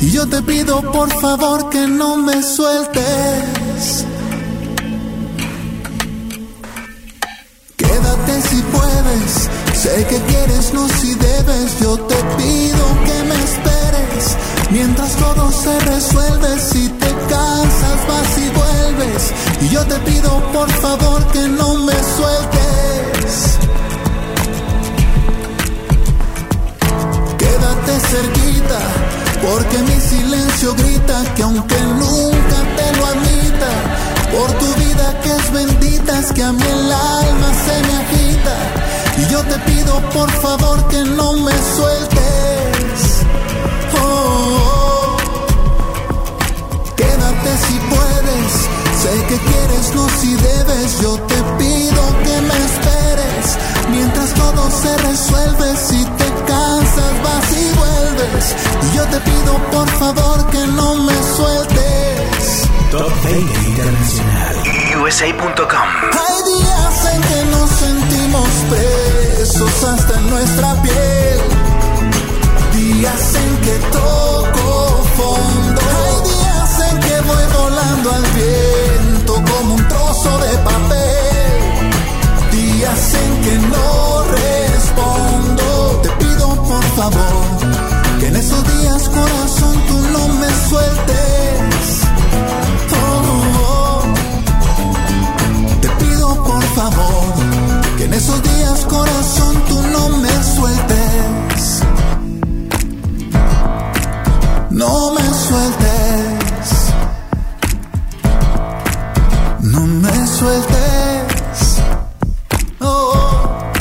Y 0.00 0.10
yo 0.10 0.26
te 0.26 0.42
pido 0.42 0.80
por 0.92 1.10
favor 1.20 1.68
que 1.68 1.86
no 1.86 2.16
me 2.16 2.42
sueltes. 2.42 4.06
Sé 9.90 10.06
que 10.06 10.20
quieres, 10.22 10.72
no 10.72 10.88
si 10.88 11.14
debes. 11.14 11.80
Yo 11.80 11.96
te 11.98 12.14
pido 12.38 12.84
que 13.06 13.18
me 13.28 13.36
esperes 13.48 14.24
mientras 14.70 15.12
todo 15.16 15.50
se 15.50 15.78
resuelve. 15.80 16.58
Si 16.58 16.88
te 16.88 17.10
cansas, 17.28 17.98
vas 18.08 18.38
y 18.38 18.48
vuelves. 18.60 19.22
Y 19.62 19.68
yo 19.68 19.84
te 19.86 19.96
pido 20.10 20.30
por 20.52 20.70
favor 20.84 21.26
que 21.32 21.48
no 21.48 21.74
me 21.86 21.98
sueltes. 22.16 23.32
Quédate 27.38 27.92
cerquita, 28.12 28.80
porque 29.42 29.78
mi 29.88 30.00
silencio 30.00 30.74
grita 30.74 31.16
que 31.34 31.42
aunque 31.42 31.80
nunca 32.04 32.58
te 32.76 32.96
lo 32.96 33.06
admita, 33.06 33.70
por 34.34 34.50
tu 34.60 34.68
vida 34.82 35.20
que 35.22 35.30
es 35.30 35.52
bendita, 35.52 36.18
es 36.18 36.32
que 36.32 36.42
a 36.42 36.52
mí 36.52 36.62
el 36.62 36.92
alma 36.92 37.48
se 37.64 37.74
me 37.86 37.94
agita. 38.02 38.89
Y 39.20 39.32
yo 39.32 39.42
te 39.42 39.58
pido 39.70 40.00
por 40.10 40.30
favor 40.30 40.88
que 40.88 41.02
no 41.04 41.32
me 41.34 41.52
sueltes. 41.76 43.24
Oh. 44.02 45.16
Quédate 46.96 47.50
si 47.66 47.76
puedes. 47.94 48.52
Sé 49.02 49.12
que 49.28 49.38
quieres 49.50 49.94
luz 49.94 50.24
y 50.24 50.34
debes. 50.34 51.00
Yo 51.00 51.12
te 51.30 51.38
pido 51.58 52.02
que 52.24 52.40
me 52.48 52.56
esperes. 52.68 53.44
Mientras 53.90 54.34
todo 54.34 54.70
se 54.70 54.96
resuelve, 55.08 55.76
si 55.76 56.04
te 56.04 56.28
cansas, 56.46 57.12
vas 57.24 57.48
y 57.64 57.66
vuelves. 57.78 58.44
Y 58.86 58.96
yo 58.96 59.04
te 59.06 59.20
pido 59.20 59.52
por 59.70 59.88
favor 59.88 60.46
que 60.50 60.66
no 60.66 60.94
me 60.96 61.14
sueltes. 61.36 62.68
Top 62.90 63.12
20 63.24 63.58
Internacional. 63.68 64.56
USA.com. 65.02 65.88
Hay 66.26 66.36
días 66.52 67.14
en 67.14 67.20
que 67.22 67.44
no 67.50 67.66
sentí 67.66 68.19
sentimos 68.30 68.48
presos 68.68 69.84
hasta 69.84 70.18
en 70.18 70.30
nuestra 70.30 70.82
piel. 70.82 71.40
Días 72.74 73.34
en 73.34 73.56
que 73.58 73.78
toco 73.92 75.04
fondo. 75.16 75.80
Hay 75.80 76.14
días 76.30 76.90
en 76.90 77.00
que 77.00 77.20
voy 77.22 77.44
volando 77.60 78.12
al 78.12 78.22
viento 78.22 79.34
como 79.34 79.74
un 79.74 79.88
trozo 79.88 80.38
de 80.38 80.58
papel. 80.58 81.60
Días 82.52 83.14
en 83.14 83.42
que 83.44 83.58
no 83.68 84.24
respondo. 84.38 86.00
Te 86.02 86.08
pido 86.24 86.46
por 86.68 86.84
favor 86.96 87.44
que 88.20 88.26
en 88.26 88.36
esos 88.36 88.62
días, 88.78 89.08
corazón, 89.08 89.82
tú 89.88 89.98
no 90.12 90.28
me 90.28 90.48
sueltes. 90.68 92.00
Oh, 92.92 93.22
oh. 93.66 94.02
Te 95.80 95.88
pido 95.88 96.44
por 96.44 96.62
favor 96.62 97.19
esos 98.20 98.42
días, 98.42 98.84
corazón, 98.84 99.64
tú 99.66 99.80
no 99.80 100.08
me 100.18 100.28
sueltes. 100.28 101.82
No 104.70 105.12
me 105.14 105.22
sueltes. 105.46 106.66
No 109.62 109.86
me 109.86 110.26
sueltes. 110.26 111.80
Oh. 112.80 113.72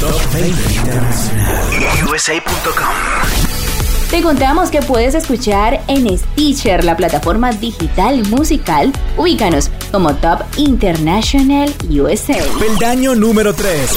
Top 0.00 0.32
20 0.34 0.74
Internacional. 0.74 2.10
USA.com. 2.10 3.30
Te 4.10 4.22
contamos 4.22 4.70
que 4.70 4.82
puedes 4.82 5.14
escuchar 5.14 5.80
en 5.86 6.18
Stitcher, 6.18 6.84
la 6.84 6.94
plataforma 6.96 7.52
digital 7.52 8.22
musical. 8.28 8.92
Ubícanos 9.16 9.70
como 9.90 10.14
Top 10.16 10.40
International 10.56 11.72
USA. 11.88 12.36
Peldaño 12.58 13.14
número 13.14 13.54
3 13.54 13.90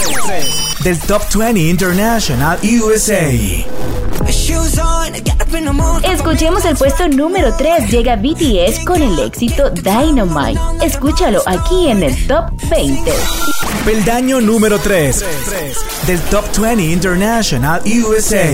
del 0.83 0.99
Top 0.99 1.21
20 1.33 1.59
International 1.59 2.57
USA. 2.63 3.29
Escuchemos 6.03 6.65
el 6.65 6.75
puesto 6.75 7.07
número 7.07 7.53
3. 7.55 7.89
Llega 7.89 8.15
BTS 8.15 8.85
con 8.85 9.01
el 9.01 9.19
éxito 9.19 9.69
Dynamite. 9.69 10.59
Escúchalo 10.81 11.41
aquí 11.45 11.89
en 11.89 12.03
el 12.03 12.27
Top 12.27 12.45
20. 12.69 13.11
Peldaño 13.85 14.41
número 14.41 14.79
3 14.79 15.25
del 16.07 16.19
Top 16.21 16.45
20 16.57 16.83
International 16.83 17.81
USA. 17.85 18.53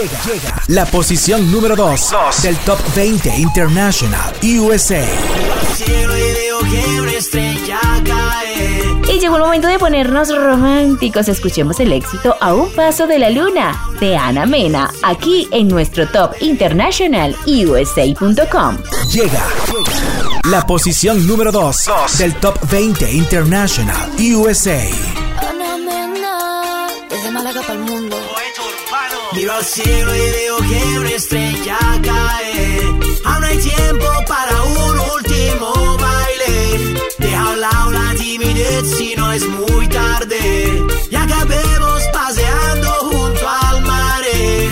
Llega, 0.00 0.22
llega, 0.24 0.62
la 0.68 0.86
posición 0.86 1.52
número 1.52 1.76
2 1.76 2.14
del 2.42 2.56
Top 2.60 2.78
20 2.94 3.36
International 3.36 4.32
USA. 4.42 5.04
Y 9.12 9.18
llegó 9.18 9.36
el 9.36 9.42
momento 9.42 9.68
de 9.68 9.78
ponernos 9.78 10.34
románticos. 10.34 11.28
Escuchemos 11.28 11.80
el 11.80 11.92
éxito 11.92 12.34
A 12.40 12.54
un 12.54 12.72
paso 12.72 13.06
de 13.06 13.18
la 13.18 13.28
luna 13.28 13.78
de 14.00 14.16
Ana 14.16 14.46
Mena, 14.46 14.90
aquí 15.02 15.46
en 15.52 15.68
nuestro 15.68 16.08
Top 16.08 16.32
International 16.40 17.36
USA.com. 17.46 18.78
Llega 19.12 19.44
La 20.50 20.66
posición 20.66 21.26
número 21.26 21.52
2 21.52 21.90
del 22.16 22.34
Top 22.36 22.58
20 22.70 23.12
International 23.12 24.10
USA. 24.18 24.80
Al 29.60 29.66
cielo 29.66 30.14
y 30.16 30.30
veo 30.30 30.56
que 30.58 30.98
una 31.00 31.10
estrella 31.10 31.78
cae. 32.02 32.80
Aún 33.24 33.44
hay 33.44 33.58
tiempo 33.58 34.06
para 34.26 34.62
un 34.62 34.98
último 35.16 35.98
baile. 35.98 36.96
Deja 37.18 37.42
a 37.42 37.50
un 37.50 37.60
lado 37.60 37.90
la 37.90 38.14
timidez 38.14 38.84
si 38.96 39.14
no 39.16 39.30
es 39.32 39.46
muy 39.46 39.86
tarde. 39.88 40.82
Y 41.10 41.14
acabemos 41.14 42.02
paseando 42.10 42.90
junto 43.10 43.48
al 43.48 43.82
mar. 43.82 44.22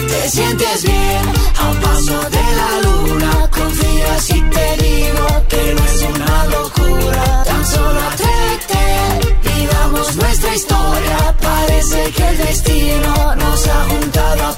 Te 0.09 0.31
sientes 0.31 0.83
bien 0.83 1.25
a 1.59 1.69
un 1.69 1.77
paso 1.81 2.19
de 2.37 2.47
la 2.61 2.71
luna. 2.87 3.51
Confía 3.51 4.19
si 4.21 4.41
te 4.41 4.67
digo 4.85 5.27
que 5.51 5.75
no 5.75 5.85
es 5.85 6.03
una 6.15 6.47
locura. 6.47 7.45
Tan 7.45 7.67
solo 7.67 8.01
atrévete, 8.11 9.37
vivamos 9.51 10.17
nuestra 10.17 10.55
historia. 10.55 11.37
Parece 11.43 12.11
que 12.13 12.29
el 12.29 12.39
destino 12.39 13.35
nos 13.37 13.67
ha 13.67 13.85
juntado 13.85 14.47
a 14.47 14.58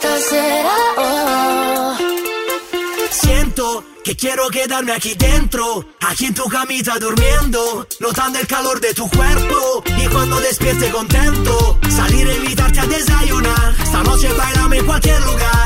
quiero 4.21 4.49
quedarme 4.49 4.91
aquí 4.91 5.15
dentro, 5.15 5.83
aquí 5.99 6.27
en 6.27 6.35
tu 6.35 6.43
camita 6.43 6.99
durmiendo, 6.99 7.87
notando 7.99 8.37
el 8.37 8.45
calor 8.45 8.79
de 8.79 8.93
tu 8.93 9.09
cuerpo 9.09 9.83
y 9.97 10.07
cuando 10.09 10.39
despierte 10.39 10.91
contento, 10.91 11.79
salir 11.89 12.27
a 12.27 12.35
invitarte 12.35 12.79
a 12.81 12.85
desayunar. 12.85 13.75
Esta 13.83 14.03
noche 14.03 14.31
bailame 14.33 14.77
en 14.77 14.85
cualquier 14.85 15.19
lugar, 15.21 15.60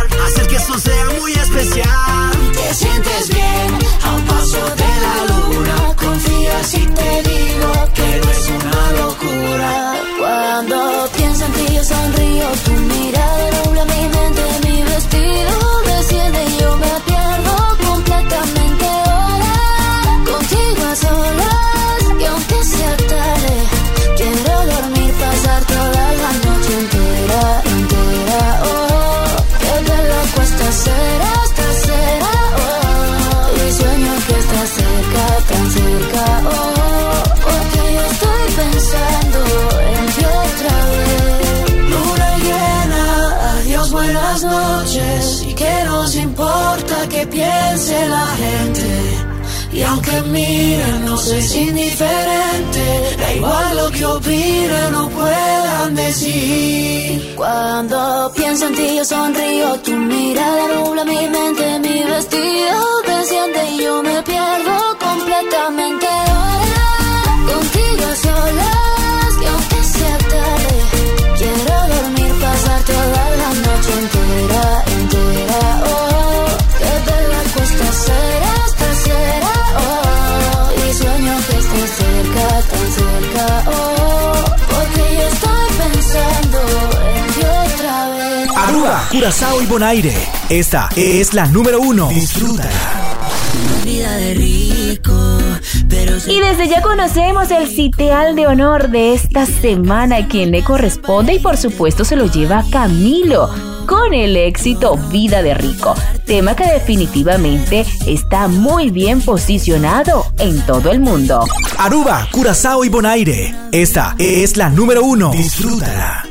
piense 47.26 48.07
la 48.07 48.26
gente. 48.38 49.35
Y 49.72 49.81
aunque 49.81 50.22
miren, 50.22 51.06
no 51.06 51.15
es 51.15 51.56
indiferente. 51.56 53.18
Da 53.18 53.34
igual 53.34 53.77
lo 53.77 53.91
que 53.91 54.06
opinen 54.06 54.95
o 54.95 55.10
puedan 55.10 55.95
decir. 55.95 57.34
Cuando 57.35 58.31
pienso 58.35 58.68
en 58.68 58.76
ti, 58.76 58.95
yo 58.95 59.03
sonrío. 59.03 59.80
Tu 59.81 59.91
mirada 59.91 60.68
nubla 60.76 61.03
mi 61.03 61.27
mente, 61.27 61.80
mi 61.80 62.03
vestido 62.03 62.77
desciende 63.06 63.72
y 63.72 63.84
yo 63.84 64.02
me 64.02 64.22
pierdo 64.23 64.76
completamente 64.97 66.07
ahora. 66.07 66.88
Contigo 67.52 68.06
solas, 68.23 69.30
que 69.39 69.47
aunque 69.47 69.84
sea 69.84 70.18
tarde, 70.18 70.73
quiero 71.38 71.76
dormir, 71.95 72.31
pasar 72.39 72.81
toda 72.84 73.23
la 73.41 73.49
noche 73.65 73.91
entera. 73.99 74.94
Tan 82.69 82.91
cerca. 82.91 83.63
Oh, 83.67 84.45
porque 84.67 85.15
yo 85.15 85.27
estoy 85.27 85.67
pensando 85.77 86.59
en 87.15 87.33
ti 87.33 87.41
otra 87.41 88.09
vez. 88.09 88.49
Aruba, 88.57 89.07
Curazao 89.11 89.61
y 89.61 89.65
Bonaire. 89.65 90.15
Esta 90.49 90.89
es 90.95 91.33
la 91.33 91.45
número 91.47 91.79
uno. 91.79 92.09
Disfrútala. 92.09 92.71
Vida 93.83 94.15
de 94.17 94.33
rico, 94.33 95.37
pero 95.87 96.17
Y 96.27 96.39
desde 96.39 96.67
ya 96.67 96.81
conocemos 96.81 97.51
el 97.51 97.67
sitial 97.67 98.35
de 98.35 98.47
honor 98.47 98.89
de 98.89 99.13
esta 99.13 99.45
semana, 99.45 100.17
a 100.17 100.27
quien 100.27 100.51
le 100.51 100.63
corresponde 100.63 101.33
y 101.35 101.39
por 101.39 101.55
supuesto 101.57 102.03
se 102.03 102.15
lo 102.15 102.25
lleva 102.25 102.63
Camilo 102.71 103.49
con 103.85 104.13
el 104.13 104.35
éxito 104.35 104.97
Vida 105.11 105.43
de 105.43 105.53
Rico, 105.53 105.93
tema 106.26 106.56
que 106.56 106.65
definitivamente 106.65 107.85
está 108.06 108.47
muy 108.47 108.89
bien 108.91 109.22
posicionado 109.22 110.26
en 110.39 110.61
todo 110.65 110.91
el 110.91 110.99
mundo. 110.99 111.45
Aruba, 111.77 112.27
Curazao 112.31 112.84
y 112.84 112.89
Bonaire. 112.89 113.56
Esta 113.72 114.15
es 114.19 114.57
la 114.57 114.69
número 114.69 115.03
uno. 115.03 115.31
Disfrútala. 115.31 116.27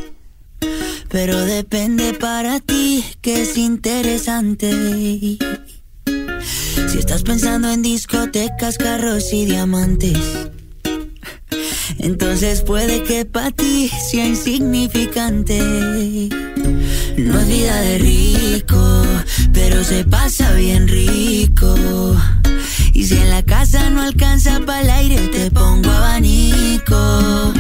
Pero 1.09 1.45
depende 1.45 2.13
para 2.15 2.61
ti 2.61 3.05
que 3.21 3.43
es 3.43 3.57
interesante. 3.57 5.39
Si 6.89 6.99
estás 6.99 7.23
pensando 7.23 7.71
en 7.71 7.83
discotecas, 7.83 8.79
carros 8.79 9.33
y 9.33 9.47
diamantes, 9.47 10.19
entonces 11.99 12.63
puede 12.63 13.03
que 13.03 13.25
para 13.25 13.51
ti 13.51 13.91
sea 14.11 14.27
insignificante. 14.27 15.59
No 17.17 17.41
es 17.41 17.47
vida 17.49 17.81
de 17.81 17.99
rico, 17.99 19.03
pero 19.53 19.85
se 19.85 20.05
pasa 20.05 20.53
bien 20.55 20.89
rico. 20.89 21.75
Y 22.93 23.05
si 23.05 23.17
en 23.17 23.31
la 23.31 23.43
casa 23.43 23.91
no 23.91 24.03
alcanza 24.03 24.61
para 24.61 24.83
el 24.83 24.91
aire, 24.91 25.29
te 25.29 25.51
pongo 25.51 25.91
abanico. 25.91 27.53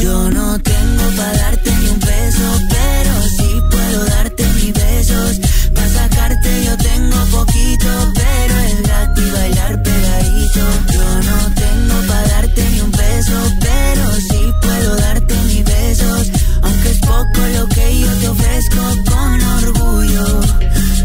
Yo 0.00 0.30
no 0.30 0.58
tengo 0.60 1.02
para 1.16 1.32
darte 1.32 1.70
ni 1.80 1.88
un 1.88 1.98
peso, 1.98 2.46
pero 2.70 3.12
sí 3.36 3.62
puedo 3.70 4.04
darte 4.04 4.44
mis 4.54 4.72
besos. 4.72 5.40
Para 5.74 5.88
sacarte 5.88 6.64
yo 6.64 6.76
tengo 6.76 7.16
poquito, 7.26 7.88
pero 8.14 8.54
es 8.68 8.82
gratis 8.82 9.32
bailar 9.32 9.82
pegadito. 9.82 10.60
Yo 10.92 11.04
no 11.28 11.54
tengo 11.54 12.06
para 12.06 12.28
darte 12.28 12.70
ni 12.70 12.80
un 12.80 12.92
peso, 12.92 13.38
pero 13.60 14.12
sí 14.28 14.40
puedo 14.62 14.96
darte 14.96 15.34
mis 15.46 15.64
besos. 15.64 16.30
Aunque 16.62 16.90
es 16.90 16.98
poco 16.98 17.40
lo 17.56 17.66
que 17.68 17.98
yo 18.00 18.12
te 18.20 18.28
ofrezco 18.28 18.82
con 19.10 19.42
orgullo. 19.64 20.40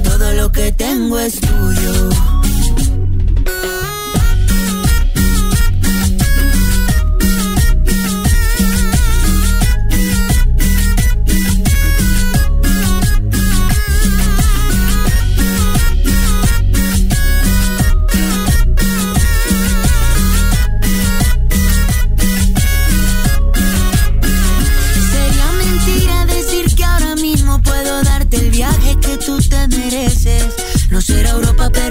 Todo 0.03 0.33
lo 0.33 0.51
que 0.51 0.71
tengo 0.71 1.19
es 1.19 1.39
tuyo. 1.39 2.09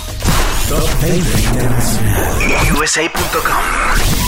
Top 0.70 0.88
20 1.02 1.42
Internacional. 1.42 2.78
USA.com. 2.78 4.19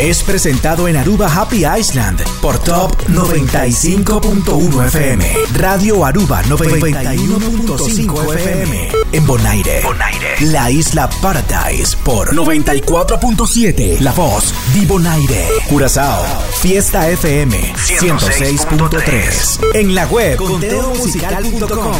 Es 0.00 0.22
presentado 0.22 0.88
en 0.88 0.96
Aruba 0.96 1.30
Happy 1.30 1.66
Island 1.66 2.22
por 2.40 2.58
Top 2.58 2.96
95.1 3.08 4.86
FM. 4.86 5.26
Radio 5.56 6.06
Aruba 6.06 6.42
91.5 6.44 8.34
FM. 8.34 8.88
En 9.12 9.26
Bonaire. 9.26 9.82
Bonaire. 9.82 10.40
La 10.46 10.70
isla 10.70 11.10
Paradise 11.20 11.98
por 12.02 12.34
94.7. 12.34 14.00
La 14.00 14.12
voz 14.12 14.54
de 14.72 14.86
Bonaire. 14.86 15.46
Curazao. 15.68 16.24
Fiesta 16.62 17.10
FM 17.10 17.74
106.3. 17.74 19.60
En 19.74 19.94
la 19.94 20.06
web 20.06 20.38
conteomusical.com. 20.38 21.92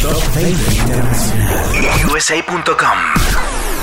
Top 0.00 0.34
20 0.36 0.74
Internacional. 0.74 1.54
USA.com. 2.14 3.75